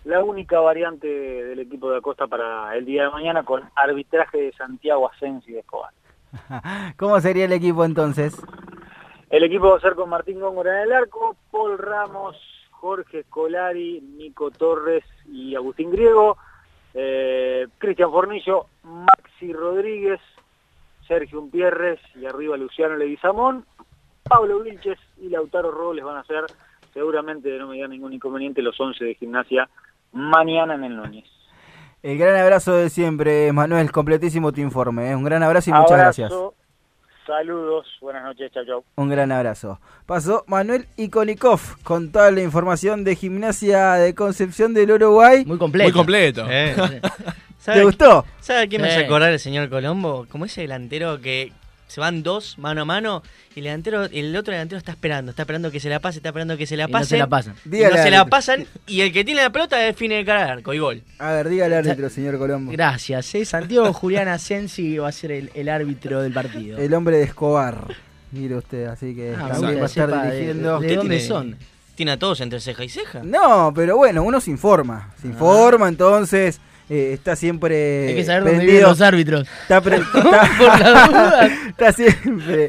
la 0.05 0.23
única 0.23 0.61
variante 0.61 1.07
del 1.07 1.59
equipo 1.59 1.91
de 1.91 1.99
Acosta 1.99 2.27
para 2.27 2.77
el 2.77 2.85
día 2.85 3.05
de 3.05 3.11
mañana 3.11 3.45
con 3.45 3.63
arbitraje 3.75 4.39
de 4.39 4.53
Santiago 4.53 5.11
Asensi 5.11 5.53
de 5.53 5.61
Escobar. 5.61 5.93
¿Cómo 6.97 7.21
sería 7.21 7.45
el 7.45 7.53
equipo 7.53 7.85
entonces? 7.85 8.41
El 9.31 9.43
equipo 9.43 9.71
va 9.71 9.77
a 9.77 9.81
ser 9.81 9.95
con 9.95 10.09
Martín 10.09 10.41
Góngora 10.41 10.83
en 10.83 10.89
el 10.89 10.93
arco, 10.93 11.37
Paul 11.51 11.79
Ramos, 11.79 12.37
Jorge 12.71 13.25
Scolari, 13.25 14.01
Nico 14.01 14.51
Torres 14.51 15.05
y 15.27 15.57
Agustín 15.57 15.91
Griego, 15.91 16.37
eh, 16.95 17.67
Cristian 17.79 18.11
Fornillo, 18.11 18.67
Maxi 18.85 19.53
Rodríguez, 19.53 20.21
Sergio 21.07 21.41
Umpierres 21.41 22.01
y 22.15 22.27
arriba 22.27 22.57
Luciano 22.57 22.97
Leguizamón, 22.97 23.65
Pablo 24.23 24.61
Vilches 24.61 24.99
y 25.21 25.29
Lautaro 25.29 25.71
Robles 25.71 26.05
van 26.05 26.19
a 26.19 26.25
ser 26.25 26.45
seguramente, 26.93 27.57
no 27.59 27.69
me 27.69 27.75
digan 27.75 27.91
ningún 27.91 28.13
inconveniente, 28.13 28.63
los 28.63 28.81
11 28.81 29.05
de 29.05 29.15
gimnasia 29.15 29.69
mañana 30.13 30.75
en 30.75 30.85
el 30.85 30.97
Núñez. 30.97 31.27
El 32.03 32.19
gran 32.19 32.37
abrazo 32.37 32.75
de 32.75 32.89
siempre, 32.89 33.53
Manuel, 33.53 33.91
completísimo 33.91 34.53
tu 34.53 34.61
informe. 34.61 35.11
¿eh? 35.11 35.17
Un 35.17 35.25
gran 35.25 35.43
abrazo 35.43 35.71
y 35.71 35.73
muchas 35.73 35.93
abrazo, 35.93 36.23
gracias. 36.23 36.33
Saludos, 37.27 37.87
buenas 38.01 38.23
noches, 38.23 38.53
chao, 38.53 38.65
chao. 38.65 38.85
Un 38.95 39.09
gran 39.09 39.33
abrazo. 39.33 39.81
Pasó 40.07 40.45
Manuel 40.47 40.87
Ikonikov 40.97 41.61
con 41.83 42.13
toda 42.13 42.31
la 42.31 42.41
información 42.41 43.03
de 43.03 43.17
gimnasia 43.17 43.95
de 43.95 44.15
Concepción 44.15 44.73
del 44.73 44.93
Uruguay. 44.93 45.45
Muy 45.45 45.59
completo. 45.59 45.89
Muy 45.89 45.93
completo. 45.93 46.47
Eh, 46.49 46.77
¿Te 47.73 47.85
gustó? 47.85 48.25
¿Sabe 48.41 48.69
quién 48.69 48.83
me 48.83 48.89
hace 48.89 49.05
acordar 49.05 49.33
el 49.33 49.41
señor 49.41 49.69
Colombo? 49.69 50.27
Como 50.31 50.45
ese 50.45 50.63
delantero 50.63 51.21
que 51.21 51.53
se 51.89 52.01
van 52.01 52.23
dos 52.23 52.59
mano 52.59 52.83
a 52.83 52.85
mano 52.85 53.23
y 53.55 53.61
el 53.61 53.65
delantero 53.65 54.05
el 54.05 54.37
otro 54.37 54.53
delantero 54.53 54.79
está 54.79 54.93
esperando, 54.93 55.31
está 55.31 55.43
esperando 55.43 55.71
que 55.71 55.81
se 55.81 55.89
la 55.89 56.01
pase, 56.01 56.19
está 56.19 56.31
esperando 56.31 56.57
que 56.57 56.67
se 56.67 56.77
la 56.77 56.89
pase. 56.89 57.05
no 57.05 57.09
se 57.09 57.19
la 57.19 57.27
pasan. 57.29 57.55
Y 57.65 57.83
no 57.83 58.03
se 58.03 58.11
la 58.11 58.27
pasan 58.27 58.67
y 58.87 59.01
el 59.01 59.13
que 59.13 59.25
tiene 59.25 59.43
la 59.43 59.51
pelota 59.51 59.77
define 59.77 60.21
el 60.21 60.27
cara 60.27 60.45
al 60.45 60.51
arco 60.51 60.75
y 60.75 60.79
gol. 60.79 61.03
A 61.19 61.33
ver, 61.33 61.49
dígale 61.49 61.77
al 61.77 61.87
árbitro, 61.87 62.11
señor 62.11 62.39
Colombo. 62.39 62.73
Gracias, 62.73 63.35
¿eh? 63.35 63.45
Santiago 63.45 63.93
Julián 63.93 64.29
Asensi 64.29 64.99
va 64.99 65.09
a 65.09 65.13
ser 65.13 65.33
el, 65.33 65.51
el, 65.55 65.69
árbitro 65.69 66.23
del 66.23 66.33
partido. 66.33 66.79
El 66.79 66.93
hombre 66.95 67.19
de 67.19 67.25
Escobar. 67.25 67.87
Mire 68.33 68.57
usted, 68.57 68.87
así 68.87 69.15
que 69.15 69.35
ah, 69.39 69.51
también 69.53 69.79
va 69.79 69.83
a 69.85 69.87
estar 69.87 70.23
dirigiendo. 70.23 70.81
¿De, 70.81 70.89
de 70.89 70.97
dónde 70.97 71.17
tiene, 71.17 71.27
son? 71.27 71.57
Tiene 71.95 72.13
a 72.13 72.19
todos 72.19 72.41
entre 72.41 72.61
ceja 72.61 72.85
y 72.85 72.89
ceja. 72.89 73.23
No, 73.23 73.73
pero 73.75 73.97
bueno, 73.97 74.23
uno 74.25 74.41
se 74.41 74.51
informa. 74.51 75.15
Se 75.21 75.29
informa, 75.29 75.87
ah. 75.87 75.91
entonces 75.91 76.61
eh, 76.89 77.13
está 77.15 77.35
siempre 77.35 78.09
Hay 78.09 78.15
que 78.15 78.25
saber 78.25 78.45
dónde 78.45 78.65
viven 78.65 78.83
los 78.83 79.01
árbitros. 79.01 79.49
Está, 79.63 79.81
pre 79.81 79.97
está, 80.15 80.51
Por 80.59 80.81
la 80.81 81.07
duda. 81.07 81.47
está 81.69 81.93
siempre, 81.93 82.69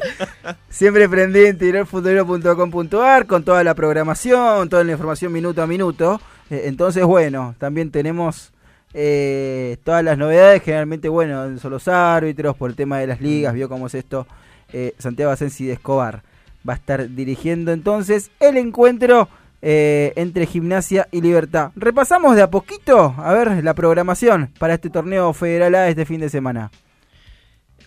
siempre 0.68 1.08
pendiente 1.08 1.66
interiorfutbolero.com.ar 1.66 3.26
con 3.26 3.44
toda 3.44 3.62
la 3.62 3.74
programación, 3.74 4.68
toda 4.68 4.84
la 4.84 4.92
información 4.92 5.32
minuto 5.32 5.62
a 5.62 5.66
minuto. 5.66 6.20
Eh, 6.50 6.62
entonces, 6.64 7.04
bueno, 7.04 7.54
también 7.58 7.90
tenemos 7.90 8.52
eh, 8.94 9.76
todas 9.84 10.02
las 10.02 10.18
novedades. 10.18 10.62
Generalmente, 10.62 11.08
bueno, 11.08 11.58
son 11.58 11.70
los 11.70 11.86
árbitros 11.88 12.56
por 12.56 12.70
el 12.70 12.76
tema 12.76 12.98
de 12.98 13.06
las 13.06 13.20
ligas. 13.20 13.54
Vio 13.54 13.68
cómo 13.68 13.86
es 13.86 13.94
esto. 13.94 14.26
Eh, 14.72 14.94
Santiago 14.98 15.30
Asensi 15.32 15.66
de 15.66 15.74
Escobar 15.74 16.22
va 16.68 16.74
a 16.74 16.76
estar 16.76 17.08
dirigiendo 17.08 17.72
entonces 17.72 18.30
el 18.40 18.58
encuentro 18.58 19.28
eh, 19.62 20.12
entre 20.16 20.46
Gimnasia 20.46 21.08
y 21.10 21.20
Libertad. 21.20 21.70
Repasamos 21.76 22.36
de 22.36 22.42
a 22.42 22.50
poquito, 22.50 23.14
a 23.18 23.32
ver, 23.32 23.62
la 23.64 23.74
programación 23.74 24.50
para 24.58 24.74
este 24.74 24.90
torneo 24.90 25.32
federal 25.32 25.74
A 25.74 25.88
este 25.88 26.04
fin 26.04 26.20
de 26.20 26.28
semana. 26.28 26.70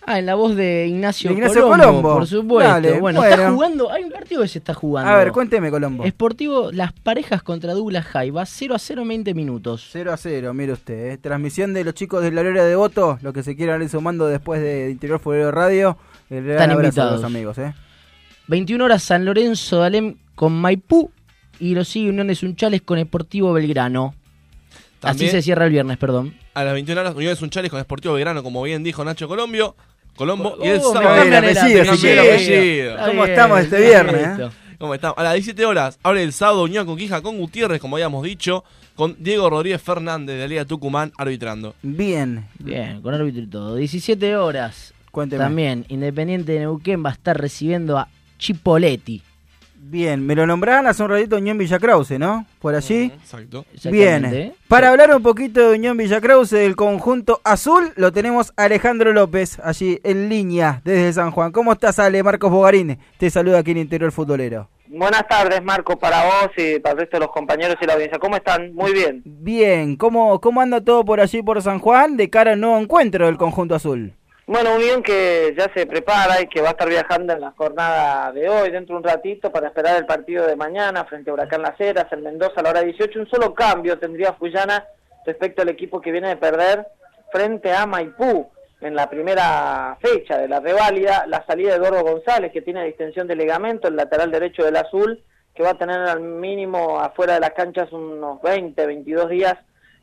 Ah, 0.04 0.18
en 0.18 0.26
la 0.26 0.34
voz 0.34 0.56
de 0.56 0.88
Ignacio, 0.88 1.30
De 1.30 1.34
Ignacio 1.36 1.62
Colombo, 1.62 1.84
Colombo. 1.84 2.14
por 2.14 2.26
supuesto. 2.26 2.72
Dale, 2.72 2.98
bueno, 2.98 3.22
está 3.22 3.52
jugando, 3.52 3.88
hay 3.92 4.02
un 4.02 4.10
partido 4.10 4.42
que 4.42 4.48
se 4.48 4.58
está 4.58 4.74
jugando. 4.74 5.08
A 5.08 5.16
ver, 5.16 5.30
cuénteme, 5.30 5.70
Colombo. 5.70 6.04
Sportivo, 6.04 6.72
las 6.72 6.92
parejas 6.92 7.44
contra 7.44 7.72
Douglas 7.72 8.04
High, 8.06 8.30
va 8.32 8.44
0 8.44 8.74
a 8.74 8.80
0 8.80 9.02
en 9.02 9.08
20 9.08 9.34
minutos. 9.34 9.88
0 9.92 10.12
a 10.12 10.16
0, 10.16 10.52
mire 10.54 10.72
usted. 10.72 11.12
eh. 11.12 11.18
Transmisión 11.18 11.72
de 11.72 11.84
los 11.84 11.94
chicos 11.94 12.20
de 12.20 12.32
la 12.32 12.42
Gloria 12.42 12.64
de 12.64 12.74
Voto, 12.74 13.20
los 13.22 13.32
que 13.32 13.44
se 13.44 13.54
quieran 13.54 13.80
ir 13.80 13.90
sumando 13.90 14.26
después 14.26 14.60
de 14.60 14.90
Interior 14.90 15.20
Futbolero 15.20 15.52
Radio. 15.52 15.96
El 16.28 16.50
Están 16.50 16.70
a 16.70 16.74
invitados. 16.74 17.12
los 17.20 17.24
amigos, 17.24 17.58
¿eh? 17.58 17.72
21 18.48 18.84
horas 18.84 19.04
San 19.04 19.24
Lorenzo 19.24 19.80
de 19.82 19.86
Alem 19.86 20.16
con 20.34 20.52
Maipú 20.52 21.12
y 21.62 21.74
lo 21.74 21.84
sigue 21.84 22.10
Unión 22.10 22.26
de 22.26 22.34
Sunchales 22.34 22.82
con 22.82 22.98
Sportivo 23.00 23.52
Belgrano. 23.52 24.14
También- 25.00 25.28
Así 25.28 25.36
se 25.36 25.42
cierra 25.42 25.64
el 25.66 25.70
viernes, 25.72 25.96
perdón. 25.98 26.34
A 26.54 26.64
las 26.64 26.74
21 26.74 27.00
horas, 27.00 27.14
Unión 27.14 27.36
Sunchales 27.36 27.70
con 27.70 27.80
Sportivo 27.80 28.14
Belgrano, 28.14 28.42
como 28.42 28.62
bien 28.62 28.82
dijo 28.82 29.04
Nacho 29.04 29.28
Colombio. 29.28 29.74
Colombo. 30.16 30.56
y 30.62 30.68
Oh, 30.68 30.72
el 30.72 30.72
me 30.78 30.80
sábado. 30.82 31.22
el 31.22 31.34
apellido, 31.34 31.82
apellido. 31.92 32.96
¿Cómo 33.06 33.24
estamos 33.24 33.60
este 33.60 33.80
viernes, 33.80 34.38
eh? 34.40 34.48
¿Cómo 34.78 34.94
estamos? 34.94 35.16
A 35.16 35.22
las 35.22 35.32
17 35.34 35.64
horas 35.64 35.98
abre 36.02 36.22
el 36.22 36.32
sábado 36.32 36.64
Unión 36.64 36.84
Conquija 36.84 37.22
con 37.22 37.38
Gutiérrez, 37.38 37.80
como 37.80 37.96
habíamos 37.96 38.22
dicho, 38.24 38.62
con 38.94 39.16
Diego 39.20 39.48
Rodríguez 39.48 39.80
Fernández 39.80 40.34
de 40.36 40.42
la 40.42 40.48
Liga 40.48 40.64
Tucumán 40.66 41.12
arbitrando. 41.16 41.74
Bien. 41.82 42.44
Bien, 42.58 43.00
con 43.00 43.14
árbitro 43.14 43.42
y 43.42 43.46
todo. 43.46 43.76
17 43.76 44.36
horas. 44.36 44.92
Cuénteme. 45.10 45.44
También 45.44 45.86
Independiente 45.88 46.52
de 46.52 46.60
Neuquén 46.60 47.02
va 47.04 47.10
a 47.10 47.12
estar 47.12 47.40
recibiendo 47.40 47.96
a 47.98 48.08
Chipoletti. 48.38 49.22
Bien, 49.84 50.24
me 50.24 50.36
lo 50.36 50.46
nombraban 50.46 50.86
hace 50.86 51.02
un 51.02 51.10
ratito 51.10 51.36
Unión 51.36 51.58
Villa 51.58 51.78
Krause, 51.80 52.16
¿no? 52.16 52.46
Por 52.60 52.76
allí. 52.76 53.12
Exacto. 53.20 53.64
Bien. 53.90 54.54
Para 54.68 54.90
hablar 54.90 55.14
un 55.14 55.22
poquito 55.22 55.68
de 55.68 55.76
Unión 55.76 55.96
Villa 55.96 56.20
Krause 56.20 56.50
del 56.50 56.76
conjunto 56.76 57.40
azul, 57.42 57.92
lo 57.96 58.12
tenemos 58.12 58.52
a 58.56 58.64
Alejandro 58.64 59.12
López, 59.12 59.58
allí 59.58 59.98
en 60.04 60.28
línea, 60.28 60.80
desde 60.84 61.12
San 61.12 61.32
Juan. 61.32 61.50
¿Cómo 61.50 61.72
estás, 61.72 61.98
Ale? 61.98 62.22
Marcos 62.22 62.52
Bogarín 62.52 62.96
te 63.18 63.28
saluda 63.28 63.58
aquí 63.58 63.72
en 63.72 63.78
Interior 63.78 64.12
Futbolero. 64.12 64.68
Buenas 64.86 65.26
tardes, 65.26 65.60
Marco, 65.64 65.98
para 65.98 66.24
vos 66.26 66.50
y 66.56 66.78
para 66.78 66.92
el 66.92 67.00
resto 67.00 67.16
de 67.16 67.24
los 67.24 67.32
compañeros 67.32 67.76
y 67.80 67.86
la 67.86 67.94
audiencia. 67.94 68.20
¿Cómo 68.20 68.36
están? 68.36 68.72
Muy 68.74 68.92
bien. 68.92 69.22
Bien, 69.24 69.96
¿cómo, 69.96 70.40
cómo 70.40 70.60
anda 70.60 70.80
todo 70.80 71.04
por 71.04 71.18
allí 71.20 71.42
por 71.42 71.60
San 71.60 71.80
Juan 71.80 72.16
de 72.16 72.30
cara 72.30 72.52
al 72.52 72.60
nuevo 72.60 72.78
encuentro 72.78 73.26
del 73.26 73.36
conjunto 73.36 73.74
azul? 73.74 74.14
Bueno, 74.44 74.74
Unión 74.74 75.04
que 75.04 75.54
ya 75.56 75.72
se 75.72 75.86
prepara 75.86 76.40
y 76.40 76.48
que 76.48 76.60
va 76.60 76.68
a 76.68 76.70
estar 76.72 76.88
viajando 76.88 77.32
en 77.32 77.40
la 77.40 77.52
jornada 77.52 78.32
de 78.32 78.48
hoy, 78.48 78.72
dentro 78.72 78.96
de 78.96 78.98
un 78.98 79.04
ratito, 79.04 79.52
para 79.52 79.68
esperar 79.68 79.96
el 79.96 80.04
partido 80.04 80.46
de 80.48 80.56
mañana 80.56 81.04
frente 81.04 81.30
a 81.30 81.34
Huracán 81.34 81.62
Las 81.62 81.80
Heras, 81.80 82.12
en 82.12 82.24
Mendoza 82.24 82.54
a 82.56 82.62
la 82.64 82.70
hora 82.70 82.80
18. 82.80 83.20
Un 83.20 83.30
solo 83.30 83.54
cambio 83.54 84.00
tendría 84.00 84.32
Fullana 84.32 84.84
respecto 85.24 85.62
al 85.62 85.68
equipo 85.68 86.00
que 86.00 86.10
viene 86.10 86.28
de 86.28 86.36
perder 86.36 86.88
frente 87.30 87.72
a 87.72 87.86
Maipú 87.86 88.50
en 88.80 88.96
la 88.96 89.08
primera 89.08 89.96
fecha 90.00 90.36
de 90.38 90.48
la 90.48 90.58
reválida, 90.58 91.24
la 91.28 91.46
salida 91.46 91.70
de 91.70 91.76
Eduardo 91.76 92.02
González, 92.02 92.50
que 92.50 92.62
tiene 92.62 92.84
distensión 92.84 93.28
de 93.28 93.36
ligamento, 93.36 93.86
el 93.86 93.94
lateral 93.94 94.32
derecho 94.32 94.64
del 94.64 94.74
azul, 94.74 95.22
que 95.54 95.62
va 95.62 95.70
a 95.70 95.78
tener 95.78 96.00
al 96.00 96.20
mínimo 96.20 96.98
afuera 96.98 97.34
de 97.34 97.40
las 97.40 97.52
canchas 97.52 97.92
unos 97.92 98.42
20, 98.42 98.86
22 98.86 99.30
días 99.30 99.54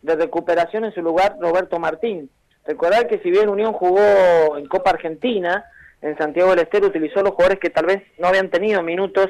de 0.02 0.16
recuperación 0.16 0.86
en 0.86 0.94
su 0.94 1.02
lugar 1.02 1.36
Roberto 1.42 1.78
Martín. 1.78 2.30
Recordar 2.66 3.08
que 3.08 3.20
si 3.20 3.32
bien 3.32 3.50
Unión 3.50 3.74
jugó 3.74 4.58
en 4.58 4.68
Copa 4.68 4.92
Argentina, 4.92 5.66
en 6.02 6.18
Santiago 6.18 6.52
del 6.52 6.60
Estero 6.60 6.88
utilizó 6.88 7.22
los 7.22 7.32
jugadores 7.32 7.60
que 7.60 7.70
tal 7.70 7.86
vez 7.86 8.04
no 8.18 8.28
habían 8.28 8.50
tenido 8.50 8.82
minutos 8.82 9.28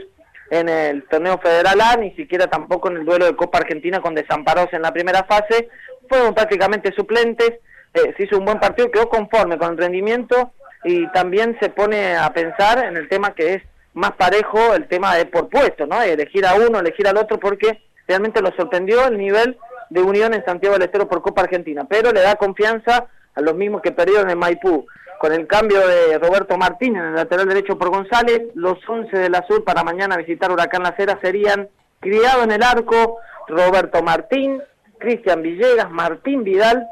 en 0.52 0.68
el 0.70 1.08
torneo 1.08 1.38
federal 1.38 1.80
A, 1.82 1.98
ni 1.98 2.12
siquiera 2.12 2.48
tampoco 2.48 2.90
en 2.90 2.98
el 2.98 3.06
duelo 3.06 3.26
de 3.26 3.36
Copa 3.36 3.60
Argentina 3.60 4.02
con 4.02 4.16
Desamparos 4.16 4.68
en 4.74 4.82
la 4.82 4.92
primera 4.92 5.24
fase, 5.24 5.70
fueron 6.08 6.34
prácticamente 6.34 6.92
suplentes, 6.94 7.52
eh, 7.94 8.14
se 8.18 8.24
hizo 8.24 8.38
un 8.38 8.46
buen 8.46 8.60
partido, 8.60 8.92
quedó 8.92 9.10
conforme 9.10 9.58
con 9.58 9.72
el 9.72 9.78
rendimiento 9.78 10.52
y 10.84 11.08
también 11.12 11.58
se 11.60 11.70
pone 11.70 12.16
a 12.16 12.32
pensar 12.34 12.84
en 12.86 12.98
el 12.98 13.08
tema 13.10 13.34
que 13.34 13.56
es 13.56 13.64
más 13.94 14.12
parejo, 14.14 14.74
el 14.74 14.88
tema 14.88 15.16
de 15.16 15.26
por 15.26 15.50
puesto, 15.50 15.86
¿no? 15.86 16.02
Elegir 16.02 16.46
a 16.46 16.56
uno, 16.56 16.80
elegir 16.80 17.08
al 17.08 17.18
otro, 17.18 17.40
porque 17.40 17.82
realmente 18.08 18.42
lo 18.42 18.52
sorprendió 18.56 19.08
el 19.08 19.18
nivel 19.18 19.58
de 19.90 20.02
Unión 20.02 20.34
en 20.34 20.46
Santiago 20.46 20.76
del 20.76 20.84
Estero 20.84 21.08
por 21.08 21.22
Copa 21.22 21.42
Argentina, 21.42 21.86
pero 21.90 22.12
le 22.12 22.22
da 22.22 22.36
confianza 22.36 23.08
a 23.40 23.42
los 23.42 23.56
mismos 23.56 23.82
que 23.82 23.92
perdieron 23.92 24.30
en 24.30 24.38
Maipú. 24.38 24.86
Con 25.20 25.34
el 25.34 25.48
cambio 25.48 25.86
de 25.86 26.18
Roberto 26.18 26.58
Martín 26.58 26.96
en 26.96 27.06
el 27.06 27.16
lateral 27.16 27.48
derecho 27.48 27.78
por 27.78 27.90
González, 27.90 28.44
los 28.54 28.78
11 28.88 29.18
del 29.18 29.36
Azul 29.36 29.64
para 29.64 29.84
mañana 29.84 30.18
visitar 30.18 30.52
Huracán 30.52 30.84
Las 30.84 30.98
Heras 30.98 31.18
serían 31.22 31.68
Criado 32.00 32.44
en 32.44 32.52
el 32.52 32.64
arco, 32.64 33.18
Roberto 33.50 34.02
Martín, 34.02 34.62
Cristian 35.00 35.42
Villegas, 35.42 35.92
Martín 35.92 36.46
Vidal 36.46 36.88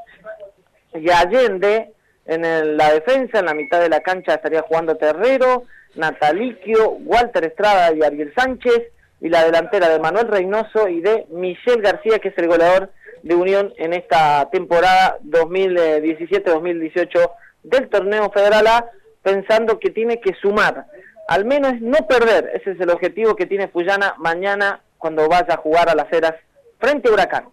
y 0.93 1.09
Allende 1.09 1.93
en 2.25 2.75
la 2.75 2.91
defensa, 2.91 3.39
en 3.39 3.45
la 3.45 3.53
mitad 3.53 3.79
de 3.79 3.87
la 3.87 4.01
cancha 4.01 4.33
estaría 4.33 4.63
jugando 4.63 4.97
Terrero, 4.97 5.63
Nataliquio, 5.95 6.91
Walter 7.05 7.45
Estrada 7.45 7.93
y 7.93 8.03
Ariel 8.03 8.33
Sánchez, 8.35 8.91
y 9.21 9.29
la 9.29 9.45
delantera 9.45 9.87
de 9.87 9.99
Manuel 9.99 10.27
Reynoso 10.27 10.89
y 10.89 10.99
de 10.99 11.25
Michel 11.29 11.81
García, 11.81 12.19
que 12.19 12.29
es 12.29 12.37
el 12.37 12.47
goleador 12.47 12.91
de 13.23 13.35
Unión 13.35 13.73
en 13.77 13.93
esta 13.93 14.49
temporada 14.51 15.17
2017-2018 15.25 17.31
del 17.63 17.89
torneo 17.89 18.29
federal 18.31 18.67
A, 18.67 18.85
pensando 19.21 19.79
que 19.79 19.89
tiene 19.89 20.19
que 20.19 20.33
sumar, 20.41 20.85
al 21.27 21.45
menos 21.45 21.73
no 21.81 21.97
perder, 22.07 22.51
ese 22.53 22.71
es 22.71 22.79
el 22.79 22.89
objetivo 22.89 23.35
que 23.35 23.45
tiene 23.45 23.67
Fuyana 23.67 24.15
mañana 24.17 24.81
cuando 24.97 25.27
vaya 25.27 25.55
a 25.55 25.57
jugar 25.57 25.89
a 25.89 25.95
las 25.95 26.11
Heras 26.11 26.35
frente 26.79 27.09
a 27.09 27.13
Huracán. 27.13 27.45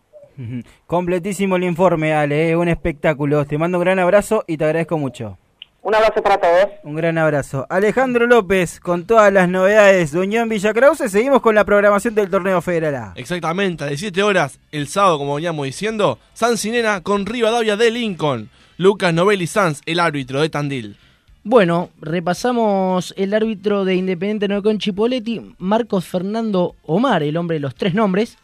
Completísimo 0.86 1.56
el 1.56 1.64
informe, 1.64 2.14
Ale, 2.14 2.56
un 2.56 2.68
espectáculo. 2.68 3.44
Te 3.44 3.58
mando 3.58 3.78
un 3.78 3.84
gran 3.84 3.98
abrazo 3.98 4.44
y 4.46 4.56
te 4.56 4.64
agradezco 4.64 4.98
mucho. 4.98 5.38
Un 5.84 5.94
abrazo 5.94 6.22
para 6.22 6.38
todos. 6.38 6.68
Un 6.82 6.94
gran 6.94 7.18
abrazo. 7.18 7.66
Alejandro 7.68 8.26
López, 8.26 8.80
con 8.80 9.04
todas 9.04 9.30
las 9.30 9.50
novedades 9.50 10.12
de 10.12 10.20
Unión 10.20 10.48
Villa 10.48 10.72
Krause, 10.72 11.10
seguimos 11.10 11.42
con 11.42 11.54
la 11.54 11.66
programación 11.66 12.14
del 12.14 12.30
torneo 12.30 12.62
federal 12.62 12.94
A. 12.94 13.12
Exactamente, 13.16 13.84
a 13.84 13.88
17 13.88 14.22
horas, 14.22 14.58
el 14.72 14.88
sábado, 14.88 15.18
como 15.18 15.34
veníamos 15.34 15.66
diciendo, 15.66 16.18
San 16.32 16.56
Sinena 16.56 17.02
con 17.02 17.26
Rivadavia 17.26 17.76
de 17.76 17.90
Lincoln. 17.90 18.48
Lucas 18.78 19.12
Novelli 19.12 19.46
Sanz, 19.46 19.82
el 19.84 20.00
árbitro 20.00 20.40
de 20.40 20.48
Tandil. 20.48 20.96
Bueno, 21.42 21.90
repasamos 22.00 23.12
el 23.18 23.34
árbitro 23.34 23.84
de 23.84 23.94
Independiente 23.94 24.48
Neuquén 24.48 24.78
Chipoletti, 24.78 25.54
Marcos 25.58 26.06
Fernando 26.06 26.76
Omar, 26.84 27.22
el 27.22 27.36
hombre 27.36 27.56
de 27.56 27.60
los 27.60 27.74
tres 27.74 27.92
nombres. 27.92 28.38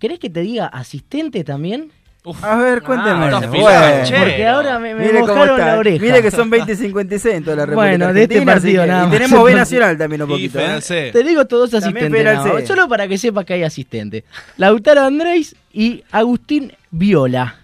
¿Querés 0.00 0.18
que 0.18 0.28
te 0.28 0.40
diga 0.40 0.66
asistente 0.66 1.44
también? 1.44 1.92
A 2.42 2.56
ver, 2.56 2.82
cuénteme. 2.82 3.10
ahora 3.24 3.40
Bueno. 3.46 4.04
Porque 4.18 4.46
ahora 4.46 4.78
me- 4.78 4.94
me 4.94 5.06
Mire 5.06 5.20
mojaron 5.20 5.58
la 5.58 5.78
oreja. 5.78 6.04
Mire 6.04 6.22
que 6.22 6.30
son 6.30 6.50
20 6.50 6.72
y 6.72 6.76
56 6.76 7.34
en 7.36 7.44
toda 7.44 7.56
la 7.56 7.66
República 7.66 7.88
Bueno, 7.96 8.12
de 8.12 8.22
este 8.24 8.42
partido 8.42 8.86
nada 8.86 9.06
Y 9.06 9.10
tenemos 9.10 9.44
B 9.44 9.54
Nacional 9.54 9.96
también 9.96 10.22
un 10.22 10.28
poquito. 10.28 10.58
¿eh? 10.60 11.10
Te 11.12 11.24
digo 11.24 11.46
todos 11.46 11.72
asistentes, 11.72 12.42
C. 12.42 12.66
solo 12.66 12.88
para 12.88 13.08
que 13.08 13.16
sepas 13.16 13.44
que 13.46 13.54
hay 13.54 13.62
asistente. 13.62 14.24
Lautaro 14.58 15.00
Andrés 15.02 15.56
y 15.72 16.04
Agustín 16.10 16.72
Viola. 16.90 17.56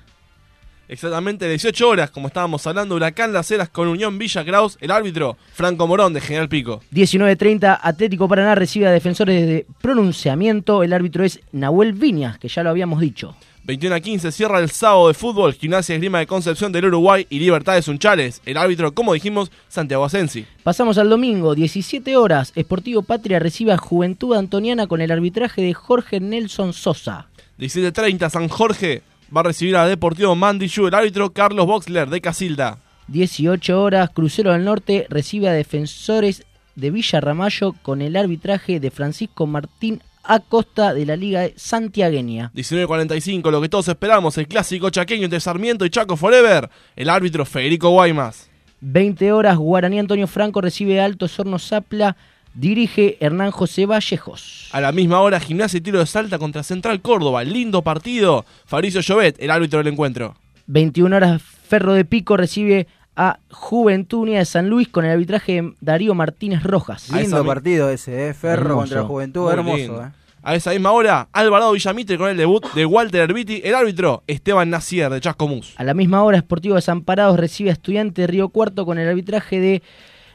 Exactamente 0.88 1.48
18 1.48 1.88
horas, 1.88 2.10
como 2.12 2.28
estábamos 2.28 2.64
hablando, 2.64 2.94
Huracán 2.94 3.32
Las 3.32 3.50
Heras 3.50 3.68
con 3.68 3.88
Unión 3.88 4.18
Villa 4.18 4.44
Kraus, 4.44 4.78
el 4.80 4.92
árbitro 4.92 5.36
Franco 5.52 5.86
Morón 5.88 6.12
de 6.12 6.20
General 6.20 6.48
Pico. 6.48 6.80
19.30, 6.92 7.80
Atlético 7.82 8.28
Paraná 8.28 8.54
recibe 8.54 8.86
a 8.86 8.92
defensores 8.92 9.46
de 9.48 9.66
pronunciamiento. 9.82 10.84
El 10.84 10.92
árbitro 10.92 11.24
es 11.24 11.40
Nahuel 11.50 11.92
Viñas, 11.92 12.38
que 12.38 12.46
ya 12.46 12.62
lo 12.62 12.70
habíamos 12.70 13.00
dicho. 13.00 13.34
21 13.66 13.96
a 13.96 14.00
15 14.00 14.30
cierra 14.30 14.60
el 14.60 14.70
sábado 14.70 15.08
de 15.08 15.14
fútbol, 15.14 15.52
Gimnasia 15.52 15.96
Esgrima 15.96 16.20
de 16.20 16.28
Concepción 16.28 16.70
del 16.70 16.84
Uruguay 16.84 17.26
y 17.28 17.40
Libertad 17.40 17.74
de 17.74 17.82
Sunchales. 17.82 18.40
El 18.46 18.58
árbitro, 18.58 18.94
como 18.94 19.12
dijimos, 19.12 19.50
Santiago 19.66 20.04
Asensi. 20.04 20.46
Pasamos 20.62 20.98
al 20.98 21.10
domingo, 21.10 21.56
17 21.56 22.16
horas. 22.16 22.52
Sportivo 22.56 23.02
Patria 23.02 23.40
recibe 23.40 23.72
a 23.72 23.76
Juventud 23.76 24.36
Antoniana 24.36 24.86
con 24.86 25.00
el 25.00 25.10
arbitraje 25.10 25.62
de 25.62 25.74
Jorge 25.74 26.20
Nelson 26.20 26.72
Sosa. 26.72 27.26
17.30 27.58 28.30
San 28.30 28.48
Jorge 28.48 29.02
va 29.36 29.40
a 29.40 29.44
recibir 29.44 29.76
a 29.76 29.86
Deportivo 29.86 30.36
Mandillú, 30.36 30.86
el 30.86 30.94
árbitro 30.94 31.30
Carlos 31.30 31.66
Boxler 31.66 32.08
de 32.08 32.20
Casilda. 32.20 32.78
18 33.08 33.82
horas, 33.82 34.10
Crucero 34.10 34.52
del 34.52 34.64
Norte 34.64 35.08
recibe 35.10 35.48
a 35.48 35.52
defensores 35.52 36.44
de 36.76 36.92
Villa 36.92 37.20
Ramallo 37.20 37.74
con 37.82 38.00
el 38.00 38.14
arbitraje 38.14 38.78
de 38.78 38.92
Francisco 38.92 39.48
Martín 39.48 40.02
Acosta 40.26 40.94
de 40.94 41.06
la 41.06 41.16
Liga 41.16 41.48
Santiagueña. 41.56 42.50
19.45, 42.54 43.50
lo 43.50 43.60
que 43.60 43.68
todos 43.68 43.88
esperamos, 43.88 44.36
el 44.38 44.48
clásico 44.48 44.90
chaqueño 44.90 45.24
entre 45.24 45.40
Sarmiento 45.40 45.84
y 45.84 45.90
Chaco 45.90 46.16
Forever. 46.16 46.68
El 46.94 47.10
árbitro 47.10 47.44
Federico 47.44 47.90
Guaymas. 47.90 48.50
20 48.80 49.32
horas, 49.32 49.56
Guaraní 49.56 49.98
Antonio 49.98 50.26
Franco 50.26 50.60
recibe 50.60 51.00
a 51.00 51.04
Alto 51.04 51.28
Sorno 51.28 51.58
Zapla, 51.58 52.16
dirige 52.54 53.16
Hernán 53.20 53.50
José 53.50 53.86
Vallejos. 53.86 54.68
A 54.72 54.80
la 54.80 54.92
misma 54.92 55.20
hora, 55.20 55.40
Gimnasia 55.40 55.78
y 55.78 55.80
Tiro 55.80 55.98
de 55.98 56.06
Salta 56.06 56.38
contra 56.38 56.62
Central 56.62 57.00
Córdoba. 57.00 57.44
Lindo 57.44 57.82
partido. 57.82 58.44
Fabricio 58.64 59.00
Llobet, 59.00 59.36
el 59.40 59.50
árbitro 59.50 59.78
del 59.78 59.92
encuentro. 59.92 60.36
21 60.66 61.16
horas, 61.16 61.42
Ferro 61.42 61.94
de 61.94 62.04
Pico 62.04 62.36
recibe 62.36 62.86
a 63.16 63.38
Juventud 63.50 64.18
Unida 64.20 64.38
de 64.38 64.44
San 64.44 64.68
Luis 64.68 64.88
con 64.88 65.04
el 65.04 65.12
arbitraje 65.12 65.62
de 65.62 65.72
Darío 65.80 66.14
Martínez 66.14 66.62
Rojas. 66.62 67.10
Lindo 67.10 67.44
partido 67.44 67.90
ese, 67.90 68.28
¿eh? 68.28 68.34
Ferro 68.34 68.62
Hermoso. 68.62 68.78
contra 68.80 69.02
Juventud, 69.04 69.42
Muy 69.44 69.52
hermoso. 69.52 69.76
lindo. 69.78 70.02
¿eh? 70.04 70.10
A 70.42 70.54
esa 70.54 70.70
misma 70.70 70.92
hora, 70.92 71.28
Alvarado 71.32 71.72
Villamitre 71.72 72.16
con 72.18 72.28
el 72.30 72.36
debut 72.36 72.64
de 72.74 72.86
Walter 72.86 73.22
Herbiti, 73.22 73.62
el 73.64 73.74
árbitro 73.74 74.22
Esteban 74.28 74.70
Nacier 74.70 75.10
de 75.10 75.20
Chascomús. 75.20 75.74
A 75.76 75.82
la 75.82 75.92
misma 75.92 76.22
hora, 76.22 76.38
Sportivo 76.38 76.76
Desamparados 76.76 77.36
recibe 77.40 77.70
a 77.70 77.72
Estudiante 77.72 78.20
de 78.20 78.26
Río 78.28 78.50
Cuarto 78.50 78.86
con 78.86 78.98
el 78.98 79.08
arbitraje 79.08 79.58
de 79.58 79.82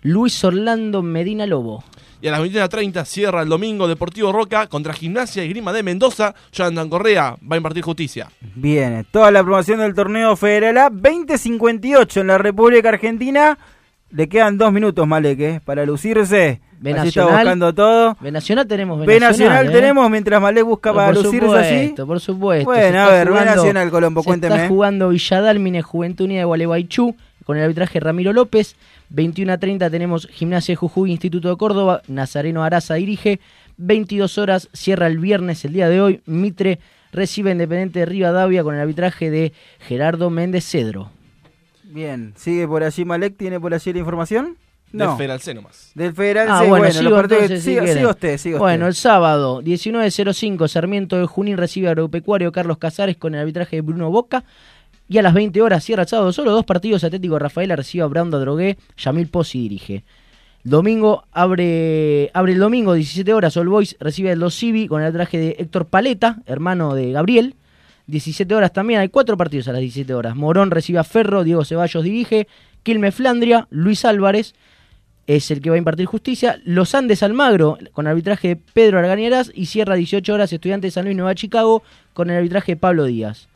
Luis 0.02 0.44
Orlando 0.44 1.02
Medina 1.02 1.46
Lobo. 1.46 1.86
Y 2.22 2.28
a 2.28 2.32
las 2.32 2.41
21.30 2.41 3.03
cierra 3.05 3.41
el 3.41 3.49
domingo 3.49 3.88
Deportivo 3.88 4.32
Roca 4.32 4.67
contra 4.67 4.93
Gimnasia 4.93 5.43
y 5.43 5.49
Grima 5.49 5.74
de 5.74 5.82
Mendoza. 5.82 6.36
Jonathan 6.51 6.88
Correa 6.89 7.36
va 7.51 7.55
a 7.55 7.57
impartir 7.57 7.84
justicia. 7.84 8.30
Bien, 8.55 9.05
toda 9.09 9.32
la 9.32 9.43
promoción 9.43 9.80
del 9.80 9.95
torneo 9.95 10.36
Federal 10.36 10.78
A 10.78 10.89
2058 10.91 12.22
en 12.22 12.28
la 12.28 12.38
República 12.38 12.89
Argentina. 12.89 13.57
Le 14.11 14.28
quedan 14.28 14.57
dos 14.57 14.72
minutos, 14.74 15.07
Malek, 15.07 15.61
para 15.61 15.86
lucirse. 15.86 16.59
B 16.80 16.91
Así 16.93 17.09
está 17.09 17.22
Nacional. 17.22 17.43
buscando 17.45 17.74
todo. 17.76 18.17
B 18.19 18.32
Nacional 18.32 18.67
tenemos 18.67 18.99
B, 18.99 19.05
B 19.05 19.19
Nacional 19.19 19.67
¿eh? 19.67 19.72
tenemos 19.72 20.09
mientras 20.09 20.41
Malek 20.41 20.63
busca 20.65 20.91
para 20.93 21.13
por 21.13 21.24
lucirse 21.24 21.45
así. 21.57 21.69
supuesto, 21.76 22.07
Por 22.07 22.19
supuesto. 22.19 22.65
Bueno, 22.65 22.99
a 23.01 23.07
ver, 23.09 23.28
B 23.28 23.32
jugando- 23.32 23.55
Nacional, 23.55 23.89
Colombo, 23.91 24.22
se 24.22 24.28
cuénteme. 24.28 24.55
Está 24.55 24.67
jugando 24.67 25.09
Villadalmine, 25.09 25.82
Juventud 25.84 26.26
Unida 26.26 26.39
de 26.39 26.45
Gualeguaychú, 26.45 27.15
con 27.46 27.58
el 27.58 27.64
arbitraje 27.64 28.00
Ramiro 28.00 28.34
López. 28.34 28.76
21 29.10 29.54
a 29.54 29.58
30 29.58 29.89
tenemos 29.89 30.28
Gimnasia 30.28 30.74
de 30.74 30.78
Jujuy, 30.78 31.12
Instituto 31.12 31.50
de 31.50 31.58
Córdoba. 31.58 32.02
Nazareno 32.08 32.64
Araza 32.64 32.96
dirige. 32.96 33.39
22 33.78 34.38
horas, 34.38 34.70
cierra 34.74 35.08
el 35.08 35.18
viernes, 35.20 35.66
el 35.66 35.74
día 35.74 35.89
de 35.89 36.02
hoy. 36.02 36.22
Mitre 36.26 36.80
recibe 37.12 37.52
Independiente 37.52 38.00
de 38.00 38.06
Rivadavia 38.06 38.64
con 38.64 38.76
el 38.76 38.82
arbitraje 38.82 39.30
de 39.32 39.54
Gerardo 39.80 40.30
Méndez 40.30 40.66
Cedro. 40.70 41.10
Bien, 41.84 42.34
sigue 42.38 42.68
por 42.68 42.84
allí 42.84 43.04
Malek, 43.06 43.36
¿tiene 43.38 43.60
por 43.60 43.74
allí 43.74 43.92
la 43.92 44.00
información? 44.00 44.58
Del 44.94 45.08
No. 45.08 45.18
Federal 45.18 45.39
C 45.42 45.54
nomás. 45.54 45.92
Del 45.96 46.14
Federal 46.14 46.48
Ah, 46.50 46.60
C, 46.60 46.68
bueno, 46.68 46.84
bueno, 46.84 46.94
sigo 46.94 47.10
los 47.12 47.20
partidos- 47.20 47.42
entonces, 47.44 47.64
si 47.64 47.70
siga, 47.72 47.82
quieren. 47.84 47.98
siga 48.02 48.10
usted, 48.12 48.38
siga 48.38 48.60
Bueno, 48.60 48.88
el 48.88 48.94
sábado, 48.96 49.62
19.05, 49.62 50.68
Sarmiento 50.68 51.18
de 51.18 51.26
Junín 51.26 51.58
recibe 51.58 51.88
a 51.88 51.92
Agropecuario 51.92 52.52
Carlos 52.52 52.78
Casares 52.78 53.18
con 53.18 53.34
el 53.34 53.42
arbitraje 53.42 53.78
de 53.78 53.82
Bruno 53.82 54.10
Boca. 54.12 54.44
Y 55.12 55.18
a 55.18 55.22
las 55.22 55.34
20 55.34 55.62
horas 55.62 55.84
cierra 55.84 56.03
el 56.03 56.07
sábado 56.07 56.32
solo 56.32 56.51
dos 56.51 56.64
partidos. 56.64 57.03
Atlético 57.03 57.38
Rafaela 57.38 57.76
recibe 57.76 58.01
a 58.01 58.07
Brando 58.07 58.39
Drogué, 58.39 58.78
Yamil 58.95 59.28
Pozzi 59.28 59.59
dirige. 59.59 60.05
Domingo 60.64 61.26
abre, 61.34 62.32
abre 62.34 62.53
el 62.53 62.59
domingo, 62.59 62.93
17 62.93 63.34
horas, 63.34 63.57
All 63.57 63.68
Boys 63.68 63.97
recibe 63.99 64.32
el 64.32 64.39
Los 64.39 64.55
Civi 64.57 64.88
con 64.88 65.01
el 65.01 65.07
arbitraje 65.07 65.38
de 65.38 65.55
Héctor 65.59 65.88
Paleta, 65.88 66.38
hermano 66.45 66.95
de 66.95 67.12
Gabriel. 67.12 67.55
17 68.07 68.55
horas 68.55 68.72
también, 68.72 69.01
hay 69.01 69.09
cuatro 69.09 69.36
partidos 69.36 69.68
a 69.68 69.74
las 69.74 69.82
17 69.82 70.14
horas. 70.14 70.38
Morón 70.38 70.72
recibe 70.72 70.99
a 70.99 71.03
Ferro, 71.03 71.43
Diego 71.43 71.66
Ceballos 71.66 72.05
dirige. 72.05 72.47
Quilme 72.82 73.12
Flandria, 73.12 73.68
Luis 73.70 74.05
Álvarez 74.05 74.55
es 75.28 75.51
el 75.51 75.59
que 75.59 75.72
va 75.72 75.76
a 75.76 75.80
impartir 75.80 76.05
justicia. 76.05 76.62
Los 76.64 76.95
Andes 76.95 77.22
Almagro 77.22 77.78
con 77.91 78.07
arbitraje 78.07 78.47
de 78.47 78.55
Pedro 78.55 78.99
Arganieras 78.99 79.51
y 79.53 79.66
cierra 79.66 79.95
18 79.95 80.34
horas 80.34 80.53
Estudiantes 80.53 80.93
de 80.93 80.93
San 80.93 81.03
Luis 81.03 81.18
Nueva 81.18 81.36
Chicago 81.36 81.84
con 82.14 82.30
el 82.30 82.38
arbitraje 82.38 82.74
de 82.74 82.78
Pablo 82.78 83.03
Díaz. 83.03 83.49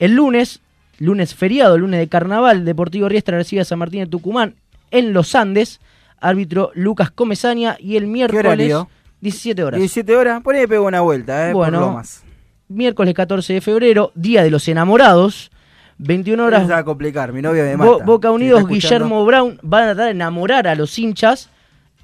El 0.00 0.16
lunes, 0.16 0.60
lunes 1.00 1.34
feriado, 1.34 1.76
lunes 1.78 1.98
de 1.98 2.08
carnaval, 2.08 2.64
Deportivo 2.64 3.08
Riestra 3.08 3.36
recibe 3.38 3.62
a 3.62 3.64
San 3.64 3.78
Martín 3.80 4.00
de 4.00 4.06
Tucumán 4.06 4.54
en 4.92 5.12
Los 5.12 5.34
Andes, 5.34 5.80
árbitro 6.20 6.70
Lucas 6.74 7.10
Comezaña 7.10 7.76
y 7.80 7.96
el 7.96 8.06
miércoles 8.06 8.44
horario? 8.44 8.88
17 9.20 9.64
horas. 9.64 9.78
17 9.80 10.16
horas, 10.16 10.42
por 10.42 10.54
ahí 10.54 10.66
pego 10.66 10.86
una 10.86 11.00
vuelta, 11.00 11.48
eh, 11.50 11.52
Bueno, 11.52 11.78
por 11.78 11.88
Lomas. 11.88 12.22
miércoles 12.68 13.14
14 13.14 13.54
de 13.54 13.60
febrero, 13.60 14.12
Día 14.14 14.42
de 14.44 14.50
los 14.50 14.68
Enamorados, 14.68 15.50
21 15.98 16.44
horas. 16.44 16.60
Empieza 16.62 16.78
a 16.78 16.84
complicar, 16.84 17.32
mi 17.32 17.42
novia 17.42 17.64
me 17.64 17.76
Bo-. 17.76 18.00
Boca 18.00 18.30
Unidos. 18.30 18.66
Guillermo 18.66 19.24
Brown 19.24 19.58
van 19.62 19.82
a 19.82 19.86
tratar 19.88 20.04
de 20.06 20.10
enamorar 20.12 20.68
a 20.68 20.74
los 20.74 20.98
hinchas 20.98 21.50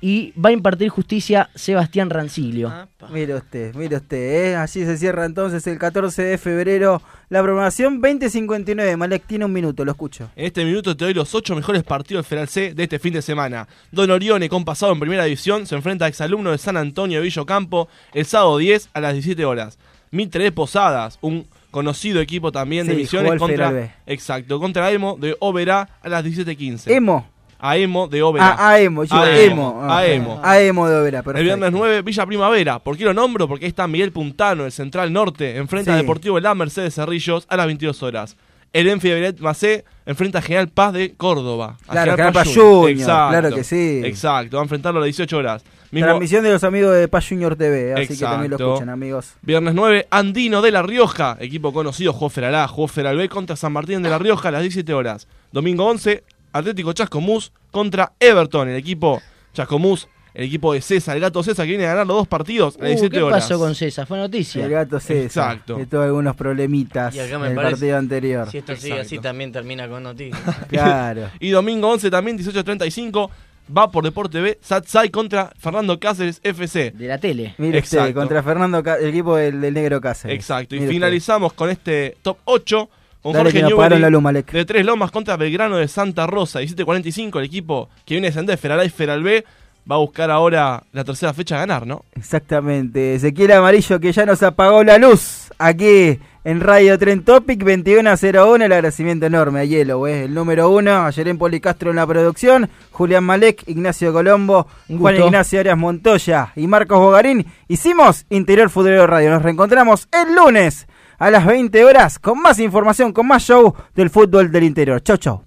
y 0.00 0.32
va 0.38 0.50
a 0.50 0.52
impartir 0.52 0.88
justicia 0.88 1.48
Sebastián 1.54 2.10
Rancilio. 2.10 2.72
Mire 3.10 3.34
usted, 3.34 3.74
mire 3.74 3.96
usted, 3.96 4.16
¿eh? 4.16 4.56
así 4.56 4.84
se 4.84 4.98
cierra 4.98 5.24
entonces 5.24 5.66
el 5.66 5.78
14 5.78 6.22
de 6.22 6.38
febrero 6.38 7.02
la 7.28 7.42
programación 7.42 8.00
2059. 8.00 8.96
Malek 8.96 9.26
tiene 9.26 9.44
un 9.44 9.52
minuto, 9.52 9.84
lo 9.84 9.90
escucho. 9.92 10.30
En 10.36 10.46
este 10.46 10.64
minuto 10.64 10.96
te 10.96 11.04
doy 11.04 11.14
los 11.14 11.34
ocho 11.34 11.56
mejores 11.56 11.82
partidos 11.82 12.24
del 12.24 12.28
Federal 12.28 12.48
C 12.48 12.74
de 12.74 12.84
este 12.84 12.98
fin 12.98 13.14
de 13.14 13.22
semana. 13.22 13.66
Don 13.90 14.10
Orione, 14.10 14.48
con 14.48 14.64
pasado 14.64 14.92
en 14.92 15.00
primera 15.00 15.24
división, 15.24 15.66
se 15.66 15.74
enfrenta 15.74 16.04
a 16.04 16.08
exalumno 16.08 16.52
de 16.52 16.58
San 16.58 16.76
Antonio 16.76 17.18
de 17.18 17.24
Villocampo 17.24 17.88
el 18.14 18.26
sábado 18.26 18.58
10 18.58 18.90
a 18.92 19.00
las 19.00 19.14
17 19.14 19.44
horas. 19.44 19.78
Mitre 20.12 20.44
de 20.44 20.52
Posadas, 20.52 21.18
un 21.20 21.46
conocido 21.72 22.20
equipo 22.20 22.52
también 22.52 22.86
de 22.86 22.94
Misiones 22.94 23.38
contra 23.38 23.96
exacto, 24.06 24.60
contra 24.60 24.90
Emo 24.92 25.18
de 25.20 25.36
Oberá 25.40 25.88
a 26.00 26.08
las 26.08 26.24
17:15. 26.24 26.90
Emo. 26.90 27.28
A 27.58 27.76
Emo 27.76 28.08
de 28.08 28.22
Oberá. 28.22 28.56
Ah, 28.58 28.70
a 28.70 28.80
Emo, 28.80 29.04
yo, 29.04 29.16
A 29.16 29.38
Emo. 29.38 29.82
A 29.82 29.98
ah, 29.98 30.06
Emo. 30.06 30.40
A 30.42 30.60
Emo 30.60 30.88
de 30.88 30.96
Obera, 30.96 31.18
El 31.18 31.24
perfecto. 31.24 31.44
viernes 31.44 31.72
9, 31.72 32.02
Villa 32.02 32.26
Primavera. 32.26 32.78
¿Por 32.78 32.96
qué 32.96 33.04
lo 33.04 33.14
nombro? 33.14 33.48
Porque 33.48 33.64
ahí 33.64 33.68
está 33.70 33.86
Miguel 33.86 34.12
Puntano, 34.12 34.64
el 34.66 34.72
Central 34.72 35.12
Norte, 35.12 35.56
enfrenta 35.56 35.92
a 35.92 35.96
Sí. 35.96 36.02
Deportivo 36.02 36.38
La 36.40 36.54
Mercedes 36.54 36.94
Cerrillos 36.94 37.46
a 37.48 37.56
las 37.56 37.66
22 37.66 38.02
horas. 38.02 38.36
El 38.72 38.88
Enfi 38.88 39.08
de 39.08 39.14
Beret 39.14 39.40
Macé 39.40 39.84
enfrenta 40.04 40.40
a 40.40 40.42
General 40.42 40.68
Paz 40.68 40.92
de 40.92 41.14
Córdoba. 41.14 41.78
A 41.88 41.92
Claro, 41.92 42.10
General 42.12 42.32
Paz 42.32 42.48
Junior. 42.54 42.90
Exacto. 42.90 43.28
claro 43.30 43.56
que 43.56 43.64
sí. 43.64 44.02
Exacto, 44.04 44.56
va 44.56 44.62
a 44.62 44.64
enfrentarlo 44.64 44.98
a 44.98 45.00
las 45.00 45.06
18 45.06 45.38
horas. 45.38 45.64
Mismo- 45.92 46.08
Transmisión 46.08 46.42
de 46.42 46.50
los 46.50 46.64
amigos 46.64 46.94
de 46.94 47.08
Paz 47.08 47.26
Junior 47.28 47.56
TV, 47.56 47.94
así 47.94 48.08
que 48.08 48.16
también 48.16 48.50
lo 48.50 48.56
escuchan, 48.58 48.90
amigos. 48.90 49.34
Viernes 49.40 49.72
9, 49.72 50.08
Andino 50.10 50.60
de 50.60 50.72
La 50.72 50.82
Rioja, 50.82 51.36
equipo 51.40 51.72
conocido, 51.72 52.12
jugó 52.12 52.28
Feralá, 52.28 52.66
jugó 52.68 52.88
Feral 52.88 53.16
B 53.16 53.28
contra 53.28 53.56
San 53.56 53.72
Martín 53.72 54.02
de 54.02 54.10
La 54.10 54.18
Rioja 54.18 54.48
a 54.48 54.52
las 54.52 54.62
17 54.62 54.92
horas. 54.92 55.26
Domingo 55.52 55.86
11, 55.86 56.24
Atlético 56.58 56.92
Chascomús 56.92 57.52
contra 57.70 58.12
Everton, 58.20 58.68
el 58.68 58.76
equipo 58.76 59.20
Chascomús, 59.52 60.08
el 60.34 60.44
equipo 60.44 60.74
de 60.74 60.82
César, 60.82 61.16
el 61.16 61.22
gato 61.22 61.42
César, 61.42 61.64
que 61.64 61.70
viene 61.70 61.84
a 61.86 61.88
ganar 61.90 62.06
los 62.06 62.16
dos 62.18 62.28
partidos 62.28 62.76
a 62.76 62.80
Uh, 62.84 62.86
17 62.88 63.16
¿Qué 63.16 63.22
horas. 63.22 63.42
pasó 63.44 63.58
con 63.58 63.74
César? 63.74 64.06
Fue 64.06 64.18
noticia. 64.18 64.64
El 64.64 64.70
gato 64.70 65.00
César. 65.00 65.52
Exacto. 65.54 65.76
Que 65.78 65.86
tuvo 65.86 66.02
algunos 66.02 66.36
problemitas 66.36 67.14
Y 67.14 67.20
acá 67.20 67.36
en 67.36 67.44
el 67.44 67.54
partido 67.54 67.96
anterior. 67.96 68.50
Si 68.50 68.58
esto 68.58 68.76
sigue 68.76 69.00
así, 69.00 69.18
también 69.18 69.50
termina 69.52 69.88
con 69.88 70.02
noticias. 70.02 70.40
Claro. 70.68 71.30
Y 71.40 71.50
domingo 71.50 71.88
11 71.90 72.10
también, 72.10 72.38
18.35, 72.38 73.30
va 73.76 73.90
por 73.90 74.04
Deporte 74.04 74.40
B, 74.42 74.58
Satsai 74.60 75.08
contra 75.10 75.52
Fernando 75.58 75.98
Cáceres 75.98 76.40
FC. 76.42 76.90
De 76.90 77.08
la 77.08 77.16
tele. 77.18 77.54
Mire 77.56 77.78
usted, 77.78 77.98
Exacto. 77.98 78.20
contra 78.20 78.42
Fernando, 78.42 78.82
el 79.00 79.06
equipo 79.08 79.36
del, 79.36 79.60
del 79.62 79.72
Negro 79.72 80.00
Cáceres. 80.02 80.36
Exacto. 80.36 80.74
Y 80.74 80.80
Mire 80.80 80.88
usted. 80.88 80.94
finalizamos 80.96 81.52
con 81.54 81.70
este 81.70 82.16
top 82.20 82.36
8 82.44 82.90
con 83.26 83.34
Dale, 83.34 83.50
Jorge 83.50 83.98
la 83.98 84.32
de 84.32 84.64
Tres 84.64 84.84
Lomas 84.84 85.10
contra 85.10 85.36
Belgrano 85.36 85.76
de 85.76 85.88
Santa 85.88 86.26
Rosa. 86.26 86.60
17.45, 86.60 87.38
el 87.38 87.44
equipo 87.44 87.88
que 88.04 88.14
viene 88.14 88.28
a 88.28 88.30
descender, 88.30 88.56
Feralá 88.56 88.84
y 88.84 88.90
Feral 88.90 89.22
B, 89.22 89.44
va 89.90 89.96
a 89.96 89.98
buscar 89.98 90.30
ahora 90.30 90.82
la 90.92 91.04
tercera 91.04 91.32
fecha 91.32 91.56
a 91.56 91.60
ganar, 91.60 91.86
¿no? 91.86 92.04
Exactamente. 92.14 93.14
Ezequiel 93.14 93.52
Amarillo 93.52 94.00
que 94.00 94.12
ya 94.12 94.26
nos 94.26 94.42
apagó 94.42 94.82
la 94.84 94.98
luz 94.98 95.50
aquí 95.58 96.18
en 96.44 96.60
Radio 96.60 96.98
Tren 96.98 97.24
Topic 97.24 97.58
2101. 97.58 98.64
El 98.64 98.72
agradecimiento 98.72 99.26
enorme 99.26 99.60
a 99.60 99.64
Yellow, 99.64 100.06
eh, 100.06 100.24
el 100.24 100.34
número 100.34 100.70
uno. 100.70 101.06
A 101.06 101.10
Yerén 101.10 101.38
Policastro 101.38 101.90
en 101.90 101.96
la 101.96 102.06
producción. 102.06 102.70
Julián 102.92 103.24
Malek, 103.24 103.64
Ignacio 103.66 104.12
Colombo, 104.12 104.66
Juan. 104.88 105.16
Ignacio 105.16 105.60
Arias 105.60 105.76
Montoya 105.78 106.52
y 106.54 106.66
Marcos 106.66 106.98
Bogarín. 106.98 107.46
Hicimos 107.68 108.26
Interior 108.30 108.70
Futbolero 108.70 109.06
Radio. 109.06 109.30
Nos 109.30 109.42
reencontramos 109.42 110.08
el 110.12 110.34
lunes 110.34 110.86
a 111.18 111.30
las 111.30 111.46
20 111.46 111.84
horas 111.84 112.18
con 112.18 112.40
más 112.40 112.58
información, 112.58 113.12
con 113.12 113.26
más 113.26 113.42
show 113.42 113.74
del 113.94 114.10
fútbol 114.10 114.50
del 114.50 114.64
interior. 114.64 115.02
Chau, 115.02 115.16
chau. 115.16 115.42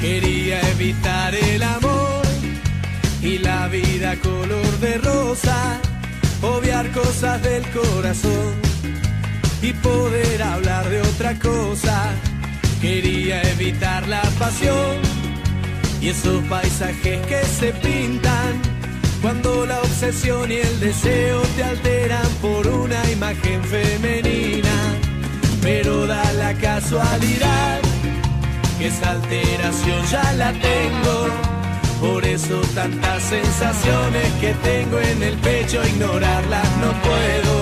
Quería 0.00 0.60
evitar 0.72 1.32
el 1.32 1.62
amor 1.62 2.22
y 3.22 3.38
la 3.38 3.68
vida 3.68 4.16
color 4.16 4.78
de 4.80 4.98
rosa, 4.98 5.80
obviar 6.42 6.90
cosas 6.90 7.40
del 7.40 7.62
corazón 7.70 8.54
y 9.62 9.72
poder 9.74 10.42
hablar 10.42 10.90
de 10.90 11.00
otra 11.02 11.38
cosa. 11.38 12.10
Quería 12.82 13.40
evitar 13.42 14.08
la 14.08 14.22
pasión 14.40 14.96
y 16.00 16.08
esos 16.08 16.42
paisajes 16.46 17.24
que 17.28 17.44
se 17.44 17.72
pintan 17.74 18.60
cuando 19.22 19.64
la 19.66 19.78
obsesión 19.82 20.50
y 20.50 20.56
el 20.56 20.80
deseo 20.80 21.42
te 21.54 21.62
alteran 21.62 22.26
por 22.40 22.66
una 22.66 23.08
imagen 23.08 23.62
femenina. 23.62 24.74
Pero 25.62 26.08
da 26.08 26.32
la 26.32 26.54
casualidad 26.54 27.78
que 28.80 28.88
esa 28.88 29.12
alteración 29.12 30.04
ya 30.10 30.32
la 30.32 30.52
tengo. 30.52 31.28
Por 32.00 32.24
eso 32.24 32.60
tantas 32.74 33.22
sensaciones 33.22 34.26
que 34.40 34.54
tengo 34.54 34.98
en 34.98 35.22
el 35.22 35.36
pecho, 35.36 35.86
ignorarlas 35.86 36.68
no 36.78 36.90
puedo. 37.00 37.54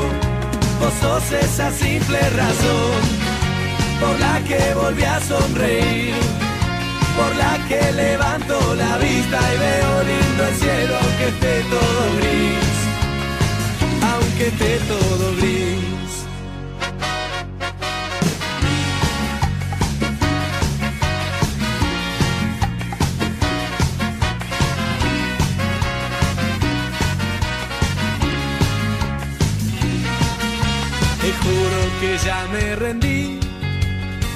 Vos 0.80 0.94
sos 1.02 1.32
esa 1.32 1.70
simple 1.72 2.18
razón 2.30 3.29
por 4.00 4.18
la 4.18 4.40
que 4.48 4.74
volví 4.74 5.04
a 5.04 5.20
sonreír, 5.20 6.14
por 7.16 7.36
la 7.36 7.58
que 7.68 7.92
levanto 7.92 8.74
la 8.74 8.96
vista 8.98 9.38
y 9.54 9.58
veo 9.58 10.02
lindo 10.10 10.42
el 10.48 10.54
cielo 10.56 10.94
aunque 11.02 11.28
esté 11.28 11.62
todo 11.74 12.02
gris, 12.18 12.76
aunque 14.12 14.46
esté 14.48 14.78
todo 14.88 15.36
gris. 15.36 15.80
Te 31.20 31.32
juro 31.42 31.80
que 32.00 32.18
ya 32.24 32.46
me 32.50 32.76
rendí 32.76 33.39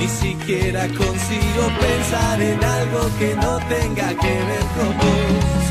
ni 0.00 0.08
siquiera 0.08 0.88
consigo 0.88 1.62
pensar 1.78 2.40
en 2.40 2.64
algo 2.64 3.00
que 3.18 3.34
no 3.36 3.58
tenga 3.68 4.08
que 4.22 4.34
ver 4.50 4.64
con 4.76 4.96
vos. 4.96 5.62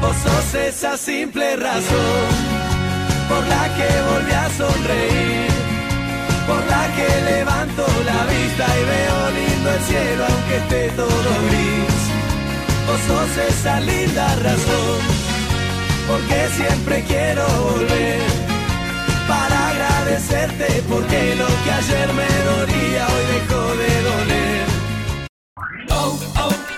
Vos 0.00 0.16
sos 0.24 0.54
esa 0.54 0.96
simple 0.96 1.56
razón 1.56 2.28
por 3.28 3.46
la 3.46 3.64
que 3.76 3.90
volví 4.08 4.32
a 4.32 4.48
sonreír, 4.56 5.50
por 6.46 6.62
la 6.72 6.84
que 6.96 7.08
levanto 7.30 7.84
la 8.10 8.20
vista 8.34 8.64
y 8.80 8.82
veo 8.94 9.18
lindo 9.38 9.68
el 9.76 9.82
cielo 9.90 10.24
aunque 10.30 10.56
esté 10.62 10.82
todo 10.96 11.30
gris. 11.48 12.00
Vos 12.86 13.00
sos 13.06 13.36
esa 13.50 13.80
linda 13.80 14.34
razón, 14.36 15.00
porque 16.08 16.48
siempre 16.56 17.04
quiero 17.06 17.46
volver 17.70 18.47
para 19.28 19.68
agradecerte 19.68 20.82
porque 20.88 21.36
lo 21.36 21.46
que 21.62 21.70
ayer 21.70 22.12
me 22.14 22.28
dolía 22.50 23.06
hoy 23.06 23.24
dejó 23.34 23.62
de 23.76 24.02
doler. 24.08 24.66
Oh, 25.90 26.18
oh. 26.40 26.77